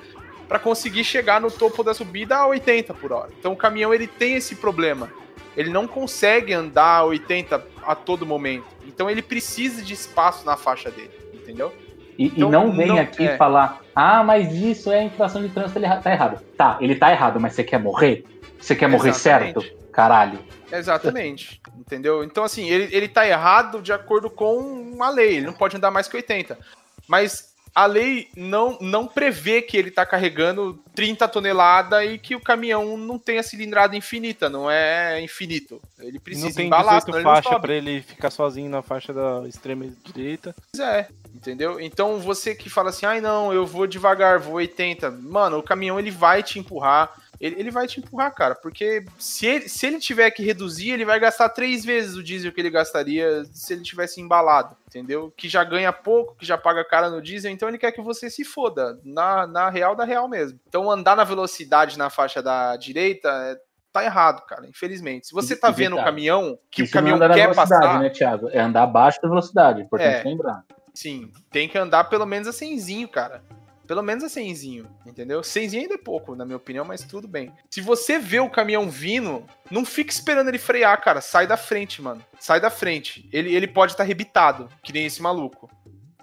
para 0.48 0.60
conseguir 0.60 1.04
chegar 1.04 1.42
no 1.42 1.50
topo 1.50 1.84
da 1.84 1.94
subida 1.94 2.38
a 2.38 2.48
80 2.48 2.94
por 2.94 3.12
hora. 3.12 3.30
Então 3.40 3.54
o 3.54 3.56
caminhão 3.56 3.94
ele 3.94 4.06
tem 4.08 4.36
esse 4.36 4.56
problema. 4.56 5.10
Ele 5.58 5.70
não 5.70 5.88
consegue 5.88 6.54
andar 6.54 6.98
a 6.98 7.06
80 7.06 7.64
a 7.84 7.96
todo 7.96 8.26
momento. 8.26 8.66
Então 8.86 9.10
ele 9.10 9.22
precisa 9.22 9.82
de 9.82 9.94
espaço 9.94 10.46
na 10.46 10.56
faixa 10.56 10.92
dele, 10.92 11.12
entendeu? 11.34 11.74
E, 12.18 12.26
e 12.26 12.28
Então, 12.36 12.50
não 12.52 12.72
vem 12.72 12.88
não- 12.88 13.00
aqui 13.00 13.26
é. 13.26 13.38
falar, 13.38 13.82
ah, 13.96 14.24
mas 14.24 14.54
isso 14.54 14.92
é 14.92 15.04
infração 15.04 15.42
de 15.42 15.50
trânsito, 15.50 15.80
ele 15.80 15.88
tá 15.88 16.12
errado. 16.12 16.42
Tá, 16.56 16.78
ele 16.80 16.96
tá 16.96 17.12
errado, 17.12 17.40
mas 17.40 17.54
você 17.54 17.64
quer 17.64 17.80
morrer? 17.80 18.24
Você 18.60 18.76
quer 18.76 18.88
morrer 18.88 19.10
Exatamente. 19.10 19.54
certo? 19.62 19.83
Caralho. 19.94 20.44
Exatamente. 20.72 21.62
Entendeu? 21.78 22.24
Então, 22.24 22.44
assim, 22.44 22.68
ele, 22.70 22.94
ele 22.94 23.08
tá 23.08 23.28
errado 23.28 23.82
de 23.82 23.94
acordo 23.94 24.30
com 24.30 24.98
a 25.02 25.10
lei. 25.10 25.38
Ele 25.38 25.46
não 25.46 25.54
pode 25.54 25.78
andar 25.78 25.92
mais 25.92 26.08
que 26.08 26.16
80. 26.18 26.58
Mas 27.08 27.54
a 27.76 27.86
lei 27.86 28.30
não, 28.36 28.78
não 28.80 29.08
prevê 29.08 29.62
que 29.62 29.76
ele 29.76 29.90
tá 29.90 30.06
carregando 30.06 30.80
30 30.94 31.28
toneladas 31.28 32.08
e 32.08 32.20
que 32.20 32.36
o 32.36 32.40
caminhão 32.40 32.96
não 32.98 33.18
tem 33.18 33.40
a 33.40 33.44
cilindrada 33.44 33.96
infinita. 33.96 34.48
Não 34.48 34.70
é 34.70 35.20
infinito. 35.22 35.82
Ele 36.00 36.20
precisa 36.20 36.48
não 36.48 36.56
tem 36.56 36.68
embalar, 36.68 37.00
18 37.00 37.06
senão 37.06 37.18
ele 37.18 37.26
não 37.26 37.36
faixa 37.36 37.60
pra 37.60 37.74
ele 37.74 38.02
ficar 38.02 38.30
sozinho 38.30 38.70
na 38.70 38.82
faixa 38.82 39.12
da 39.12 39.48
extrema 39.48 39.88
direita. 40.04 40.56
Pois 40.72 40.88
é, 40.88 41.08
entendeu? 41.34 41.80
Então 41.80 42.20
você 42.20 42.54
que 42.54 42.70
fala 42.70 42.90
assim, 42.90 43.08
ai 43.08 43.20
não, 43.20 43.52
eu 43.52 43.66
vou 43.66 43.88
devagar, 43.88 44.40
vou 44.40 44.56
80. 44.56 45.10
Mano, 45.10 45.58
o 45.58 45.64
caminhão 45.64 46.00
ele 46.00 46.12
vai 46.12 46.44
te 46.44 46.60
empurrar, 46.60 47.12
ele, 47.46 47.60
ele 47.60 47.72
vai 47.72 47.86
te 47.88 48.00
empurrar, 48.00 48.34
cara. 48.34 48.56
Porque 48.56 49.04
se 49.20 49.46
ele, 49.46 49.68
se 49.68 49.86
ele 49.86 50.00
tiver 50.00 50.32
que 50.32 50.42
reduzir, 50.42 50.92
ele 50.92 51.04
vai 51.04 51.20
gastar 51.20 51.50
três 51.50 51.84
vezes 51.84 52.16
o 52.16 52.24
diesel 52.24 52.54
que 52.54 52.62
ele 52.62 52.70
gastaria 52.70 53.44
se 53.52 53.74
ele 53.74 53.82
tivesse 53.84 54.22
embalado, 54.22 54.78
entendeu? 54.88 55.34
Que 55.36 55.50
já 55.50 55.62
ganha 55.64 55.92
pouco, 55.92 56.36
que 56.36 56.46
já 56.46 56.58
paga 56.58 56.86
cara 56.86 57.10
no 57.10 57.22
diesel, 57.22 57.52
então 57.52 57.68
ele 57.68 57.78
quer 57.78 57.92
que 57.92 58.02
você 58.02 58.30
se 58.30 58.46
foda. 58.46 58.98
Na, 59.04 59.46
na 59.46 59.70
real 59.70 59.94
da 59.94 60.06
real 60.06 60.30
mesmo. 60.30 60.58
Então 60.70 60.90
andar 60.90 61.18
na 61.18 61.26
velocidade 61.26 61.98
na 61.98 62.10
faixa 62.10 62.42
da 62.42 62.78
direita 62.78 63.28
é, 63.28 63.58
tá 63.92 64.06
errado, 64.06 64.46
cara, 64.46 64.66
infelizmente. 64.66 65.28
Se 65.28 65.34
você 65.34 65.54
tá 65.54 65.70
e 65.70 65.74
vendo 65.74 65.98
o 65.98 66.04
caminhão, 66.04 66.58
que 66.72 66.84
Isso 66.84 66.92
o 66.92 66.94
caminhão 66.94 67.18
não 67.18 67.26
é 67.26 67.30
quer 67.34 67.50
velocidade, 67.50 67.82
passar, 67.82 68.00
né, 68.00 68.10
Thiago? 68.10 68.50
É 68.52 68.62
andar 68.62 68.84
abaixo 68.84 69.22
da 69.22 69.28
velocidade, 69.28 69.82
importante 69.82 70.16
É. 70.16 70.24
lembrar. 70.24 70.64
sim, 70.94 71.30
tem 71.52 71.68
que 71.68 71.78
andar 71.78 72.06
pelo 72.06 72.26
menos 72.26 72.48
a 72.48 72.52
100zinho, 72.52 73.10
cara. 73.10 73.44
Pelo 73.88 74.02
menos 74.02 74.24
a 74.24 74.28
100zinho, 74.28 74.86
entendeu? 75.06 75.42
100zinho 75.42 75.82
ainda 75.82 75.96
é 75.96 75.98
pouco, 75.98 76.36
na 76.36 76.46
minha 76.46 76.58
opinião, 76.58 76.86
mas 76.86 77.04
tudo 77.04 77.28
bem. 77.28 77.52
Se 77.70 77.82
você 77.82 78.18
vê 78.18 78.40
o 78.40 78.50
caminhão 78.50 78.90
vindo, 78.90 79.44
não 79.70 79.84
fica 79.84 80.12
esperando 80.12 80.48
ele 80.48 80.58
frear, 80.58 81.02
cara. 81.02 81.20
Sai 81.20 81.46
da 81.46 81.58
frente, 81.58 82.02
mano. 82.02 82.24
Sai 82.40 82.62
da 82.62 82.70
frente. 82.70 83.28
Ele, 83.32 83.54
ele 83.54 83.68
pode 83.68 83.92
estar 83.92 84.04
rebitado, 84.04 84.70
que 84.82 84.94
nem 84.94 85.06
esse 85.06 85.22
maluco. 85.22 85.70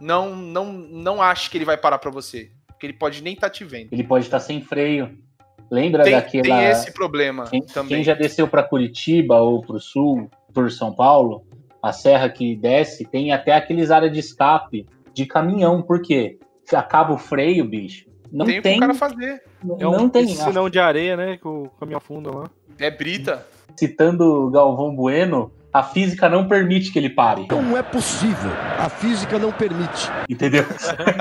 Não, 0.00 0.34
não, 0.34 0.72
não 0.72 1.20
ache 1.20 1.50
que 1.50 1.58
ele 1.58 1.64
vai 1.66 1.76
parar 1.76 1.98
pra 1.98 2.10
você. 2.10 2.50
Porque 2.66 2.86
ele 2.86 2.94
pode 2.94 3.22
nem 3.22 3.34
estar 3.34 3.50
te 3.50 3.62
vendo. 3.62 3.88
Ele 3.92 4.04
pode 4.04 4.24
estar 4.24 4.40
sem 4.40 4.62
freio. 4.62 5.18
Lembra 5.70 6.02
Tem, 6.02 6.14
daquela. 6.14 6.42
tem 6.42 6.64
esse 6.64 6.92
problema 6.92 7.44
Quem, 7.44 7.62
também. 7.62 7.96
quem 7.96 8.04
já 8.04 8.14
desceu 8.14 8.48
para 8.48 8.62
Curitiba 8.62 9.36
ou 9.36 9.60
para 9.60 9.76
o 9.76 9.80
sul, 9.80 10.28
por 10.52 10.68
São 10.72 10.92
Paulo, 10.92 11.46
a 11.82 11.92
serra 11.92 12.28
que 12.28 12.56
desce, 12.56 13.04
tem 13.04 13.30
até 13.32 13.54
aqueles 13.54 13.90
áreas 13.90 14.12
de 14.12 14.18
escape 14.18 14.86
de 15.12 15.26
caminhão. 15.26 15.80
Por 15.82 16.02
quê? 16.02 16.38
Acaba 16.76 17.12
o 17.12 17.18
freio, 17.18 17.64
bicho. 17.64 18.06
Não 18.32 18.46
tem, 18.46 18.62
tem. 18.62 18.76
o 18.76 18.80
cara 18.80 18.94
fazer. 18.94 19.42
É 19.78 19.86
um 19.86 19.92
não 19.92 20.08
tem. 20.08 20.28
sinão 20.28 20.70
de 20.70 20.78
areia, 20.78 21.16
né? 21.16 21.36
Que 21.36 21.48
o 21.48 21.68
caminhão 21.78 21.98
afunda 21.98 22.30
lá. 22.30 22.50
É 22.78 22.90
brita. 22.90 23.46
Citando 23.76 24.50
Galvão 24.50 24.94
Bueno, 24.94 25.52
a 25.72 25.82
física 25.82 26.28
não 26.28 26.48
permite 26.48 26.92
que 26.92 26.98
ele 26.98 27.10
pare. 27.10 27.46
Não 27.50 27.76
é 27.76 27.82
possível. 27.82 28.50
A 28.78 28.88
física 28.88 29.38
não 29.38 29.52
permite. 29.52 30.10
Entendeu? 30.28 30.64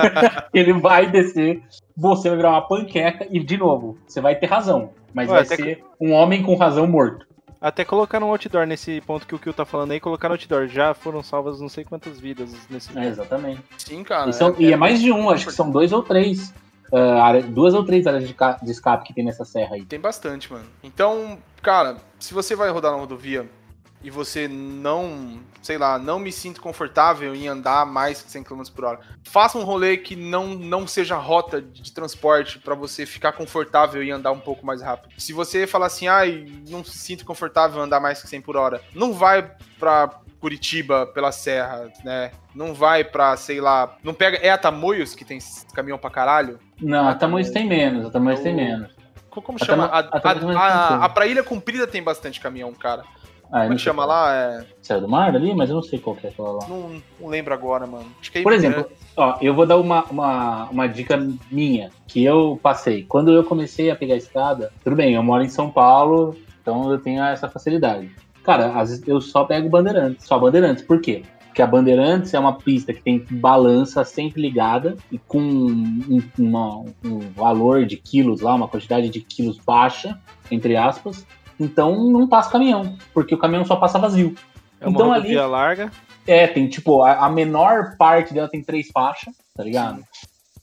ele 0.52 0.72
vai 0.72 1.10
descer, 1.10 1.62
você 1.96 2.28
vai 2.28 2.36
virar 2.36 2.50
uma 2.50 2.66
panqueca 2.66 3.26
e, 3.30 3.38
de 3.38 3.56
novo, 3.56 3.98
você 4.06 4.20
vai 4.20 4.34
ter 4.36 4.46
razão. 4.46 4.90
Mas 5.12 5.28
Ué, 5.28 5.36
vai 5.36 5.44
ser 5.44 5.84
um 6.00 6.12
homem 6.12 6.42
com 6.42 6.54
razão 6.56 6.86
morto. 6.86 7.26
Até 7.60 7.84
colocar 7.84 8.18
no 8.18 8.26
outdoor 8.30 8.66
nesse 8.66 9.00
ponto 9.02 9.26
que 9.26 9.34
o 9.34 9.38
Kill 9.38 9.52
tá 9.52 9.66
falando 9.66 9.90
aí, 9.90 10.00
colocar 10.00 10.28
no 10.28 10.34
outdoor. 10.34 10.66
Já 10.66 10.94
foram 10.94 11.22
salvas 11.22 11.60
não 11.60 11.68
sei 11.68 11.84
quantas 11.84 12.18
vidas 12.18 12.50
nesse 12.70 12.96
É, 12.98 13.06
exatamente. 13.06 13.60
Sim, 13.76 14.02
cara. 14.02 14.30
E, 14.30 14.32
são- 14.32 14.54
e 14.58 14.72
é 14.72 14.76
mais 14.76 15.00
de 15.00 15.12
um, 15.12 15.28
acho 15.28 15.46
que 15.46 15.52
são 15.52 15.70
dois 15.70 15.92
ou 15.92 16.02
três. 16.02 16.54
ah, 16.92 17.22
área- 17.22 17.42
duas 17.42 17.74
ou 17.74 17.84
três 17.84 18.06
áreas 18.06 18.26
de, 18.26 18.34
de 18.62 18.70
escape 18.70 19.04
que 19.06 19.12
tem 19.14 19.24
nessa 19.24 19.44
serra 19.44 19.74
aí. 19.76 19.84
Tem 19.84 20.00
bastante, 20.00 20.50
mano. 20.52 20.64
Então, 20.82 21.38
cara, 21.62 21.98
se 22.18 22.32
você 22.34 22.56
vai 22.56 22.70
rodar 22.70 22.90
na 22.92 22.98
rodovia 22.98 23.46
e 24.02 24.10
você 24.10 24.48
não, 24.48 25.40
sei 25.62 25.76
lá, 25.76 25.98
não 25.98 26.18
me 26.18 26.32
sinto 26.32 26.60
confortável 26.60 27.34
em 27.34 27.48
andar 27.48 27.84
mais 27.84 28.22
que 28.22 28.30
100 28.30 28.44
km 28.44 28.62
por 28.74 28.84
hora, 28.84 29.00
faça 29.22 29.58
um 29.58 29.62
rolê 29.64 29.96
que 29.98 30.16
não, 30.16 30.48
não 30.48 30.86
seja 30.86 31.16
rota 31.16 31.60
de 31.60 31.92
transporte 31.92 32.58
pra 32.58 32.74
você 32.74 33.04
ficar 33.04 33.32
confortável 33.32 34.02
e 34.02 34.10
andar 34.10 34.32
um 34.32 34.40
pouco 34.40 34.64
mais 34.64 34.80
rápido. 34.80 35.12
Se 35.18 35.32
você 35.32 35.66
falar 35.66 35.86
assim, 35.86 36.08
ai, 36.08 36.46
não 36.68 36.82
se 36.84 36.96
sinto 36.98 37.24
confortável 37.26 37.80
em 37.80 37.84
andar 37.84 38.00
mais 38.00 38.22
que 38.22 38.28
100 38.28 38.40
por 38.40 38.56
hora, 38.56 38.80
não 38.94 39.12
vai 39.12 39.50
pra 39.78 40.10
Curitiba 40.40 41.06
pela 41.06 41.30
serra, 41.32 41.92
né? 42.02 42.30
Não 42.54 42.72
vai 42.72 43.04
pra, 43.04 43.36
sei 43.36 43.60
lá, 43.60 43.94
não 44.02 44.14
pega. 44.14 44.38
É 44.38 44.48
a 44.50 44.56
Tamoios 44.56 45.14
que 45.14 45.22
tem 45.26 45.38
caminhão 45.74 45.98
pra 45.98 46.08
caralho? 46.08 46.58
Não, 46.80 47.06
Ah, 47.06 47.10
a 47.10 47.14
Tamoios 47.14 47.50
tem 47.50 47.68
menos, 47.68 48.06
a 48.06 48.10
Tamoios 48.10 48.40
tem 48.40 48.54
menos. 48.54 48.90
Co- 49.28 49.42
Como 49.42 49.62
chama? 49.62 49.84
A, 49.84 49.98
a 49.98 50.00
a, 50.00 50.30
a, 50.30 50.34
tudo. 50.34 50.58
a 51.04 51.08
pra 51.10 51.26
Ilha 51.26 51.44
Comprida 51.44 51.86
tem 51.86 52.02
bastante 52.02 52.40
caminhão, 52.40 52.72
cara. 52.72 53.04
Ah, 53.52 53.62
Como 53.62 53.72
é 53.72 53.76
que 53.76 53.82
chama 53.82 54.04
qual. 54.04 54.08
lá? 54.08 54.34
É, 54.34 54.64
Saiu 54.80 55.00
do 55.00 55.08
mar 55.08 55.34
ali, 55.34 55.54
mas 55.54 55.68
eu 55.70 55.76
não 55.76 55.82
sei 55.82 55.98
qual 55.98 56.14
que 56.16 56.26
é 56.26 56.30
aquela 56.30 56.52
lá. 56.52 56.68
não, 56.68 57.02
não 57.20 57.28
lembro 57.28 57.52
agora, 57.52 57.86
mano. 57.86 58.06
É 58.34 58.42
Por 58.42 58.52
exemplo, 58.52 58.86
ó, 59.16 59.36
eu 59.40 59.52
vou 59.54 59.66
dar 59.66 59.76
uma, 59.76 60.04
uma, 60.04 60.64
uma 60.70 60.86
dica 60.88 61.16
minha, 61.50 61.90
que 62.06 62.22
eu 62.24 62.58
passei. 62.62 63.04
Quando 63.08 63.32
eu 63.32 63.42
comecei 63.44 63.90
a 63.90 63.96
pegar 63.96 64.14
a 64.14 64.18
estrada, 64.18 64.72
tudo 64.84 64.94
bem, 64.96 65.14
eu 65.14 65.22
moro 65.22 65.42
em 65.42 65.48
São 65.48 65.68
Paulo, 65.70 66.36
então 66.62 66.90
eu 66.90 66.98
tenho 66.98 67.22
essa 67.24 67.48
facilidade. 67.48 68.10
Cara, 68.44 68.68
às 68.80 68.88
vezes 68.90 69.06
eu 69.08 69.20
só 69.20 69.44
pego 69.44 69.68
Bandeirantes, 69.68 70.26
só 70.26 70.38
Bandeirantes. 70.38 70.82
Por 70.84 71.00
quê? 71.00 71.22
Porque 71.46 71.60
a 71.62 71.66
Bandeirantes 71.66 72.32
é 72.32 72.38
uma 72.38 72.52
pista 72.56 72.92
que 72.94 73.02
tem 73.02 73.26
balança 73.28 74.04
sempre 74.04 74.40
ligada 74.40 74.96
e 75.10 75.18
com 75.18 75.40
um, 75.40 76.22
uma- 76.38 76.84
um 77.04 77.18
valor 77.34 77.84
de 77.84 77.96
quilos 77.96 78.40
lá, 78.40 78.54
uma 78.54 78.68
quantidade 78.68 79.08
de 79.08 79.20
quilos 79.20 79.58
baixa, 79.58 80.16
entre 80.50 80.76
aspas. 80.76 81.26
Então 81.60 81.94
não 82.10 82.26
passa 82.26 82.50
caminhão, 82.50 82.96
porque 83.14 83.34
o 83.34 83.38
caminhão 83.38 83.64
só 83.64 83.76
passa 83.76 83.98
vazio. 83.98 84.34
É 84.80 84.88
uma 84.88 84.94
Então 84.96 85.12
ali- 85.12 85.36
larga. 85.36 85.92
É, 86.26 86.46
tem 86.46 86.68
tipo, 86.68 87.02
a, 87.02 87.26
a 87.26 87.30
menor 87.30 87.96
parte 87.98 88.32
dela 88.32 88.48
tem 88.48 88.62
três 88.62 88.88
faixas, 88.92 89.34
tá 89.54 89.62
ligado? 89.62 90.02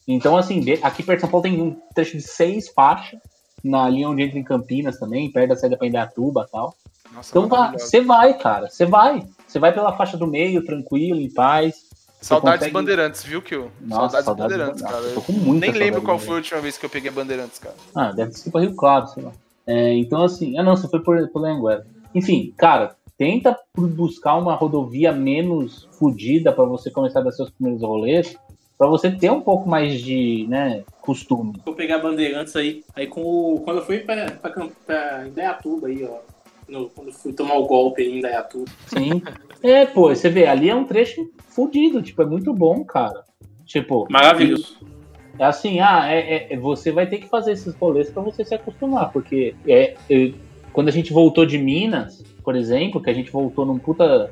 Então, 0.07 0.37
assim, 0.37 0.63
aqui 0.81 1.03
perto 1.03 1.17
de 1.17 1.21
São 1.21 1.29
Paulo 1.29 1.43
tem 1.43 1.61
um 1.61 1.75
trecho 1.93 2.15
de 2.15 2.23
seis 2.23 2.69
faixas, 2.69 3.19
na 3.63 3.89
linha 3.89 4.07
onde 4.09 4.21
entra 4.23 4.39
em 4.39 4.43
Campinas 4.43 4.97
também, 4.97 5.29
perto 5.31 5.49
da 5.49 5.55
saída 5.55 5.75
pra 5.77 5.87
Indaiatuba 5.87 6.45
e 6.47 6.51
tal. 6.51 6.73
Nossa, 7.13 7.29
Então, 7.31 7.47
maravilhosa. 7.47 7.85
você 7.85 8.01
vai, 8.01 8.33
cara, 8.37 8.69
você 8.69 8.85
vai. 8.85 9.23
Você 9.47 9.59
vai 9.59 9.73
pela 9.73 9.95
faixa 9.97 10.15
do 10.17 10.25
meio, 10.27 10.63
tranquilo, 10.63 11.19
em 11.19 11.31
paz. 11.33 11.75
Saudades 12.21 12.59
consegue- 12.59 12.73
Bandeirantes, 12.73 13.23
viu, 13.23 13.41
Kill? 13.41 13.69
Nossa, 13.81 14.21
saudades, 14.21 14.25
saudades 14.25 14.57
Bandeirantes, 14.57 14.81
cara. 14.83 14.97
eu 15.03 15.13
tô 15.15 15.21
com 15.21 15.33
muita 15.33 15.67
nem 15.67 15.75
lembro 15.75 16.01
qual 16.01 16.17
foi 16.17 16.33
a 16.33 16.37
última 16.37 16.61
vez 16.61 16.77
que 16.77 16.85
eu 16.85 16.89
peguei 16.89 17.11
Bandeirantes, 17.11 17.59
cara. 17.59 17.75
Ah, 17.93 18.11
deve 18.11 18.31
ser 18.33 18.49
pra 18.51 18.61
Rio 18.61 18.75
Claro, 18.75 19.07
sei 19.07 19.23
lá. 19.23 19.31
É, 19.67 19.93
então, 19.93 20.23
assim, 20.23 20.57
ah 20.57 20.63
não, 20.63 20.75
você 20.77 20.87
foi 20.87 21.01
por, 21.01 21.27
por 21.29 21.45
Anguera. 21.45 21.85
Enfim, 22.15 22.53
cara, 22.57 22.95
tenta 23.17 23.57
buscar 23.75 24.35
uma 24.37 24.55
rodovia 24.55 25.11
menos 25.11 25.87
fodida 25.99 26.53
pra 26.53 26.63
você 26.63 26.89
começar 26.89 27.19
a 27.19 27.23
dar 27.23 27.31
seus 27.31 27.49
primeiros 27.49 27.81
rolês, 27.81 28.37
pra 28.77 28.87
você 28.87 29.11
ter 29.11 29.29
um 29.31 29.41
pouco 29.41 29.67
mais 29.67 29.99
de, 30.01 30.45
né, 30.47 30.83
costume. 31.01 31.53
Vou 31.65 31.75
pegar 31.75 31.99
bandeirantes 31.99 32.55
aí. 32.55 32.83
Aí 32.95 33.07
com 33.07 33.21
o, 33.21 33.59
quando 33.65 33.77
eu 33.77 33.85
fui 33.85 33.99
pra, 33.99 34.31
pra, 34.31 34.49
Camp- 34.51 34.71
pra 34.85 35.27
Indaiatuba 35.27 35.87
aí, 35.87 36.03
ó. 36.05 36.19
No, 36.69 36.89
quando 36.89 37.07
eu 37.07 37.13
fui 37.13 37.33
tomar 37.33 37.55
o 37.55 37.65
golpe 37.65 38.01
aí 38.01 38.09
em 38.09 38.17
Indaiatuba. 38.19 38.65
Sim. 38.87 39.21
é, 39.63 39.85
pô, 39.85 40.09
você 40.13 40.29
vê, 40.29 40.45
ali 40.47 40.69
é 40.69 40.75
um 40.75 40.83
trecho 40.85 41.29
fodido, 41.49 42.01
tipo, 42.01 42.21
é 42.21 42.25
muito 42.25 42.53
bom, 42.53 42.83
cara. 42.85 43.23
Tipo, 43.65 44.07
Maravilhoso. 44.09 44.77
É 45.39 45.45
assim, 45.45 45.79
ah, 45.79 46.05
é, 46.09 46.53
é- 46.53 46.57
você 46.57 46.91
vai 46.91 47.05
ter 47.07 47.17
que 47.17 47.29
fazer 47.29 47.51
esses 47.51 47.75
rolês 47.75 48.09
pra 48.09 48.21
você 48.23 48.43
se 48.43 48.55
acostumar, 48.55 49.11
porque 49.11 49.55
é, 49.67 49.95
é- 50.09 50.31
quando 50.73 50.87
a 50.87 50.91
gente 50.91 51.13
voltou 51.13 51.45
de 51.45 51.57
Minas, 51.57 52.23
por 52.43 52.55
exemplo, 52.55 53.01
que 53.01 53.09
a 53.09 53.13
gente 53.13 53.31
voltou 53.31 53.65
num 53.65 53.77
puta 53.77 54.31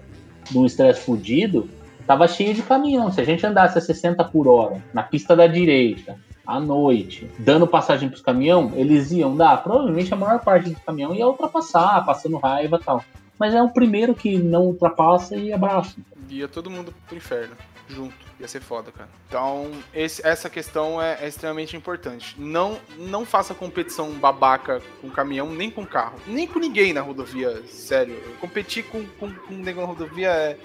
de 0.49 0.57
um 0.57 0.65
estresse 0.65 1.01
fudido, 1.01 1.69
tava 2.05 2.27
cheio 2.27 2.53
de 2.53 2.61
caminhão. 2.61 3.11
Se 3.11 3.19
a 3.21 3.23
gente 3.23 3.45
andasse 3.45 3.77
a 3.77 3.81
60 3.81 4.23
por 4.23 4.47
hora 4.47 4.81
na 4.93 5.03
pista 5.03 5.35
da 5.35 5.47
direita, 5.47 6.17
à 6.45 6.59
noite, 6.59 7.29
dando 7.39 7.65
passagem 7.65 8.07
pros 8.07 8.21
caminhão, 8.21 8.71
eles 8.75 9.11
iam 9.11 9.35
dar, 9.35 9.63
provavelmente 9.63 10.13
a 10.13 10.17
maior 10.17 10.39
parte 10.39 10.69
do 10.69 10.79
caminhão 10.79 11.13
ia 11.15 11.27
ultrapassar, 11.27 12.05
passando 12.05 12.37
raiva 12.37 12.77
e 12.79 12.83
tal. 12.83 13.03
Mas 13.39 13.53
é 13.53 13.61
o 13.61 13.69
primeiro 13.69 14.13
que 14.13 14.37
não 14.37 14.67
ultrapassa 14.67 15.35
e 15.35 15.51
abraça. 15.51 15.95
Ia 16.29 16.47
todo 16.47 16.69
mundo 16.69 16.93
pro 17.07 17.17
inferno, 17.17 17.55
junto. 17.87 18.15
Ia 18.39 18.47
ser 18.47 18.61
foda, 18.61 18.91
cara. 18.91 19.09
Então, 19.27 19.71
esse- 19.93 20.25
essa 20.25 20.49
questão 20.49 21.01
é, 21.01 21.17
é 21.21 21.27
extremamente 21.27 21.75
importante. 21.77 22.35
Não, 22.37 22.77
não 22.97 23.25
faça 23.25 23.53
competição 23.53 24.11
babaca 24.11 24.81
com 25.01 25.09
caminhão, 25.09 25.49
nem 25.53 25.69
com 25.69 25.85
carro. 25.85 26.17
Nem 26.27 26.45
com 26.47 26.59
ninguém 26.59 26.93
na 26.93 27.01
rodovia, 27.01 27.63
sério. 27.67 28.15
Competir 28.41 28.83
com, 28.85 29.05
com, 29.19 29.31
com 29.31 29.53
um 29.53 29.57
nego 29.57 29.81
na 29.81 29.87
rodovia 29.87 30.29
é, 30.29 30.57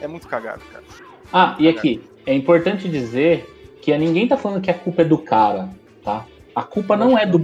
é 0.00 0.06
muito 0.08 0.26
cagado, 0.26 0.62
cara. 0.72 0.84
Ah, 1.32 1.56
e 1.58 1.68
aqui, 1.68 2.02
é 2.26 2.34
importante 2.34 2.88
dizer 2.88 3.48
que 3.80 3.96
ninguém 3.96 4.26
tá 4.28 4.36
falando 4.36 4.62
que 4.62 4.70
a 4.70 4.74
culpa 4.74 5.02
é 5.02 5.04
do 5.04 5.18
cara, 5.18 5.68
tá? 6.04 6.26
A 6.54 6.62
culpa 6.62 6.96
não 6.96 7.16
é 7.16 7.24
do 7.26 7.40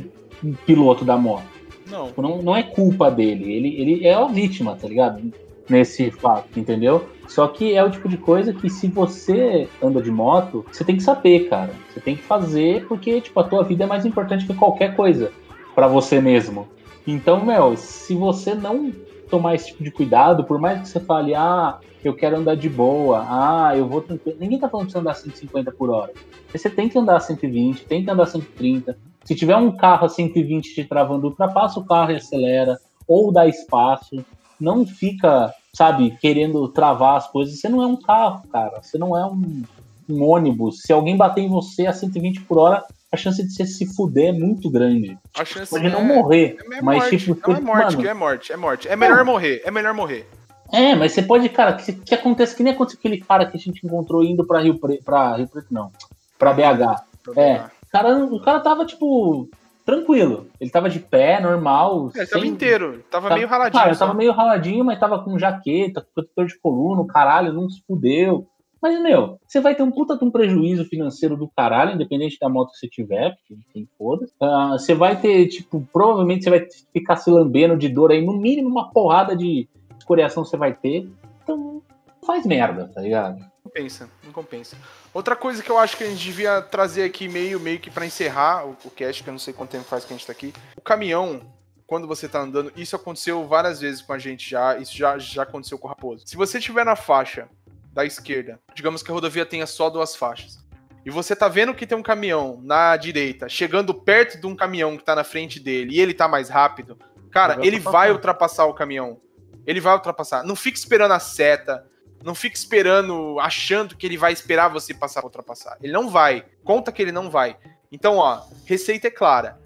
piloto 0.66 1.04
da 1.04 1.16
moto. 1.16 1.46
Não. 1.86 2.12
Não, 2.16 2.42
não 2.42 2.56
é 2.56 2.62
culpa 2.62 3.10
dele. 3.10 3.50
Ele, 3.50 3.80
ele 3.80 4.06
é 4.06 4.12
a 4.14 4.26
vítima, 4.26 4.76
tá 4.76 4.86
ligado? 4.86 5.32
Nesse 5.68 6.10
fato, 6.10 6.58
entendeu? 6.58 7.08
Só 7.28 7.46
que 7.46 7.74
é 7.74 7.84
o 7.84 7.90
tipo 7.90 8.08
de 8.08 8.16
coisa 8.16 8.52
que 8.52 8.68
se 8.70 8.88
você 8.88 9.68
anda 9.82 10.00
de 10.00 10.10
moto, 10.10 10.64
você 10.72 10.82
tem 10.82 10.96
que 10.96 11.02
saber, 11.02 11.48
cara. 11.48 11.70
Você 11.92 12.00
tem 12.00 12.16
que 12.16 12.22
fazer 12.22 12.86
porque, 12.88 13.20
tipo, 13.20 13.38
a 13.38 13.44
tua 13.44 13.62
vida 13.62 13.84
é 13.84 13.86
mais 13.86 14.06
importante 14.06 14.46
que 14.46 14.54
qualquer 14.54 14.96
coisa 14.96 15.30
pra 15.74 15.86
você 15.86 16.20
mesmo. 16.20 16.66
Então, 17.06 17.44
meu, 17.44 17.76
se 17.76 18.14
você 18.14 18.54
não 18.54 18.92
tomar 19.30 19.54
esse 19.54 19.68
tipo 19.68 19.84
de 19.84 19.90
cuidado, 19.90 20.44
por 20.44 20.58
mais 20.58 20.80
que 20.80 20.88
você 20.88 21.00
fale, 21.00 21.34
ah, 21.34 21.78
eu 22.02 22.14
quero 22.14 22.36
andar 22.36 22.56
de 22.56 22.68
boa, 22.68 23.24
ah, 23.28 23.76
eu 23.76 23.86
vou 23.86 24.00
tranquilo. 24.00 24.38
Ninguém 24.40 24.58
tá 24.58 24.68
falando 24.68 24.86
pra 24.86 24.92
você 24.92 24.98
andar 24.98 25.14
150 25.14 25.72
por 25.72 25.90
hora. 25.90 26.12
Você 26.52 26.70
tem 26.70 26.88
que 26.88 26.98
andar 26.98 27.16
a 27.16 27.20
120, 27.20 27.84
tem 27.84 28.04
que 28.04 28.10
andar 28.10 28.22
a 28.22 28.26
130. 28.26 28.96
Se 29.24 29.34
tiver 29.34 29.56
um 29.56 29.70
carro 29.70 30.06
a 30.06 30.08
120 30.08 30.74
te 30.74 30.84
travando, 30.84 31.26
ultrapassa 31.26 31.78
o 31.78 31.84
carro 31.84 32.12
e 32.12 32.16
acelera, 32.16 32.78
ou 33.06 33.30
dá 33.30 33.46
espaço. 33.46 34.24
Não 34.58 34.86
fica, 34.86 35.52
sabe, 35.78 36.10
querendo 36.20 36.66
travar 36.68 37.16
as 37.16 37.28
coisas. 37.30 37.60
Você 37.60 37.68
não 37.68 37.80
é 37.80 37.86
um 37.86 37.94
carro, 37.96 38.42
cara. 38.52 38.82
Você 38.82 38.98
não 38.98 39.16
é 39.16 39.24
um, 39.24 39.62
um 40.08 40.24
ônibus. 40.24 40.80
Se 40.82 40.92
alguém 40.92 41.16
bater 41.16 41.40
em 41.42 41.48
você 41.48 41.86
a 41.86 41.92
120 41.92 42.40
por 42.40 42.58
hora, 42.58 42.84
a 43.12 43.16
chance 43.16 43.40
de 43.40 43.52
você 43.52 43.64
se 43.64 43.86
fuder 43.94 44.30
é 44.30 44.32
muito 44.32 44.68
grande. 44.68 45.16
A 45.38 45.44
chance 45.44 45.70
Pode 45.70 45.86
é- 45.86 45.90
não 45.90 46.04
morrer, 46.04 46.56
É 46.72 46.82
mas 46.82 46.98
morte. 46.98 47.18
tipo, 47.18 47.48
não 47.50 47.56
é 47.56 47.60
morte, 47.60 47.96
mano, 47.96 48.08
é 48.08 48.14
morte, 48.14 48.52
é 48.52 48.56
morte. 48.56 48.88
É 48.88 48.96
melhor 48.96 49.24
morrer, 49.24 49.62
é 49.64 49.70
melhor 49.70 49.94
morrer. 49.94 50.28
É, 50.72 50.96
mas 50.96 51.12
você 51.12 51.22
pode, 51.22 51.48
cara, 51.48 51.74
que, 51.74 51.92
que 51.92 52.14
acontece 52.14 52.54
que 52.56 52.62
nem 52.62 52.72
aconteceu 52.74 52.98
aquele 52.98 53.18
cara 53.18 53.46
que 53.46 53.56
a 53.56 53.60
gente 53.60 53.86
encontrou 53.86 54.22
indo 54.24 54.44
pra 54.44 54.60
Rio 54.60 54.78
Preto, 54.78 55.04
pra 55.04 55.36
Rio 55.36 55.46
Preto 55.48 55.68
não, 55.70 55.90
pra 56.38 56.52
BH. 56.52 57.04
É, 57.36 57.62
cara, 57.90 58.16
o 58.24 58.40
cara 58.42 58.60
tava, 58.60 58.84
tipo, 58.84 59.48
tranquilo. 59.88 60.48
Ele 60.60 60.70
tava 60.70 60.90
de 60.90 60.98
pé, 61.00 61.40
normal. 61.40 62.10
É, 62.14 62.18
ele 62.18 62.26
tava 62.26 62.42
sem- 62.42 62.50
inteiro, 62.52 62.92
ele 62.92 63.02
tava 63.04 63.30
Tá- 63.30 63.34
meio 63.36 63.48
raladinho. 63.48 63.82
Cara, 63.82 63.94
só. 63.94 64.04
tava 64.06 64.16
meio 64.18 64.32
raladinho, 64.32 64.84
mas 64.84 65.00
tava 65.00 65.18
com 65.24 65.38
jaqueta, 65.38 66.02
com 66.02 66.08
protetor 66.14 66.46
de 66.46 66.58
coluna, 66.60 67.00
o 67.00 67.06
caralho, 67.06 67.54
não 67.54 67.70
se 67.70 67.82
fudeu. 67.86 68.46
Mas, 68.82 69.00
meu, 69.00 69.40
você 69.46 69.60
vai 69.60 69.74
ter 69.74 69.82
um 69.82 69.90
puta 69.90 70.16
de 70.16 70.24
um 70.24 70.30
prejuízo 70.30 70.84
financeiro 70.84 71.36
do 71.38 71.48
caralho, 71.48 71.94
independente 71.94 72.36
da 72.38 72.48
moto 72.50 72.70
que 72.72 72.76
você 72.78 72.86
tiver, 72.88 73.34
porque 73.48 73.60
tem 73.72 73.88
foda. 73.96 74.26
Ah, 74.40 74.76
você 74.78 74.94
vai 74.94 75.16
ter, 75.18 75.46
tipo, 75.48 75.82
provavelmente 75.92 76.44
você 76.44 76.50
vai 76.50 76.66
ficar 76.92 77.16
se 77.16 77.30
lambendo 77.30 77.76
de 77.76 77.88
dor 77.88 78.12
aí, 78.12 78.24
no 78.24 78.34
mínimo 78.34 78.68
uma 78.68 78.90
porrada 78.90 79.34
de 79.34 79.66
escoriação 79.98 80.44
você 80.44 80.56
vai 80.58 80.74
ter. 80.74 81.10
Então, 81.42 81.82
faz 82.24 82.44
merda, 82.46 82.88
tá 82.94 83.00
ligado? 83.00 83.38
Não 83.40 83.48
compensa, 83.64 84.08
não 84.24 84.32
compensa. 84.32 84.76
Outra 85.18 85.34
coisa 85.34 85.60
que 85.60 85.68
eu 85.68 85.76
acho 85.76 85.96
que 85.96 86.04
a 86.04 86.06
gente 86.06 86.22
devia 86.22 86.62
trazer 86.62 87.02
aqui 87.02 87.26
meio, 87.26 87.58
meio 87.58 87.80
que 87.80 87.90
pra 87.90 88.06
encerrar 88.06 88.64
o, 88.64 88.76
o 88.84 88.90
cast, 88.92 89.20
que 89.20 89.28
eu 89.28 89.32
não 89.32 89.38
sei 89.40 89.52
quanto 89.52 89.70
tempo 89.70 89.82
faz 89.82 90.04
que 90.04 90.14
a 90.14 90.16
gente 90.16 90.24
tá 90.24 90.30
aqui. 90.30 90.54
O 90.76 90.80
caminhão, 90.80 91.42
quando 91.88 92.06
você 92.06 92.28
tá 92.28 92.40
andando, 92.40 92.72
isso 92.76 92.94
aconteceu 92.94 93.44
várias 93.44 93.80
vezes 93.80 94.00
com 94.00 94.12
a 94.12 94.18
gente 94.20 94.48
já, 94.48 94.78
isso 94.78 94.96
já, 94.96 95.18
já 95.18 95.42
aconteceu 95.42 95.76
com 95.76 95.88
o 95.88 95.90
Raposo. 95.90 96.22
Se 96.24 96.36
você 96.36 96.60
tiver 96.60 96.84
na 96.84 96.94
faixa 96.94 97.48
da 97.92 98.04
esquerda, 98.04 98.60
digamos 98.72 99.02
que 99.02 99.10
a 99.10 99.14
rodovia 99.14 99.44
tenha 99.44 99.66
só 99.66 99.90
duas 99.90 100.14
faixas, 100.14 100.64
e 101.04 101.10
você 101.10 101.34
tá 101.34 101.48
vendo 101.48 101.74
que 101.74 101.84
tem 101.84 101.98
um 101.98 102.02
caminhão 102.02 102.60
na 102.62 102.96
direita, 102.96 103.48
chegando 103.48 103.92
perto 103.92 104.40
de 104.40 104.46
um 104.46 104.54
caminhão 104.54 104.96
que 104.96 105.02
tá 105.02 105.16
na 105.16 105.24
frente 105.24 105.58
dele, 105.58 105.96
e 105.96 106.00
ele 106.00 106.14
tá 106.14 106.28
mais 106.28 106.48
rápido, 106.48 106.96
cara, 107.32 107.56
Vai 107.56 107.66
ele 107.66 107.78
ultrapassar. 107.78 107.98
vai 107.98 108.12
ultrapassar 108.12 108.66
o 108.66 108.74
caminhão. 108.74 109.20
Ele 109.66 109.80
vai 109.80 109.94
ultrapassar. 109.94 110.44
Não 110.44 110.54
fique 110.54 110.78
esperando 110.78 111.10
a 111.10 111.18
seta, 111.18 111.84
não 112.22 112.34
fique 112.34 112.56
esperando, 112.56 113.38
achando 113.40 113.96
que 113.96 114.06
ele 114.06 114.16
vai 114.16 114.32
esperar 114.32 114.68
você 114.68 114.92
passar 114.92 115.20
pra 115.20 115.28
ultrapassar. 115.28 115.76
Ele 115.82 115.92
não 115.92 116.08
vai. 116.08 116.44
Conta 116.64 116.92
que 116.92 117.00
ele 117.00 117.12
não 117.12 117.30
vai. 117.30 117.56
Então, 117.90 118.16
ó, 118.16 118.42
receita 118.66 119.08
é 119.08 119.10
clara. 119.10 119.58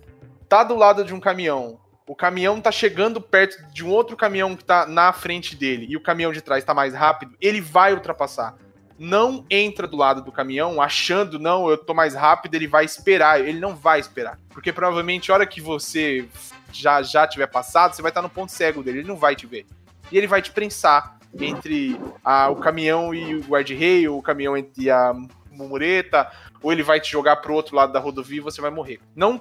Tá 0.48 0.62
do 0.62 0.76
lado 0.76 1.04
de 1.04 1.14
um 1.14 1.20
caminhão. 1.20 1.80
O 2.06 2.14
caminhão 2.14 2.60
tá 2.60 2.70
chegando 2.70 3.20
perto 3.20 3.62
de 3.72 3.84
um 3.84 3.90
outro 3.90 4.16
caminhão 4.16 4.54
que 4.54 4.64
tá 4.64 4.86
na 4.86 5.12
frente 5.12 5.56
dele 5.56 5.86
e 5.88 5.96
o 5.96 6.02
caminhão 6.02 6.32
de 6.32 6.42
trás 6.42 6.64
tá 6.64 6.74
mais 6.74 6.94
rápido, 6.94 7.34
ele 7.40 7.60
vai 7.60 7.94
ultrapassar. 7.94 8.56
Não 8.98 9.46
entra 9.48 9.88
do 9.88 9.96
lado 9.96 10.22
do 10.22 10.30
caminhão 10.30 10.80
achando, 10.80 11.38
não, 11.38 11.68
eu 11.70 11.78
tô 11.78 11.94
mais 11.94 12.14
rápido, 12.14 12.54
ele 12.54 12.66
vai 12.66 12.84
esperar. 12.84 13.40
Ele 13.40 13.58
não 13.58 13.74
vai 13.74 13.98
esperar. 13.98 14.38
Porque 14.50 14.72
provavelmente 14.72 15.30
a 15.30 15.34
hora 15.34 15.46
que 15.46 15.60
você 15.60 16.28
já 16.70 17.02
já 17.02 17.26
tiver 17.26 17.46
passado, 17.46 17.94
você 17.94 18.02
vai 18.02 18.10
estar 18.10 18.22
no 18.22 18.28
ponto 18.28 18.52
cego 18.52 18.82
dele, 18.82 18.98
ele 18.98 19.08
não 19.08 19.16
vai 19.16 19.34
te 19.34 19.46
ver. 19.46 19.66
E 20.10 20.18
ele 20.18 20.26
vai 20.26 20.42
te 20.42 20.50
prensar 20.50 21.18
entre 21.40 21.96
a- 22.24 22.50
o 22.50 22.56
caminhão 22.56 23.14
e 23.14 23.34
o 23.36 23.40
guard-rail, 23.44 24.16
o 24.16 24.22
caminhão 24.22 24.54
e 24.78 24.90
a 24.90 25.14
mureta, 25.50 26.30
ou 26.62 26.72
ele 26.72 26.82
vai 26.82 27.00
te 27.00 27.10
jogar 27.10 27.36
pro 27.36 27.54
outro 27.54 27.76
lado 27.76 27.92
da 27.92 28.00
rodovia 28.00 28.38
e 28.38 28.40
você 28.40 28.60
vai 28.60 28.70
morrer. 28.70 29.00
Não, 29.14 29.40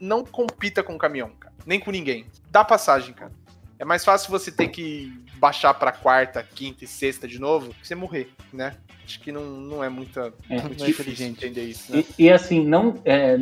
não 0.00 0.24
compita 0.24 0.82
com 0.82 0.94
o 0.94 0.98
caminhão, 0.98 1.30
cara. 1.38 1.54
Nem 1.66 1.80
com 1.80 1.90
ninguém. 1.90 2.26
Dá 2.50 2.64
passagem, 2.64 3.12
cara. 3.14 3.32
É 3.78 3.84
mais 3.84 4.04
fácil 4.04 4.30
você 4.30 4.50
ter 4.50 4.68
que 4.68 5.12
baixar 5.36 5.72
pra 5.74 5.92
quarta, 5.92 6.42
quinta 6.42 6.84
e 6.84 6.86
sexta 6.86 7.28
de 7.28 7.38
novo 7.38 7.72
que 7.74 7.86
você 7.86 7.94
morrer, 7.94 8.30
né? 8.52 8.74
Acho 9.04 9.20
que 9.20 9.30
não, 9.32 9.44
não 9.44 9.84
é 9.84 9.88
muita, 9.88 10.32
É. 10.50 10.60
muito 10.60 10.82
é 10.82 10.86
difícil 10.86 10.90
inteligente. 10.90 11.44
entender 11.46 11.62
isso, 11.62 11.92
né? 11.92 12.04
E, 12.18 12.24
e, 12.24 12.30
assim, 12.30 12.64
não, 12.64 12.96
é, 13.04 13.38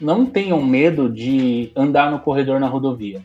não 0.00 0.24
tenham 0.24 0.62
medo 0.62 1.08
de 1.10 1.72
andar 1.76 2.10
no 2.10 2.20
corredor 2.20 2.58
na 2.60 2.68
rodovia. 2.68 3.20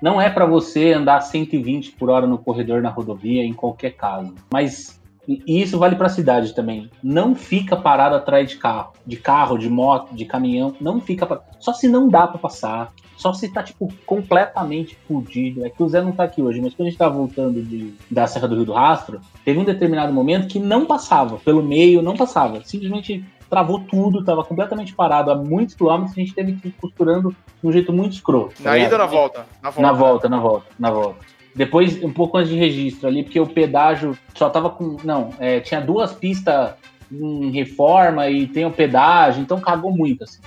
Não 0.00 0.20
é 0.20 0.28
pra 0.30 0.46
você 0.46 0.92
andar 0.92 1.20
120 1.20 1.92
por 1.92 2.10
hora 2.10 2.26
no 2.26 2.38
corredor 2.38 2.82
na 2.82 2.90
rodovia 2.90 3.44
em 3.44 3.52
qualquer 3.52 3.90
caso. 3.92 4.34
Mas 4.52 5.00
e 5.28 5.60
isso 5.60 5.76
vale 5.76 5.96
pra 5.96 6.08
cidade 6.08 6.54
também. 6.54 6.88
Não 7.02 7.34
fica 7.34 7.76
parado 7.76 8.14
atrás 8.14 8.48
de 8.48 8.56
carro, 8.58 8.92
de 9.04 9.16
carro, 9.16 9.58
de 9.58 9.68
moto, 9.68 10.14
de 10.14 10.24
caminhão. 10.24 10.72
Não 10.80 11.00
fica 11.00 11.26
pa- 11.26 11.42
só 11.58 11.72
se 11.72 11.88
não 11.88 12.08
dá 12.08 12.28
pra 12.28 12.38
passar. 12.38 12.92
Só 13.16 13.32
se 13.32 13.48
tá 13.48 13.60
tipo 13.62 13.92
completamente 14.04 14.96
fudido. 15.08 15.64
É 15.66 15.70
que 15.70 15.82
o 15.82 15.88
Zé 15.88 16.00
não 16.00 16.12
tá 16.12 16.22
aqui 16.24 16.40
hoje, 16.42 16.60
mas 16.60 16.74
quando 16.74 16.86
a 16.86 16.90
gente 16.90 16.98
tava 16.98 17.16
voltando 17.16 17.60
de, 17.62 17.92
da 18.08 18.26
Serra 18.28 18.46
do 18.46 18.54
Rio 18.54 18.66
do 18.66 18.72
Rastro, 18.74 19.20
teve 19.44 19.58
um 19.58 19.64
determinado 19.64 20.12
momento 20.12 20.46
que 20.46 20.60
não 20.60 20.84
passava 20.86 21.38
pelo 21.38 21.62
meio, 21.62 22.02
não 22.02 22.14
passava. 22.16 22.60
Simplesmente 22.64 23.24
travou 23.48 23.80
tudo, 23.80 24.24
tava 24.24 24.44
completamente 24.44 24.94
parado 24.94 25.30
a 25.30 25.34
muitos 25.34 25.74
quilômetros, 25.74 26.16
a 26.16 26.20
gente 26.20 26.34
teve 26.34 26.52
que 26.54 26.68
ir 26.68 26.72
costurando 26.72 27.30
de 27.30 27.68
um 27.68 27.72
jeito 27.72 27.92
muito 27.92 28.12
escroto. 28.12 28.54
tá 28.62 28.70
Na 28.70 28.78
ida 28.78 28.92
ou 28.94 28.98
na 28.98 29.06
volta? 29.06 29.46
Na 29.62 29.70
volta. 29.70 29.82
Na 29.82 29.92
volta, 29.92 30.28
na 30.28 30.38
volta, 30.40 30.66
na 30.78 30.90
volta. 30.90 31.26
Depois, 31.54 32.02
um 32.04 32.12
pouco 32.12 32.36
antes 32.36 32.50
de 32.50 32.58
registro 32.58 33.08
ali, 33.08 33.22
porque 33.22 33.40
o 33.40 33.46
pedágio 33.46 34.16
só 34.34 34.50
tava 34.50 34.68
com. 34.68 34.98
Não, 35.02 35.30
é, 35.38 35.60
tinha 35.60 35.80
duas 35.80 36.12
pistas 36.12 36.72
em 37.10 37.50
reforma 37.50 38.28
e 38.28 38.46
tem 38.46 38.66
o 38.66 38.70
pedágio, 38.70 39.40
então 39.42 39.58
cagou 39.60 39.90
muito, 39.90 40.24
assim. 40.24 40.40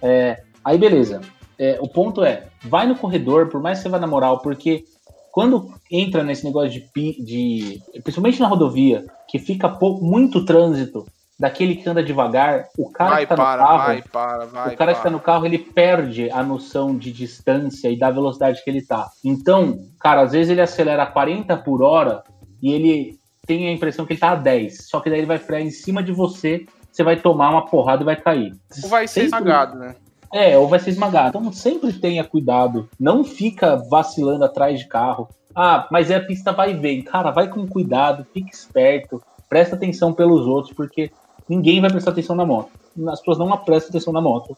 É, 0.00 0.42
aí, 0.64 0.78
beleza. 0.78 1.20
É, 1.58 1.76
o 1.80 1.88
ponto 1.88 2.22
é, 2.24 2.46
vai 2.64 2.86
no 2.86 2.94
corredor, 2.96 3.48
por 3.48 3.60
mais 3.60 3.78
que 3.78 3.82
você 3.82 3.88
vá 3.88 3.98
na 3.98 4.06
moral, 4.06 4.38
porque 4.38 4.84
quando 5.32 5.70
entra 5.90 6.22
nesse 6.22 6.44
negócio 6.44 6.70
de, 6.70 7.24
de 7.24 7.82
principalmente 8.02 8.40
na 8.40 8.46
rodovia, 8.48 9.04
que 9.28 9.38
fica 9.38 9.68
pou- 9.68 10.00
muito 10.00 10.44
trânsito, 10.44 11.04
daquele 11.38 11.76
que 11.76 11.88
anda 11.88 12.02
devagar, 12.02 12.66
o 12.76 12.90
cara 12.90 13.10
Vai, 13.10 13.20
que 13.22 13.28
tá 13.28 13.36
no 13.36 13.42
para, 13.42 13.62
carro, 13.64 13.78
vai, 13.86 14.02
para, 14.02 14.44
vai. 14.46 14.74
o 14.74 14.76
cara 14.76 14.92
que 14.92 15.00
para. 15.00 15.04
tá 15.04 15.10
no 15.10 15.20
carro, 15.20 15.46
ele 15.46 15.58
perde 15.58 16.30
a 16.30 16.42
noção 16.42 16.96
de 16.96 17.12
distância 17.12 17.88
e 17.90 17.96
da 17.98 18.10
velocidade 18.10 18.62
que 18.64 18.68
ele 18.68 18.82
tá. 18.82 19.08
Então, 19.24 19.78
cara, 20.00 20.22
às 20.22 20.32
vezes 20.32 20.50
ele 20.50 20.60
acelera 20.60 21.04
a 21.04 21.06
40 21.06 21.56
por 21.58 21.82
hora 21.82 22.22
e 22.60 22.72
ele 22.72 23.18
tem 23.46 23.68
a 23.68 23.72
impressão 23.72 24.04
que 24.04 24.14
ele 24.14 24.20
tá 24.20 24.32
a 24.32 24.34
10. 24.36 24.88
Só 24.88 25.00
que 25.00 25.08
daí 25.08 25.20
ele 25.20 25.26
vai 25.26 25.38
frear 25.38 25.62
em 25.62 25.70
cima 25.70 26.02
de 26.02 26.12
você, 26.12 26.66
você 26.90 27.02
vai 27.04 27.16
tomar 27.16 27.50
uma 27.50 27.64
porrada 27.66 28.02
e 28.02 28.04
vai 28.04 28.16
cair. 28.16 28.52
Ou 28.82 28.88
vai 28.90 29.06
ser 29.06 29.20
Sempre- 29.22 29.38
esmagado, 29.38 29.78
né? 29.78 29.94
É, 30.34 30.58
ou 30.58 30.68
vai 30.68 30.78
ser 30.78 30.90
esmagado. 30.90 31.38
Então 31.38 31.52
sempre 31.52 31.90
tenha 31.92 32.22
cuidado. 32.24 32.88
Não 33.00 33.24
fica 33.24 33.76
vacilando 33.88 34.44
atrás 34.44 34.78
de 34.80 34.86
carro. 34.86 35.28
Ah, 35.54 35.88
mas 35.90 36.10
é 36.10 36.16
a 36.16 36.20
pista 36.24 36.52
vai 36.52 36.72
e 36.72 36.74
vem. 36.74 37.00
Cara, 37.02 37.30
vai 37.30 37.48
com 37.48 37.66
cuidado, 37.66 38.26
fique 38.34 38.52
esperto, 38.54 39.22
presta 39.48 39.74
atenção 39.74 40.12
pelos 40.12 40.46
outros, 40.46 40.74
porque 40.74 41.10
ninguém 41.48 41.80
vai 41.80 41.90
prestar 41.90 42.10
atenção 42.10 42.36
na 42.36 42.44
moto. 42.44 42.70
As 43.08 43.20
pessoas 43.20 43.38
não 43.38 43.56
prestam 43.58 43.90
atenção 43.90 44.12
na 44.12 44.20
moto. 44.20 44.56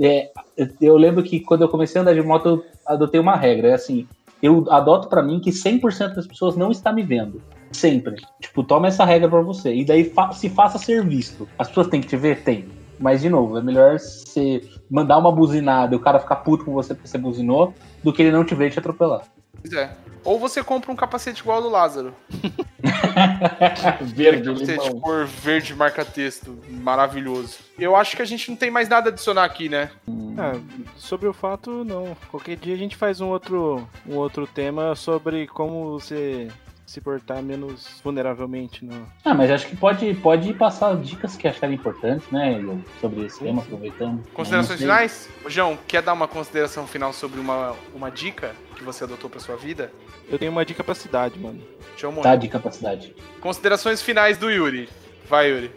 É, 0.00 0.30
eu- 0.80 0.96
lembro 0.96 1.22
que 1.22 1.40
quando 1.40 1.62
eu 1.62 1.68
comecei 1.68 1.98
a 1.98 2.02
andar 2.02 2.14
de 2.14 2.22
moto, 2.22 2.46
eu 2.46 2.64
adotei 2.86 3.18
uma 3.20 3.36
regra. 3.36 3.68
É 3.68 3.74
assim, 3.74 4.06
eu 4.42 4.64
adoto 4.70 5.08
pra 5.08 5.22
mim 5.22 5.40
que 5.40 5.50
100% 5.52 6.14
das 6.16 6.26
pessoas 6.26 6.56
não 6.56 6.70
está 6.70 6.92
me 6.92 7.02
vendo. 7.02 7.40
Sempre. 7.72 8.16
Tipo, 8.40 8.62
toma 8.62 8.88
essa 8.88 9.04
regra 9.04 9.28
pra 9.28 9.40
você. 9.40 9.74
E 9.74 9.84
daí 9.84 10.04
fa- 10.04 10.32
se 10.32 10.48
faça 10.50 10.78
ser 10.78 11.04
visto. 11.06 11.48
As 11.58 11.68
pessoas 11.68 11.88
têm 11.88 12.00
que 12.00 12.06
te 12.06 12.16
ver? 12.16 12.42
Tem. 12.44 12.68
Mas, 12.98 13.20
de 13.20 13.28
novo, 13.28 13.58
é 13.58 13.62
melhor 13.62 13.98
você 13.98 14.62
mandar 14.90 15.18
uma 15.18 15.30
buzinada 15.32 15.94
e 15.94 15.98
o 15.98 16.00
cara 16.00 16.18
ficar 16.18 16.36
puto 16.36 16.64
com 16.64 16.72
você 16.72 16.94
porque 16.94 17.08
você 17.08 17.18
buzinou, 17.18 17.74
do 18.02 18.12
que 18.12 18.22
ele 18.22 18.30
não 18.32 18.44
te 18.44 18.54
ver 18.54 18.68
e 18.68 18.70
te 18.70 18.78
atropelar. 18.78 19.22
Pois 19.66 19.72
é. 19.72 19.90
Ou 20.24 20.38
você 20.38 20.62
compra 20.62 20.92
um 20.92 20.96
capacete 20.96 21.40
igual 21.40 21.58
ao 21.58 21.62
do 21.64 21.68
Lázaro. 21.68 22.14
Verde, 24.02 24.52
Capacete 24.52 25.00
cor 25.00 25.26
verde 25.26 25.74
marca-texto. 25.74 26.56
Maravilhoso. 26.68 27.58
Eu 27.78 27.96
acho 27.96 28.16
que 28.16 28.22
a 28.22 28.24
gente 28.24 28.48
não 28.50 28.56
tem 28.56 28.70
mais 28.70 28.88
nada 28.88 29.08
a 29.08 29.12
adicionar 29.12 29.44
aqui, 29.44 29.68
né? 29.68 29.90
Ah, 30.38 30.60
sobre 30.96 31.26
o 31.26 31.32
fato, 31.32 31.84
não. 31.84 32.16
Qualquer 32.30 32.56
dia 32.56 32.74
a 32.74 32.78
gente 32.78 32.96
faz 32.96 33.20
um 33.20 33.28
outro, 33.28 33.88
um 34.06 34.16
outro 34.16 34.46
tema 34.46 34.94
sobre 34.94 35.46
como 35.48 35.98
você 35.98 36.48
se 36.86 37.00
portar 37.00 37.42
menos 37.42 38.00
vulneravelmente 38.02 38.84
no. 38.84 39.06
Ah, 39.24 39.34
mas 39.34 39.50
acho 39.50 39.66
que 39.66 39.76
pode, 39.76 40.14
pode 40.14 40.54
passar 40.54 40.96
dicas 40.96 41.36
que 41.36 41.48
acharem 41.48 41.74
importantes, 41.74 42.30
né, 42.30 42.58
sobre 43.00 43.24
esse 43.26 43.40
tema, 43.40 43.60
aproveitando. 43.60 44.22
Considerações 44.32 44.80
Eu 44.80 44.86
finais? 44.86 45.28
João, 45.48 45.76
quer 45.88 46.00
dar 46.00 46.12
uma 46.12 46.28
consideração 46.28 46.86
final 46.86 47.12
sobre 47.12 47.40
uma, 47.40 47.74
uma 47.92 48.08
dica 48.10 48.54
que 48.76 48.84
você 48.84 49.02
adotou 49.04 49.28
pra 49.28 49.40
sua 49.40 49.56
vida? 49.56 49.90
Eu 50.30 50.38
tenho 50.38 50.52
uma 50.52 50.64
dica 50.64 50.84
pra 50.84 50.94
cidade, 50.94 51.38
mano. 51.38 51.60
João 51.96 52.14
Tá, 52.14 52.20
morrer. 52.28 52.38
de 52.38 52.48
capacidade. 52.48 53.14
Considerações 53.40 54.00
finais 54.00 54.38
do 54.38 54.48
Yuri. 54.48 54.88
Vai, 55.28 55.50
Yuri. 55.50 55.72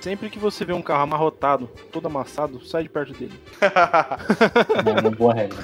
Sempre 0.00 0.28
que 0.30 0.38
você 0.38 0.64
vê 0.64 0.72
um 0.72 0.82
carro 0.82 1.02
amarrotado, 1.02 1.68
todo 1.92 2.06
amassado, 2.06 2.64
sai 2.64 2.84
de 2.84 2.88
perto 2.88 3.12
dele. 3.14 3.34
É 4.86 5.00
uma 5.00 5.10
boa 5.10 5.34
regra. 5.34 5.58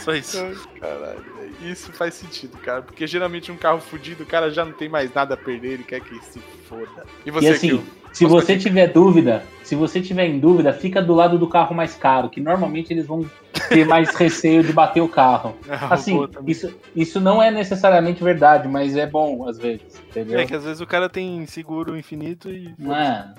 Só 0.00 0.12
isso. 0.14 0.38
Caralho, 0.80 1.22
velho. 1.36 1.47
Isso 1.62 1.92
faz 1.92 2.14
sentido, 2.14 2.56
cara. 2.58 2.82
Porque 2.82 3.06
geralmente 3.06 3.50
um 3.50 3.56
carro 3.56 3.80
fudido, 3.80 4.22
o 4.22 4.26
cara 4.26 4.50
já 4.50 4.64
não 4.64 4.72
tem 4.72 4.88
mais 4.88 5.12
nada 5.12 5.34
a 5.34 5.36
perder, 5.36 5.72
ele 5.72 5.84
quer 5.84 6.00
que 6.00 6.14
se 6.24 6.40
foda. 6.68 7.04
E 7.24 7.30
você, 7.30 7.46
E 7.46 7.50
assim, 7.50 7.84
se 8.12 8.24
Posso 8.24 8.46
você 8.46 8.58
tiver 8.58 8.88
dúvida, 8.88 9.44
se 9.62 9.74
você 9.74 10.00
tiver 10.00 10.26
em 10.26 10.38
dúvida, 10.38 10.72
fica 10.72 11.00
do 11.00 11.14
lado 11.14 11.38
do 11.38 11.48
carro 11.48 11.74
mais 11.74 11.94
caro, 11.94 12.28
que 12.28 12.40
normalmente 12.40 12.92
eles 12.92 13.06
vão 13.06 13.28
ter 13.68 13.86
mais 13.86 14.10
receio 14.16 14.62
de 14.62 14.72
bater 14.72 15.00
o 15.00 15.08
carro. 15.08 15.56
Ah, 15.68 15.94
Assim, 15.94 16.26
isso, 16.46 16.74
isso 16.96 17.20
não 17.20 17.42
é 17.42 17.50
necessariamente 17.50 18.22
verdade, 18.22 18.66
mas 18.66 18.96
é 18.96 19.06
bom 19.06 19.46
às 19.48 19.58
vezes, 19.58 20.00
entendeu? 20.08 20.40
É 20.40 20.46
que 20.46 20.54
às 20.54 20.64
vezes 20.64 20.80
o 20.80 20.86
cara 20.86 21.08
tem 21.08 21.46
seguro 21.46 21.96
infinito 21.96 22.50
e. 22.50 22.74
Não 22.78 22.96
é. 22.96 23.32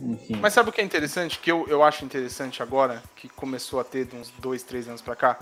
enfim. 0.00 0.36
Mas 0.40 0.52
sabe 0.52 0.70
o 0.70 0.72
que 0.72 0.80
é 0.80 0.84
interessante? 0.84 1.38
Que 1.38 1.50
eu, 1.50 1.66
eu 1.68 1.82
acho 1.82 2.04
interessante 2.04 2.62
agora, 2.62 3.02
que 3.16 3.28
começou 3.28 3.80
a 3.80 3.84
ter 3.84 4.04
de 4.04 4.16
uns 4.16 4.32
dois, 4.40 4.62
três 4.62 4.88
anos 4.88 5.00
pra 5.00 5.16
cá. 5.16 5.38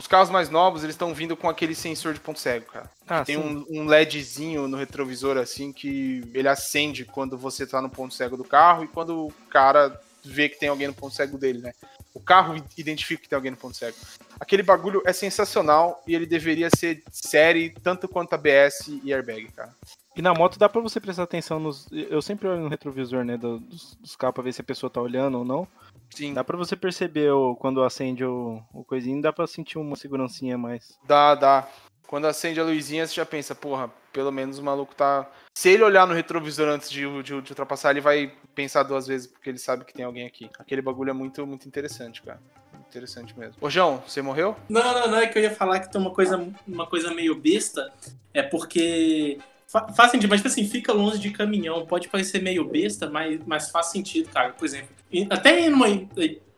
Os 0.00 0.06
carros 0.06 0.30
mais 0.30 0.48
novos, 0.48 0.82
eles 0.82 0.94
estão 0.94 1.12
vindo 1.12 1.36
com 1.36 1.46
aquele 1.46 1.74
sensor 1.74 2.14
de 2.14 2.20
ponto 2.20 2.40
cego, 2.40 2.64
cara. 2.72 2.90
Ah, 3.06 3.22
Tem 3.22 3.36
um, 3.36 3.66
um 3.68 3.84
LEDzinho 3.84 4.66
no 4.66 4.78
retrovisor, 4.78 5.36
assim, 5.36 5.74
que 5.74 6.22
ele 6.32 6.48
acende 6.48 7.04
quando 7.04 7.36
você 7.36 7.66
tá 7.66 7.82
no 7.82 7.90
ponto 7.90 8.14
cego 8.14 8.34
do 8.34 8.42
carro 8.44 8.82
e 8.82 8.88
quando 8.88 9.26
o 9.26 9.32
cara 9.50 10.00
vê 10.24 10.48
que 10.48 10.58
tem 10.58 10.70
alguém 10.70 10.86
no 10.86 10.94
ponto 10.94 11.14
cego 11.14 11.36
dele, 11.36 11.58
né? 11.58 11.72
O 12.14 12.20
carro 12.20 12.56
identifica 12.78 13.22
que 13.22 13.28
tem 13.28 13.36
alguém 13.36 13.50
no 13.50 13.58
ponto 13.58 13.76
cego. 13.76 13.94
Aquele 14.40 14.62
bagulho 14.62 15.02
é 15.04 15.12
sensacional 15.12 16.02
e 16.06 16.14
ele 16.14 16.24
deveria 16.24 16.70
ser 16.74 17.02
série 17.12 17.68
tanto 17.82 18.08
quanto 18.08 18.32
ABS 18.32 18.88
e 19.04 19.12
airbag, 19.12 19.48
cara. 19.52 19.74
E 20.16 20.22
na 20.22 20.32
moto 20.32 20.58
dá 20.58 20.66
pra 20.68 20.80
você 20.80 20.98
prestar 20.98 21.24
atenção 21.24 21.60
nos. 21.60 21.86
Eu 21.92 22.22
sempre 22.22 22.48
olho 22.48 22.62
no 22.62 22.68
retrovisor, 22.68 23.22
né? 23.22 23.36
do- 23.36 23.58
Dos, 23.60 23.96
dos 24.00 24.16
carros 24.16 24.34
pra 24.34 24.42
ver 24.42 24.52
se 24.54 24.60
a 24.62 24.64
pessoa 24.64 24.88
tá 24.90 25.00
olhando 25.00 25.38
ou 25.38 25.44
não. 25.44 25.68
Sim, 26.10 26.34
Dá 26.34 26.42
pra 26.44 26.56
você 26.56 26.76
perceber 26.76 27.30
o, 27.30 27.54
quando 27.56 27.82
acende 27.82 28.24
o, 28.24 28.62
o 28.72 28.84
coisinho, 28.84 29.22
dá 29.22 29.32
pra 29.32 29.46
sentir 29.46 29.78
uma 29.78 29.96
segurancinha 29.96 30.56
a 30.56 30.58
mais. 30.58 30.98
dá, 31.06 31.34
dá. 31.34 31.68
Quando 32.06 32.26
acende 32.26 32.58
a 32.58 32.64
luzinha, 32.64 33.06
você 33.06 33.14
já 33.14 33.24
pensa, 33.24 33.54
porra, 33.54 33.88
pelo 34.12 34.32
menos 34.32 34.58
o 34.58 34.62
maluco 34.64 34.92
tá. 34.96 35.30
Se 35.56 35.68
ele 35.68 35.84
olhar 35.84 36.08
no 36.08 36.12
retrovisor 36.14 36.68
antes 36.68 36.90
de, 36.90 37.02
de, 37.22 37.40
de 37.40 37.50
ultrapassar, 37.52 37.90
ele 37.92 38.00
vai 38.00 38.32
pensar 38.52 38.82
duas 38.82 39.06
vezes, 39.06 39.28
porque 39.28 39.48
ele 39.48 39.58
sabe 39.58 39.84
que 39.84 39.94
tem 39.94 40.04
alguém 40.04 40.26
aqui. 40.26 40.50
Aquele 40.58 40.82
bagulho 40.82 41.10
é 41.10 41.12
muito, 41.12 41.46
muito 41.46 41.68
interessante, 41.68 42.20
cara. 42.20 42.40
Interessante 42.88 43.38
mesmo. 43.38 43.54
Ô, 43.60 43.70
João, 43.70 44.02
você 44.04 44.20
morreu? 44.20 44.56
Não, 44.68 44.82
não, 44.82 45.08
não, 45.12 45.18
é 45.18 45.28
que 45.28 45.38
eu 45.38 45.42
ia 45.44 45.54
falar 45.54 45.78
que 45.78 45.92
tem 45.92 46.00
uma 46.00 46.10
coisa, 46.10 46.52
uma 46.66 46.86
coisa 46.88 47.14
meio 47.14 47.36
besta, 47.36 47.92
é 48.34 48.42
porque 48.42 49.38
faz 49.70 50.10
sentido, 50.10 50.28
mas 50.28 50.40
tipo 50.40 50.48
assim, 50.48 50.66
fica 50.66 50.92
longe 50.92 51.18
de 51.18 51.30
caminhão, 51.30 51.86
pode 51.86 52.08
parecer 52.08 52.42
meio 52.42 52.64
besta, 52.64 53.08
mas, 53.08 53.40
mas 53.46 53.70
faz 53.70 53.86
sentido, 53.86 54.28
cara. 54.28 54.52
Por 54.52 54.64
exemplo, 54.64 54.88
até 55.30 55.68
numa, 55.68 55.86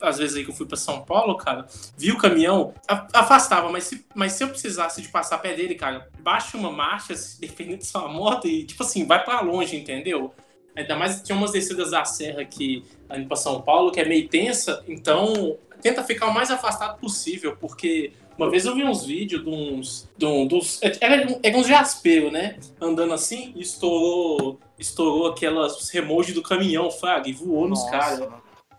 às 0.01 0.19
vezes 0.19 0.37
aí 0.37 0.45
que 0.45 0.51
eu 0.51 0.55
fui 0.55 0.67
pra 0.67 0.77
São 0.77 1.03
Paulo, 1.03 1.37
cara, 1.37 1.67
vi 1.97 2.11
o 2.11 2.17
caminhão, 2.17 2.73
afastava, 3.13 3.71
mas 3.71 3.85
se, 3.85 4.07
mas 4.15 4.33
se 4.33 4.45
eu 4.45 4.49
precisasse 4.49 5.03
de 5.03 5.09
passar 5.09 5.39
pé 5.39 5.55
dele, 5.55 5.75
cara, 5.75 6.09
baixa 6.21 6.57
uma 6.57 6.73
marcha, 6.73 7.15
dependendo 7.39 7.79
de 7.79 7.87
sua 7.87 8.09
moto, 8.09 8.49
e 8.49 8.65
tipo 8.65 8.83
assim, 8.83 9.07
vai 9.07 9.23
pra 9.23 9.43
longe, 9.43 9.77
entendeu? 9.77 10.35
Ainda 10.75 10.97
mais 10.97 11.17
que 11.17 11.25
tinha 11.25 11.37
umas 11.37 11.53
descidas 11.53 11.91
da 11.91 12.07
serra 12.07 12.41
aqui 12.41 12.83
indo 13.15 13.27
pra 13.29 13.37
São 13.37 13.61
Paulo, 13.61 13.93
que 13.93 14.01
é 14.01 14.07
meio 14.07 14.27
tensa, 14.27 14.83
então 14.89 15.59
tenta 15.83 16.03
ficar 16.03 16.29
o 16.29 16.35
mais 16.35 16.51
afastado 16.51 16.99
possível, 16.99 17.57
porque 17.61 18.13
uma 18.37 18.51
vez 18.51 18.65
eu 18.65 18.75
vi 18.75 18.85
uns 18.85 19.05
vídeos 19.05 19.45
de 19.45 19.51
uns. 19.51 20.09
De 20.17 20.27
um, 20.27 20.47
dos, 20.47 20.81
era, 20.83 21.39
era 21.43 21.57
uns 21.57 21.67
jaspeiro, 21.67 22.31
né? 22.31 22.57
Andando 22.81 23.13
assim 23.13 23.53
e 23.55 23.63
estourou, 23.63 24.59
estourou 24.79 25.29
aquelas 25.29 25.89
remote 25.91 26.33
do 26.33 26.43
caminhão, 26.43 26.91
Fraga, 26.91 27.29
e 27.29 27.33
voou 27.33 27.69
nos 27.69 27.81
Nossa. 27.81 27.91
caras. 27.91 28.29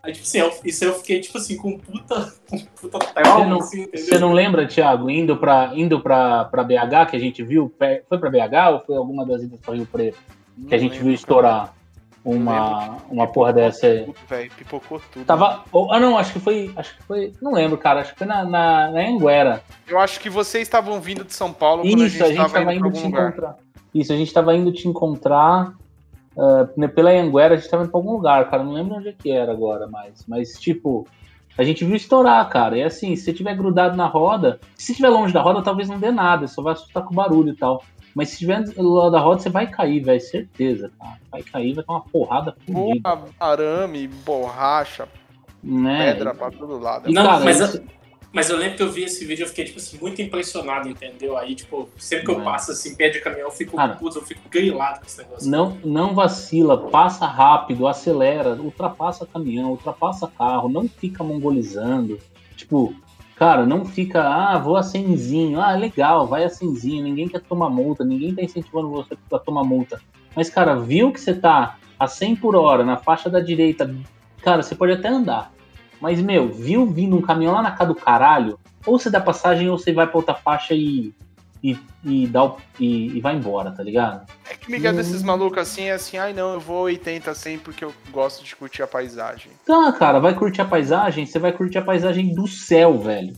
Aí, 0.02 0.12
tipo 0.12 0.26
assim, 0.26 0.40
eu, 0.40 0.52
isso 0.66 0.84
eu 0.84 0.94
fiquei, 0.96 1.22
tipo 1.22 1.38
assim, 1.38 1.56
com 1.56 1.78
puta, 1.80 2.34
com 2.50 2.60
puta 2.60 3.00
Você 3.00 3.46
não, 3.46 3.60
assim, 3.60 3.82
entendeu? 3.84 4.06
você 4.06 4.20
não 4.20 4.34
lembra, 4.34 4.68
Thiago, 4.68 5.10
indo 5.10 5.38
pra, 5.38 5.72
indo 5.74 6.02
pra, 6.02 6.44
pra 6.46 6.64
BH, 6.64 7.10
que 7.10 7.16
a 7.16 7.20
gente 7.20 7.42
viu? 7.42 7.74
Foi 8.10 8.18
pra 8.18 8.30
BH 8.30 8.74
ou 8.74 8.80
foi 8.82 8.98
alguma 8.98 9.26
das 9.26 9.44
idas 9.44 9.60
pra 9.62 9.76
Rio 9.76 9.86
Preto? 9.86 10.18
Que 10.68 10.76
a 10.76 10.78
gente 10.78 11.00
viu 11.00 11.14
estourar 11.14 11.74
uma, 12.26 12.98
uma 13.10 13.28
porra 13.28 13.52
dessa 13.52 13.86
aí. 13.88 14.06
Tudo, 14.06 14.16
velho. 14.30 14.52
Pipocou 14.58 15.02
tudo. 15.12 15.26
Tava. 15.26 15.64
ah, 15.92 16.00
não, 16.00 16.18
acho 16.18 16.34
que 16.34 16.40
foi. 16.40 16.72
Acho 16.76 16.96
que 16.98 17.04
foi. 17.04 17.34
Não 17.42 17.54
lembro, 17.54 17.78
cara. 17.78 18.02
Acho 18.02 18.14
que 18.14 18.20
foi 18.20 18.28
na, 18.28 18.44
na, 18.46 18.92
na 18.92 19.02
Anguera. 19.02 19.62
Eu 19.88 20.00
acho 20.00 20.20
que 20.20 20.30
vocês 20.30 20.64
estavam 20.64 21.00
vindo 21.02 21.24
de 21.24 21.34
São 21.34 21.52
Paulo 21.52 21.84
quando 21.84 22.06
Isso, 22.06 22.24
a 22.24 22.28
gente 22.28 22.38
tava 22.38 22.50
tava 22.60 22.74
indo 22.74 22.92
te 22.92 23.04
lugar. 23.04 23.30
encontrar. 23.30 23.58
Isso, 23.94 24.14
a 24.14 24.16
gente 24.16 24.34
tava 24.34 24.56
indo 24.56 24.72
te 24.72 24.88
encontrar. 24.88 25.74
né, 26.78 26.88
pela 26.88 27.12
Anguera, 27.12 27.56
a 27.56 27.58
gente 27.58 27.70
tava 27.70 27.84
indo 27.84 27.92
pra 27.92 28.00
algum 28.00 28.12
lugar, 28.14 28.50
cara. 28.50 28.64
Não 28.64 28.74
lembro 28.74 28.96
onde 28.96 29.10
é 29.10 29.14
que 29.14 29.30
era 29.32 29.52
agora, 29.52 29.88
mas. 29.88 30.26
Mas, 30.28 30.54
tipo. 30.60 31.06
A 31.56 31.64
gente 31.64 31.86
viu 31.86 31.96
estourar, 31.96 32.50
cara. 32.50 32.78
E 32.78 32.84
assim, 32.84 33.16
se 33.16 33.26
você 33.26 33.34
tiver 33.34 33.56
grudado 33.56 33.96
na 33.96 34.08
roda, 34.08 34.60
se 34.76 34.92
estiver 34.92 35.10
longe 35.10 35.32
da 35.32 35.42
roda, 35.42 35.62
talvez 35.62 35.88
não 35.88 36.00
dê 36.00 36.10
nada, 36.10 36.48
só 36.48 36.64
vai 36.64 36.74
assustar 36.74 37.04
com 37.04 37.14
o 37.14 37.16
barulho 37.16 37.52
e 37.52 37.56
tal. 37.56 37.84
Mas 38.16 38.30
se 38.30 38.34
estiver 38.36 38.62
do 38.64 38.94
lado 38.94 39.12
da 39.12 39.20
roda, 39.20 39.42
você 39.42 39.50
vai 39.50 39.68
cair, 39.68 40.00
velho. 40.02 40.22
Certeza, 40.22 40.92
cara. 41.00 41.18
Vai 41.32 41.42
cair, 41.44 41.74
vai 41.74 41.84
ter 41.84 41.92
uma 41.92 42.02
porrada 42.02 42.56
fodida. 42.66 43.02
Porra, 43.18 43.24
arame, 43.40 44.08
borracha, 44.08 45.08
Né? 45.64 46.14
pedra 46.14 46.34
pra 46.36 46.52
todo 46.52 46.78
lado. 46.80 47.12
Não, 47.12 47.26
cara, 47.26 47.44
mas, 47.44 47.60
isso- 47.60 47.78
eu, 47.78 47.84
mas 48.32 48.50
eu 48.52 48.58
lembro 48.58 48.78
que 48.78 48.84
eu 48.84 48.92
vi 48.92 49.04
esse 49.04 49.26
vídeo 49.26 49.42
e 49.42 49.46
eu 49.46 49.48
fiquei, 49.48 49.66
tipo 49.66 49.80
assim, 49.80 49.98
muito 50.00 50.22
impressionado, 50.22 50.88
entendeu? 50.88 51.36
Aí, 51.38 51.56
tipo, 51.56 51.90
sempre 51.98 52.26
que 52.26 52.32
eu 52.32 52.36
Não 52.36 52.42
é. 52.42 52.46
passo 52.46 52.72
assim, 52.72 52.96
pé 52.96 53.10
de 53.10 53.20
caminhão, 53.20 53.48
eu 53.48 53.52
fico, 53.52 53.78
Cara, 53.78 53.96
puto, 53.96 54.20
eu 54.20 54.22
fico 54.24 54.42
grilado 54.50 55.00
com 55.00 55.06
esse 55.08 55.18
negócio. 55.18 55.50
Não, 55.50 55.78
não 55.84 56.14
vacila, 56.14 56.90
passa 56.90 57.26
rápido, 57.26 57.88
acelera, 57.88 58.54
ultrapassa 58.62 59.26
caminhão, 59.26 59.72
ultrapassa 59.72 60.28
carro, 60.28 60.70
não 60.70 60.88
fica 60.88 61.24
mongolizando. 61.24 62.20
Tipo, 62.56 62.94
cara, 63.44 63.66
não 63.66 63.84
fica, 63.84 64.24
ah, 64.24 64.58
vou 64.58 64.78
a 64.78 64.84
cenzinho, 64.84 65.60
ah, 65.60 65.74
legal, 65.74 66.26
vai 66.26 66.46
a 66.46 66.50
cenzinho, 66.50 67.04
ninguém 67.04 67.28
quer 67.28 67.42
tomar 67.42 67.70
multa, 67.70 68.02
ninguém 68.06 68.34
tá 68.34 68.42
incentivando 68.42 68.90
você 68.90 69.18
a 69.34 69.38
tomar 69.38 69.66
multa. 69.66 70.00
Mas, 70.34 70.50
cara, 70.50 70.78
viu 70.78 71.12
que 71.12 71.20
você 71.20 71.34
tá 71.34 71.76
a 72.00 72.08
100 72.08 72.38
por 72.38 72.56
hora 72.56 72.86
na 72.86 72.96
faixa 72.96 73.30
da 73.30 73.42
direita, 73.42 73.94
cara, 74.42 74.64
você 74.64 74.74
pode 74.74 74.94
até 74.94 75.10
andar. 75.10 75.52
Mas, 76.00 76.22
meu, 76.22 76.54
viu 76.54 76.90
vindo 76.90 77.18
um 77.18 77.22
caminhão 77.22 77.54
lá 77.54 77.62
na 77.62 77.72
casa 77.72 77.94
do 77.94 78.00
caralho, 78.00 78.58
ou 78.86 78.98
você 78.98 79.10
dá 79.10 79.20
passagem 79.20 79.70
ou 79.70 79.78
você 79.78 79.92
vai 79.92 80.08
pra 80.08 80.16
outra 80.16 80.36
faixa 80.36 80.74
e, 80.74 81.14
e, 81.64 81.78
e, 82.04 82.28
dá 82.28 82.44
o- 82.44 82.58
e, 82.80 83.18
e 83.18 83.22
vai 83.22 83.36
embora, 83.36 83.72
tá 83.72 83.82
ligado? 83.82 84.28
É 84.50 84.54
que 84.56 84.70
Miguel 84.70 84.94
desses 84.94 85.24
malucos 85.24 85.60
assim 85.60 85.84
é 85.86 85.94
assim, 85.94 86.18
ai 86.18 86.34
não, 86.34 86.54
eu 86.54 86.60
vou 86.60 86.82
80 86.84 87.34
100 87.34 87.60
porque 87.60 87.86
eu 87.86 87.94
gosto 88.12 88.44
de 88.44 88.56
curtir 88.56 88.84
a 88.84 88.88
paisagem. 88.88 89.52
Tá, 89.66 89.92
cara, 89.94 90.20
vai 90.20 90.36
curtir 90.36 90.62
a 90.62 90.66
paisagem, 90.66 91.26
você 91.26 91.40
vai 91.40 91.54
curtir 91.54 91.78
a 91.78 91.82
paisagem 91.84 92.34
do 92.36 92.46
céu, 92.48 93.00
velho. 93.00 93.34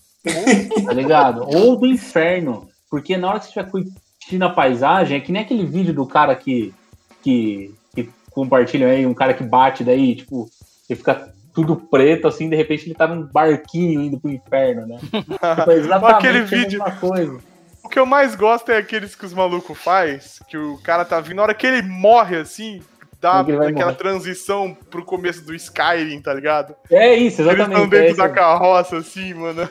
tá 0.86 0.94
ligado? 0.94 1.44
Ou 1.48 1.76
do 1.78 1.86
inferno. 1.86 2.68
Porque 2.90 3.16
na 3.18 3.28
hora 3.30 3.40
que 3.40 3.46
você 3.46 3.60
estiver 3.60 3.70
curtindo 3.70 4.46
a 4.46 4.50
paisagem, 4.50 5.18
é 5.18 5.22
que 5.22 5.32
nem 5.32 5.42
aquele 5.44 5.66
vídeo 5.66 5.94
do 5.94 6.08
cara 6.08 6.36
que, 6.36 6.74
que, 7.22 7.74
que 7.94 8.10
compartilha 8.32 8.88
aí, 8.88 9.06
um 9.06 9.14
cara 9.14 9.34
que 9.36 9.44
bate 9.44 9.84
daí, 9.84 10.16
tipo, 10.16 10.50
ele 10.90 10.98
fica 10.98 11.32
tudo 11.54 11.76
preto, 11.76 12.28
assim, 12.28 12.50
de 12.50 12.56
repente 12.56 12.86
ele 12.88 12.96
tá 12.96 13.08
num 13.08 13.24
barquinho 13.24 14.02
indo 14.02 14.20
pro 14.20 14.32
inferno, 14.32 14.88
né? 14.88 14.98
Tipo, 15.12 15.72
é 15.72 15.76
exatamente 15.76 16.16
Aquele 16.28 16.40
a 16.40 16.44
vídeo- 16.44 16.84
mesma 16.84 16.92
coisa. 17.00 17.40
O 17.86 17.88
que 17.88 18.00
eu 18.00 18.06
mais 18.06 18.36
gosto 18.36 18.72
é 18.72 18.78
aqueles 18.78 19.16
que 19.16 19.26
os 19.26 19.34
malucos 19.34 19.78
faz, 19.78 20.40
que 20.50 20.58
o 20.58 20.78
cara 20.82 21.06
tá 21.06 21.20
vindo, 21.22 21.36
na 21.36 21.44
hora 21.44 21.54
que 21.54 21.68
ele 21.68 21.84
morre 21.84 22.36
assim, 22.38 22.82
dá 23.22 23.42
aquela 23.42 23.70
morrer? 23.72 23.94
transição 23.96 24.76
pro 24.90 25.06
começo 25.06 25.46
do 25.46 25.54
Skyrim, 25.54 26.20
tá 26.20 26.34
ligado? 26.34 26.76
É 26.90 27.14
isso, 27.14 27.44
Eles 27.44 27.52
estão 27.52 27.66
exatamente. 27.84 27.90
dentro 27.92 28.14
é 28.14 28.18
da 28.18 28.26
isso. 28.26 28.34
carroça 28.34 28.98
assim, 28.98 29.34
mano. 29.36 29.62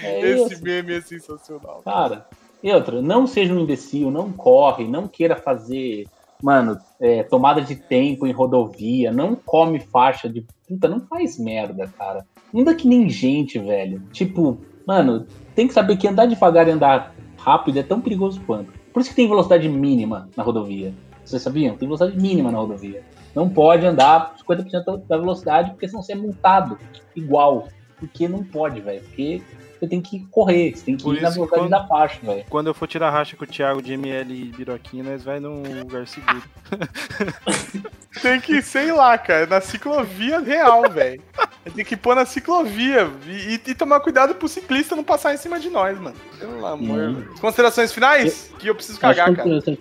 É 0.00 0.20
Esse 0.30 0.54
isso. 0.54 0.62
meme 0.62 0.94
é 0.94 1.00
sensacional. 1.00 1.82
Cara, 1.84 2.24
e 2.62 2.72
outra, 2.72 3.02
não 3.02 3.26
seja 3.26 3.52
um 3.52 3.58
imbecil, 3.58 4.10
não 4.12 4.30
corre, 4.32 4.86
não 4.86 5.08
queira 5.08 5.34
fazer, 5.34 6.06
mano, 6.40 6.78
é, 7.00 7.24
tomada 7.24 7.60
de 7.60 7.74
tempo 7.74 8.28
em 8.28 8.32
rodovia, 8.32 9.10
não 9.12 9.34
come 9.34 9.80
faixa 9.80 10.28
de. 10.28 10.46
Puta, 10.68 10.88
não 10.88 11.00
faz 11.00 11.36
merda, 11.36 11.92
cara. 11.98 12.24
Anda 12.54 12.74
que 12.76 12.86
nem 12.86 13.10
gente, 13.10 13.58
velho. 13.58 14.00
Tipo, 14.12 14.64
mano, 14.86 15.26
tem 15.54 15.66
que 15.66 15.74
saber 15.74 15.96
que 15.96 16.08
andar 16.08 16.26
devagar 16.26 16.68
e 16.68 16.72
andar 16.72 17.14
rápido 17.38 17.78
é 17.78 17.82
tão 17.82 18.00
perigoso 18.00 18.40
quanto. 18.46 18.72
Por 18.92 19.00
isso 19.00 19.10
que 19.10 19.16
tem 19.16 19.28
velocidade 19.28 19.68
mínima 19.68 20.28
na 20.36 20.42
rodovia. 20.42 20.94
Vocês 21.24 21.42
sabiam? 21.42 21.76
Tem 21.76 21.88
velocidade 21.88 22.20
mínima 22.20 22.50
na 22.50 22.58
rodovia. 22.58 23.02
Não 23.34 23.48
pode 23.48 23.84
andar 23.84 24.34
50% 24.36 25.06
da 25.06 25.16
velocidade, 25.16 25.70
porque 25.70 25.88
senão 25.88 26.02
você 26.02 26.12
é 26.12 26.16
multado. 26.16 26.78
Igual. 27.16 27.68
Porque 27.98 28.28
não 28.28 28.44
pode, 28.44 28.80
velho. 28.80 29.02
Porque 29.02 29.42
você 29.84 29.88
tem 29.90 30.00
que 30.00 30.26
correr, 30.30 30.74
você 30.76 30.84
tem 30.84 30.96
que 30.96 31.02
Por 31.04 31.16
ir 31.16 31.22
na 31.22 31.30
velocidade 31.30 31.60
quando- 31.62 31.70
da 31.70 31.86
faixa, 31.86 32.18
velho. 32.22 32.44
Quando 32.48 32.66
eu 32.68 32.74
for 32.74 32.86
tirar 32.88 33.10
racha 33.10 33.36
com 33.36 33.44
o 33.44 33.46
Thiago 33.46 33.80
de 33.82 33.92
ML 33.92 34.32
e 34.34 34.44
Biroquinha, 34.46 35.04
nós 35.04 35.22
vai 35.22 35.38
num 35.40 35.62
lugar 35.80 36.06
seguro. 36.06 36.42
Tem 38.22 38.40
que, 38.40 38.62
sei 38.62 38.92
lá, 38.92 39.18
cara, 39.18 39.44
na 39.46 39.60
ciclovia 39.60 40.38
real, 40.38 40.88
velho. 40.90 41.20
Tem 41.74 41.84
que 41.84 41.96
pôr 41.96 42.14
na 42.14 42.24
ciclovia 42.24 43.10
e, 43.26 43.54
e- 43.56 43.60
e 43.70 43.74
tomar 43.74 44.00
cuidado 44.00 44.34
pro 44.34 44.48
ciclista 44.48 44.94
não 44.94 45.02
passar 45.02 45.34
em 45.34 45.36
cima 45.36 45.58
de 45.58 45.68
nós, 45.68 45.98
mano. 45.98 46.16
Pelo 46.38 46.64
amor. 46.64 47.00
Hum. 47.00 47.24
Considerações 47.40 47.92
finais? 47.92 48.52
Que 48.58 48.68
eu 48.68 48.74
preciso 48.74 49.00
cagar, 49.00 49.26
Acho 49.26 49.36
que 49.36 49.42
cara. 49.42 49.50
eu 49.56 49.62
tenho 49.62 49.78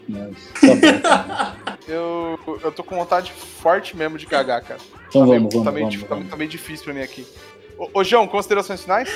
essa 0.62 0.78
Tá 0.82 1.56
bom. 1.78 1.78
Eu, 1.88 2.40
eu 2.64 2.72
tô 2.72 2.84
com 2.84 2.96
vontade 2.96 3.32
forte 3.32 3.96
mesmo 3.96 4.18
de 4.18 4.26
cagar, 4.26 4.62
cara. 4.64 4.80
Então 5.10 5.22
Tá 5.22 5.28
meio- 5.28 5.40
vamos, 5.40 5.54
vamos, 5.54 5.66
tá, 5.66 5.72
meio, 5.72 5.86
vamos, 5.88 6.02
tá- 6.02 6.16
vamos. 6.16 6.30
tá 6.30 6.36
meio 6.38 6.50
difícil 6.50 6.86
pra 6.86 6.94
mim 6.94 7.02
aqui. 7.02 7.26
Ô, 7.78 7.90
ô, 8.00 8.04
João, 8.04 8.28
considerações 8.28 8.82
finais? 8.82 9.10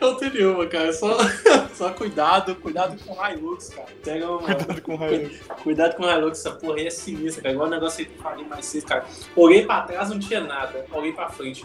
Não 0.00 0.14
tem 0.16 0.30
nenhuma, 0.30 0.66
cara. 0.66 0.92
Só, 0.92 1.16
só 1.74 1.90
cuidado, 1.90 2.54
cuidado 2.56 2.96
com 3.04 3.12
o 3.12 3.26
Hilux, 3.26 3.70
cara. 3.70 3.88
Pega 4.04 4.30
uma, 4.30 4.38
Cuidado 4.40 4.82
com 4.82 4.94
o 4.94 4.96
raio. 4.96 5.30
Cuidado 5.62 5.96
com 5.96 6.02
o 6.04 6.10
Hilux, 6.10 6.38
essa 6.38 6.50
porra 6.52 6.76
aí 6.76 6.86
é 6.86 6.90
sinistra, 6.90 7.42
cara. 7.42 7.54
Igual 7.54 7.68
o 7.68 7.70
negócio 7.70 8.04
que 8.04 8.12
eu 8.12 8.22
falei 8.22 8.44
mais 8.44 8.66
cedo, 8.66 8.86
cara. 8.86 9.04
Olhei 9.34 9.64
pra 9.64 9.82
trás, 9.82 10.10
não 10.10 10.18
tinha 10.18 10.40
nada. 10.40 10.86
Olhei 10.92 11.12
pra 11.12 11.28
frente. 11.28 11.64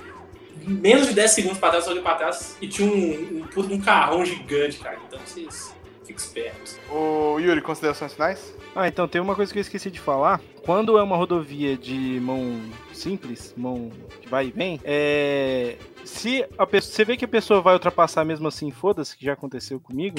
Menos 0.66 1.08
de 1.08 1.14
10 1.14 1.32
segundos 1.32 1.58
pra 1.58 1.70
trás, 1.70 1.86
eu 1.86 1.92
olhei 1.92 2.04
pra 2.04 2.16
trás 2.16 2.58
e 2.62 2.68
tinha 2.68 2.90
um, 2.90 3.46
um, 3.58 3.74
um 3.74 3.82
carrão 3.82 4.26
gigante, 4.26 4.80
cara. 4.80 4.98
Então 5.08 5.20
vocês. 5.20 5.76
Fica 6.06 6.20
esperto. 6.20 6.80
Ô, 6.92 7.40
Yuri, 7.40 7.62
considerações 7.62 8.14
finais? 8.14 8.54
Ah, 8.76 8.88
então 8.88 9.08
tem 9.08 9.22
uma 9.22 9.36
coisa 9.36 9.52
que 9.54 9.60
eu 9.60 9.62
esqueci 9.62 9.90
de 9.92 10.00
falar. 10.00 10.42
Quando 10.66 10.98
é 10.98 11.04
uma 11.04 11.16
rodovia 11.16 11.78
de 11.78 12.20
mão 12.22 12.60
simples, 12.94 13.54
mão 13.56 13.92
que 14.22 14.28
vai 14.28 14.48
e 14.48 14.52
vem, 14.52 14.80
é. 14.84 15.78
Se 16.04 16.46
a 16.58 16.66
pessoa, 16.66 16.94
você 16.94 17.06
vê 17.06 17.16
que 17.18 17.26
a 17.26 17.28
pessoa 17.28 17.62
vai 17.62 17.74
ultrapassar 17.74 18.26
mesmo 18.26 18.48
assim, 18.48 18.72
foda-se, 18.72 19.16
que 19.18 19.26
já 19.26 19.34
aconteceu 19.34 19.80
comigo. 19.80 20.18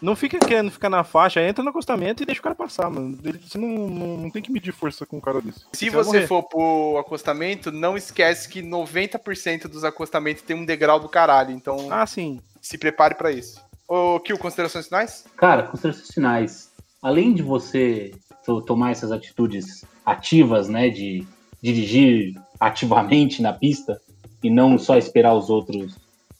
Não 0.00 0.16
fica 0.16 0.38
querendo 0.38 0.70
ficar 0.70 0.88
na 0.88 1.04
faixa, 1.04 1.42
entra 1.42 1.62
no 1.62 1.68
acostamento 1.68 2.22
e 2.22 2.26
deixa 2.26 2.40
o 2.40 2.42
cara 2.42 2.54
passar, 2.54 2.88
mano. 2.88 3.18
Ele- 3.22 3.38
Você 3.38 3.58
não, 3.58 3.68
não, 3.68 4.16
não 4.16 4.30
tem 4.30 4.40
que 4.40 4.50
medir 4.50 4.72
força 4.72 5.04
com 5.04 5.18
um 5.18 5.20
cara 5.20 5.42
desse. 5.42 5.60
Se 5.74 5.90
você 5.90 6.06
morrer. 6.20 6.26
for 6.26 6.42
pro 6.44 6.96
acostamento, 6.98 7.70
não 7.70 7.98
esquece 7.98 8.48
que 8.48 8.62
90% 8.62 9.68
dos 9.68 9.84
acostamentos 9.84 10.42
tem 10.42 10.56
um 10.56 10.64
degrau 10.64 10.98
do 10.98 11.08
caralho. 11.08 11.50
Então, 11.50 11.88
Ah, 11.90 12.06
sim. 12.06 12.40
se 12.62 12.78
prepare 12.78 13.14
pra 13.14 13.30
isso. 13.30 13.60
Ô, 13.92 14.20
Kill, 14.20 14.38
considerações 14.38 14.86
finais? 14.86 15.24
Cara, 15.36 15.64
considerações 15.64 16.08
finais. 16.14 16.70
Além 17.02 17.34
de 17.34 17.42
você 17.42 18.12
to- 18.44 18.62
tomar 18.62 18.92
essas 18.92 19.10
atitudes 19.10 19.84
ativas, 20.06 20.68
né, 20.68 20.88
de 20.90 21.26
dirigir 21.60 22.34
ativamente 22.60 23.42
na 23.42 23.52
pista 23.52 24.00
e 24.44 24.48
não 24.48 24.78
só 24.78 24.96
esperar 24.96 25.34
os 25.34 25.50
outros 25.50 25.96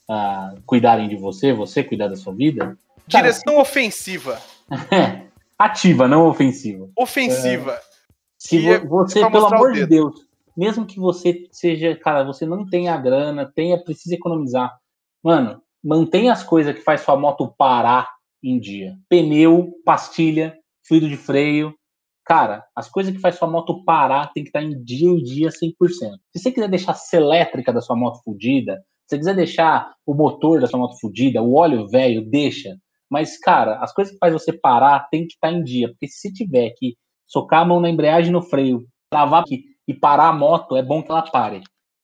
ah, 0.09 0.55
cuidarem 0.65 1.09
de 1.09 1.17
você, 1.17 1.53
você 1.53 1.83
cuidar 1.83 2.07
da 2.07 2.15
sua 2.15 2.33
vida. 2.33 2.79
Cara, 3.11 3.29
Direção 3.33 3.59
ofensiva. 3.59 4.41
ativa, 5.59 6.07
não 6.07 6.29
ofensiva. 6.29 6.89
Ofensiva. 6.97 7.81
Se 8.39 8.65
é- 8.69 8.79
vo- 8.79 9.05
você, 9.05 9.19
é 9.19 9.23
pra 9.23 9.31
pelo 9.33 9.47
amor 9.47 9.73
de. 9.73 9.87
Deus, 9.87 10.15
mesmo 10.57 10.87
que 10.87 11.01
você 11.01 11.49
seja, 11.51 11.97
cara, 11.97 12.23
você 12.23 12.47
não 12.47 12.65
tenha 12.65 12.97
grana, 12.97 13.51
tenha, 13.53 13.77
precisa 13.83 14.15
economizar. 14.15 14.73
Mano, 15.23 15.61
mantenha 15.83 16.33
as 16.33 16.43
coisas 16.43 16.75
que 16.75 16.83
faz 16.83 17.01
sua 17.01 17.17
moto 17.17 17.53
parar 17.57 18.09
em 18.43 18.59
dia. 18.59 18.97
Pneu, 19.09 19.73
pastilha, 19.85 20.57
fluido 20.87 21.09
de 21.09 21.17
freio. 21.17 21.75
Cara, 22.25 22.65
as 22.77 22.89
coisas 22.89 23.13
que 23.13 23.21
faz 23.21 23.37
sua 23.37 23.49
moto 23.49 23.85
parar 23.85 24.31
tem 24.33 24.45
que 24.45 24.51
estar 24.51 24.63
em 24.63 24.83
dia 24.83 25.09
em 25.09 25.23
dia 25.23 25.49
100%. 25.49 25.53
Se 26.33 26.43
você 26.43 26.53
quiser 26.53 26.69
deixar 26.69 26.93
a 26.93 26.95
selétrica 26.95 27.73
da 27.73 27.81
sua 27.81 27.97
moto 27.97 28.23
fudida, 28.23 28.77
se 29.07 29.17
você 29.17 29.19
quiser 29.19 29.35
deixar 29.35 29.93
o 30.07 30.15
motor 30.15 30.61
da 30.61 30.67
sua 30.67 30.79
moto 30.79 30.99
fudida, 31.01 31.43
o 31.43 31.55
óleo 31.55 31.89
velho, 31.89 32.25
deixa. 32.25 32.77
Mas, 33.11 33.39
cara, 33.39 33.79
as 33.81 33.93
coisas 33.93 34.13
que 34.13 34.19
faz 34.21 34.33
você 34.33 34.53
parar 34.53 35.09
tem 35.11 35.27
que 35.27 35.33
estar 35.33 35.51
em 35.51 35.65
dia. 35.65 35.89
Porque 35.89 36.07
se 36.07 36.33
tiver 36.33 36.71
que 36.77 36.95
socar 37.27 37.63
a 37.63 37.65
mão 37.65 37.81
na 37.81 37.91
embreagem 37.91 38.31
no 38.31 38.43
freio, 38.43 38.87
travar 39.11 39.43
e 39.89 39.95
parar 39.95 40.29
a 40.29 40.33
moto, 40.33 40.77
é 40.77 40.83
bom 40.83 41.03
que 41.03 41.11
ela 41.11 41.29
pare. 41.29 41.63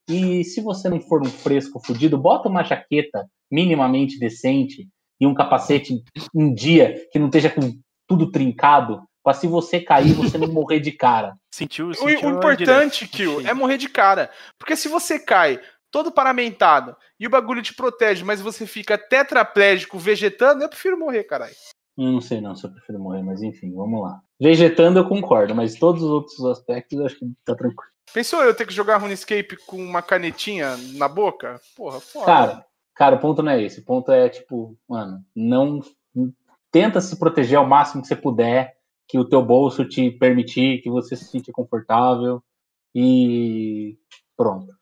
E 0.09 0.43
se 0.43 0.61
você 0.61 0.89
não 0.89 1.01
for 1.01 1.23
um 1.23 1.31
fresco 1.31 1.81
fudido, 1.85 2.19
bota 2.19 2.49
uma 2.49 2.65
jaqueta 2.65 3.29
minimamente 3.51 4.19
decente 4.19 4.89
e 5.21 5.27
um 5.27 5.35
capacete 5.35 6.03
em 6.35 6.55
dia 6.55 7.07
que 7.11 7.19
não 7.19 7.27
esteja 7.27 7.51
com 7.51 7.79
tudo 8.07 8.31
trincado, 8.31 9.03
pra 9.23 9.35
se 9.35 9.47
você 9.47 9.81
cair, 9.81 10.13
você 10.15 10.39
não 10.39 10.49
morrer 10.49 10.79
de 10.81 10.93
cara. 10.93 11.37
Sentiu, 11.53 11.89
O, 11.89 11.95
sentiu 11.95 12.29
o 12.29 12.33
a 12.33 12.37
importante, 12.37 13.09
Achei. 13.13 13.47
é 13.47 13.55
morrer 13.55 13.79
de 13.79 13.89
cara. 13.89 14.31
Porque 14.59 14.77
se 14.77 14.89
você 14.89 15.19
cai 15.19 15.59
todo 15.91 16.13
paramentado 16.13 16.95
e 17.19 17.27
o 17.27 17.31
bagulho 17.31 17.63
te 17.63 17.75
protege, 17.75 18.23
mas 18.23 18.41
você 18.43 18.67
fica 18.67 18.99
tetraplégico, 18.99 19.99
vegetando, 19.99 20.63
eu 20.63 20.69
prefiro 20.69 20.99
morrer, 20.99 21.25
caralho. 21.25 21.55
Eu 21.97 22.13
não 22.13 22.21
sei 22.21 22.43
não 22.43 22.55
se 22.55 22.67
eu 22.67 22.71
prefiro 22.71 22.99
morrer, 22.99 23.23
mas 23.23 23.43
enfim, 23.43 23.73
vamos 23.75 24.03
lá. 24.03 24.21
Vegetando 24.39 24.99
eu 24.99 25.09
concordo, 25.09 25.55
mas 25.55 25.77
todos 25.77 26.03
os 26.03 26.11
outros 26.11 26.45
aspectos 26.45 26.99
eu 26.99 27.07
acho 27.07 27.19
que 27.19 27.25
tá 27.43 27.55
tranquilo. 27.55 27.91
Pensou 28.13 28.43
eu 28.45 28.55
ter 28.55 28.67
que 28.67 28.75
jogar 28.75 28.99
RuneScape 28.99 29.57
com 29.67 29.79
uma 29.79 30.03
canetinha 30.03 30.77
na 30.95 31.09
boca? 31.09 31.59
Porra, 31.75 32.01
foda. 32.01 32.27
Cara, 32.27 32.67
cara, 32.97 33.17
o 33.17 33.21
ponto 33.21 33.43
não 33.43 33.53
é 33.53 33.63
esse. 33.63 33.81
O 33.81 33.85
ponto 33.85 34.11
é, 34.11 34.29
tipo, 34.29 34.77
mano, 34.89 35.25
não. 35.35 35.81
Tenta 36.73 37.01
se 37.01 37.19
proteger 37.19 37.59
ao 37.59 37.67
máximo 37.67 38.03
que 38.03 38.09
você 38.09 38.17
puder, 38.17 38.77
que 39.09 39.19
o 39.19 39.25
teu 39.25 39.43
bolso 39.43 39.85
te 39.85 40.11
permitir, 40.11 40.83
que 40.83 40.91
você 40.91 41.15
se 41.15 41.27
sinta 41.27 41.53
confortável 41.53 42.43
e 42.95 43.97
pronto. 44.37 44.75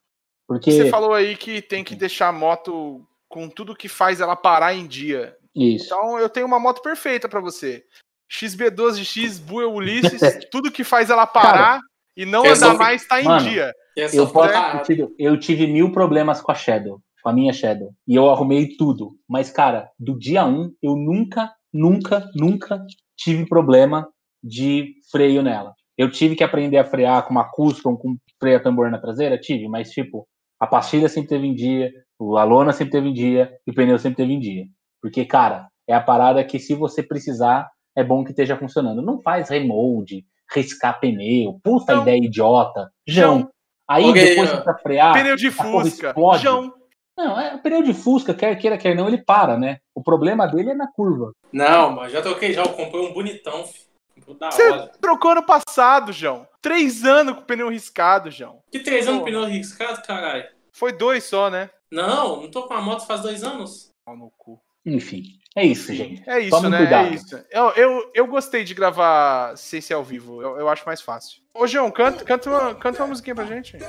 Porque. 0.46 0.70
Você 0.70 0.90
falou 0.90 1.12
aí 1.12 1.36
que 1.36 1.60
tem 1.60 1.84
que 1.84 1.94
deixar 1.94 2.28
a 2.28 2.32
moto 2.32 3.06
com 3.28 3.48
tudo 3.48 3.76
que 3.76 3.88
faz 3.88 4.20
ela 4.20 4.36
parar 4.36 4.74
em 4.74 4.86
dia. 4.86 5.36
Isso. 5.54 5.86
Então 5.86 6.18
eu 6.18 6.28
tenho 6.28 6.46
uma 6.46 6.58
moto 6.58 6.82
perfeita 6.82 7.28
pra 7.28 7.40
você. 7.40 7.84
XB12X 8.30 9.40
Buell 9.40 9.72
Ulisses, 9.72 10.20
tudo 10.50 10.70
que 10.70 10.82
faz 10.82 11.10
ela 11.10 11.26
parar 11.26 11.80
e 12.16 12.24
não 12.24 12.44
andar 12.44 12.74
mais 12.74 13.06
tá 13.06 13.20
em 13.20 13.24
Mano, 13.24 13.48
dia. 13.48 13.72
Eu, 13.96 14.26
posso, 14.28 14.52
foto- 14.52 14.76
eu, 14.76 14.82
tive, 14.82 15.14
eu 15.18 15.38
tive 15.38 15.66
mil 15.66 15.92
problemas 15.92 16.40
com 16.40 16.50
a 16.50 16.54
Shadow, 16.54 17.00
com 17.24 17.30
a 17.30 17.32
minha 17.32 17.54
Shadow. 17.54 17.94
E 18.06 18.14
eu 18.14 18.28
arrumei 18.30 18.76
tudo. 18.76 19.16
Mas, 19.26 19.50
cara, 19.50 19.88
do 19.98 20.16
dia 20.18 20.44
1, 20.44 20.74
eu 20.82 20.94
nunca, 20.94 21.50
nunca, 21.72 22.28
nunca 22.36 22.84
tive 23.16 23.48
problema 23.48 24.06
de 24.42 24.92
freio 25.10 25.42
nela. 25.42 25.72
Eu 25.96 26.10
tive 26.10 26.36
que 26.36 26.44
aprender 26.44 26.76
a 26.76 26.84
frear 26.84 27.24
com 27.24 27.30
uma 27.30 27.50
custom, 27.50 27.96
com 27.96 28.16
freio 28.38 28.58
a 28.58 28.60
tambor 28.60 28.90
na 28.90 28.98
traseira? 28.98 29.38
Tive, 29.38 29.68
mas, 29.68 29.90
tipo, 29.90 30.26
a 30.60 30.66
pastilha 30.66 31.08
sempre 31.08 31.30
teve 31.30 31.46
em 31.46 31.54
dia, 31.54 31.90
a 32.20 32.44
lona 32.44 32.72
sempre 32.72 32.92
teve 32.92 33.08
em 33.08 33.14
dia 33.14 33.50
e 33.66 33.70
o 33.70 33.74
pneu 33.74 33.98
sempre 33.98 34.18
teve 34.18 34.34
em 34.34 34.40
dia. 34.40 34.66
Porque, 35.00 35.24
cara, 35.24 35.68
é 35.88 35.94
a 35.94 36.00
parada 36.02 36.44
que 36.44 36.58
se 36.58 36.74
você 36.74 37.02
precisar, 37.02 37.70
é 37.96 38.04
bom 38.04 38.22
que 38.22 38.30
esteja 38.30 38.56
funcionando. 38.56 39.00
Não 39.00 39.22
faz 39.22 39.48
remold, 39.48 40.22
riscar 40.54 41.00
pneu, 41.00 41.58
puta 41.62 41.94
Não. 41.94 42.02
ideia 42.02 42.18
idiota. 42.18 42.90
Jão. 43.06 43.48
Aí 43.88 44.12
depois 44.12 44.52
ó. 44.52 44.60
pra 44.60 44.76
frear. 44.78 45.14
Pneu 45.14 45.36
de 45.36 45.50
Fusca. 45.50 46.08
explode. 46.08 46.42
Jão. 46.42 46.83
Não, 47.16 47.38
é 47.38 47.56
pneu 47.58 47.82
de 47.82 47.94
Fusca, 47.94 48.34
quer 48.34 48.56
queira, 48.56 48.76
quer 48.76 48.94
não, 48.94 49.06
ele 49.06 49.18
para, 49.18 49.56
né? 49.56 49.78
O 49.94 50.02
problema 50.02 50.46
dele 50.46 50.70
é 50.70 50.74
na 50.74 50.90
curva. 50.90 51.32
Não, 51.52 51.92
mas 51.92 52.12
já 52.12 52.20
troquei 52.20 52.52
já. 52.52 52.62
Eu 52.62 52.70
comprei 52.70 53.00
um 53.06 53.12
bonitão, 53.12 53.64
filho. 53.66 53.84
Comprei 54.16 54.36
Da 54.36 54.50
Você 54.50 54.88
trocou 55.00 55.30
ano 55.32 55.44
passado, 55.44 56.12
João. 56.12 56.46
Três 56.60 57.04
anos 57.04 57.34
com 57.34 57.40
o 57.42 57.44
pneu 57.44 57.68
riscado, 57.68 58.30
João. 58.30 58.60
Que 58.70 58.80
três 58.80 59.06
anos 59.06 59.20
Porra. 59.20 59.30
pneu 59.30 59.44
riscado, 59.44 60.02
caralho? 60.02 60.44
Foi 60.72 60.92
dois 60.92 61.24
só, 61.24 61.48
né? 61.50 61.70
Não, 61.90 62.42
não 62.42 62.50
tô 62.50 62.64
com 62.66 62.74
a 62.74 62.80
moto 62.80 63.06
faz 63.06 63.20
dois 63.20 63.44
anos. 63.44 63.90
Pau 64.04 64.16
no 64.16 64.30
cu. 64.36 64.60
Enfim, 64.84 65.38
é 65.56 65.64
isso, 65.64 65.94
gente. 65.94 66.22
É 66.28 66.40
isso, 66.40 66.50
Tome 66.50 66.68
né? 66.68 66.78
cuidado. 66.78 67.08
É 67.08 67.10
isso. 67.10 67.44
Eu, 67.50 67.70
eu, 67.70 68.10
eu 68.14 68.26
gostei 68.26 68.64
de 68.64 68.74
gravar 68.74 69.56
sem 69.56 69.80
ser 69.80 69.94
ao 69.94 70.02
vivo. 70.02 70.42
Eu, 70.42 70.58
eu 70.58 70.68
acho 70.68 70.84
mais 70.84 71.00
fácil. 71.00 71.40
Ô, 71.54 71.66
João, 71.66 71.90
canta, 71.90 72.24
canta, 72.24 72.50
uma, 72.50 72.74
canta 72.74 73.02
uma 73.02 73.08
musiquinha 73.08 73.34
pra 73.34 73.44
gente. 73.44 73.76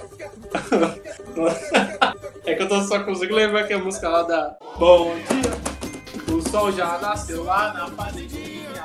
É 2.45 2.53
que 2.53 2.61
eu 2.61 2.68
tô 2.68 2.80
só 2.84 3.03
conseguindo 3.03 3.38
lembrar 3.38 3.63
que 3.63 3.74
a 3.74 3.80
música 3.80 4.07
lá 4.07 4.22
da 4.22 4.55
Bom 4.78 5.16
dia, 5.16 6.32
o 6.36 6.47
sol 6.47 6.72
já 6.72 6.99
nasceu 6.99 7.43
lá 7.43 7.74
na 7.74 7.88
fazendinha. 7.88 8.84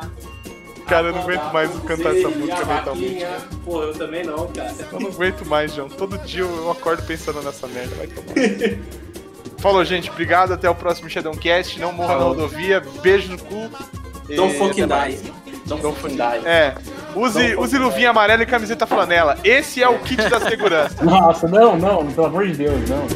Cara, 0.88 1.08
eu 1.08 1.12
não 1.12 1.20
aguento 1.20 1.52
mais 1.52 1.70
cantar 1.80 2.16
essa 2.16 2.28
música 2.30 2.64
mentalmente. 2.64 3.24
Pô, 3.64 3.82
eu 3.82 3.94
também 3.94 4.24
não, 4.24 4.50
cara. 4.50 4.74
Eu 4.90 4.98
não 4.98 5.10
aguento 5.10 5.44
mais, 5.44 5.74
João. 5.74 5.88
Todo 5.90 6.18
dia 6.18 6.42
eu 6.42 6.70
acordo 6.70 7.02
pensando 7.06 7.42
nessa 7.42 7.66
merda. 7.68 7.94
Vai 7.96 8.06
tomar. 8.06 8.32
Falou, 9.60 9.84
gente. 9.84 10.10
Obrigado. 10.10 10.52
Até 10.52 10.68
o 10.68 10.74
próximo 10.74 11.08
Shadowcast. 11.08 11.78
Não 11.78 11.92
morra 11.92 12.16
na 12.16 12.24
rodovia. 12.24 12.82
Beijo 13.02 13.32
no 13.32 13.38
cu. 13.38 13.70
Don't 14.34 14.56
fucking 14.56 14.86
die. 14.86 15.18
Don't 15.66 15.96
fucking 15.98 16.16
die. 16.16 16.46
É. 16.46 16.74
Use, 17.14 17.56
use 17.56 17.78
luvinha 17.78 18.10
amarela 18.10 18.42
e 18.42 18.46
camiseta 18.46 18.86
flanela. 18.86 19.36
Esse 19.44 19.82
é 19.82 19.88
o 19.88 19.98
kit 19.98 20.28
da 20.28 20.38
segurança. 20.48 21.04
Nossa, 21.04 21.48
não, 21.48 21.76
não, 21.76 22.06
pelo 22.06 22.26
amor 22.26 22.46
de 22.46 22.54
Deus, 22.54 22.88
não. 22.88 23.06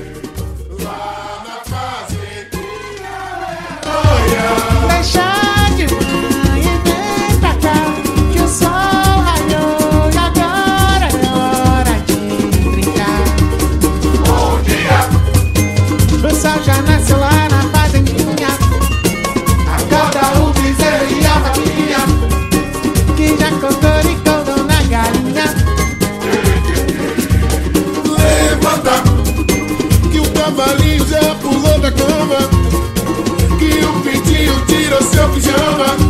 Sofia, 35.14 35.54
Sofia, 35.54 36.03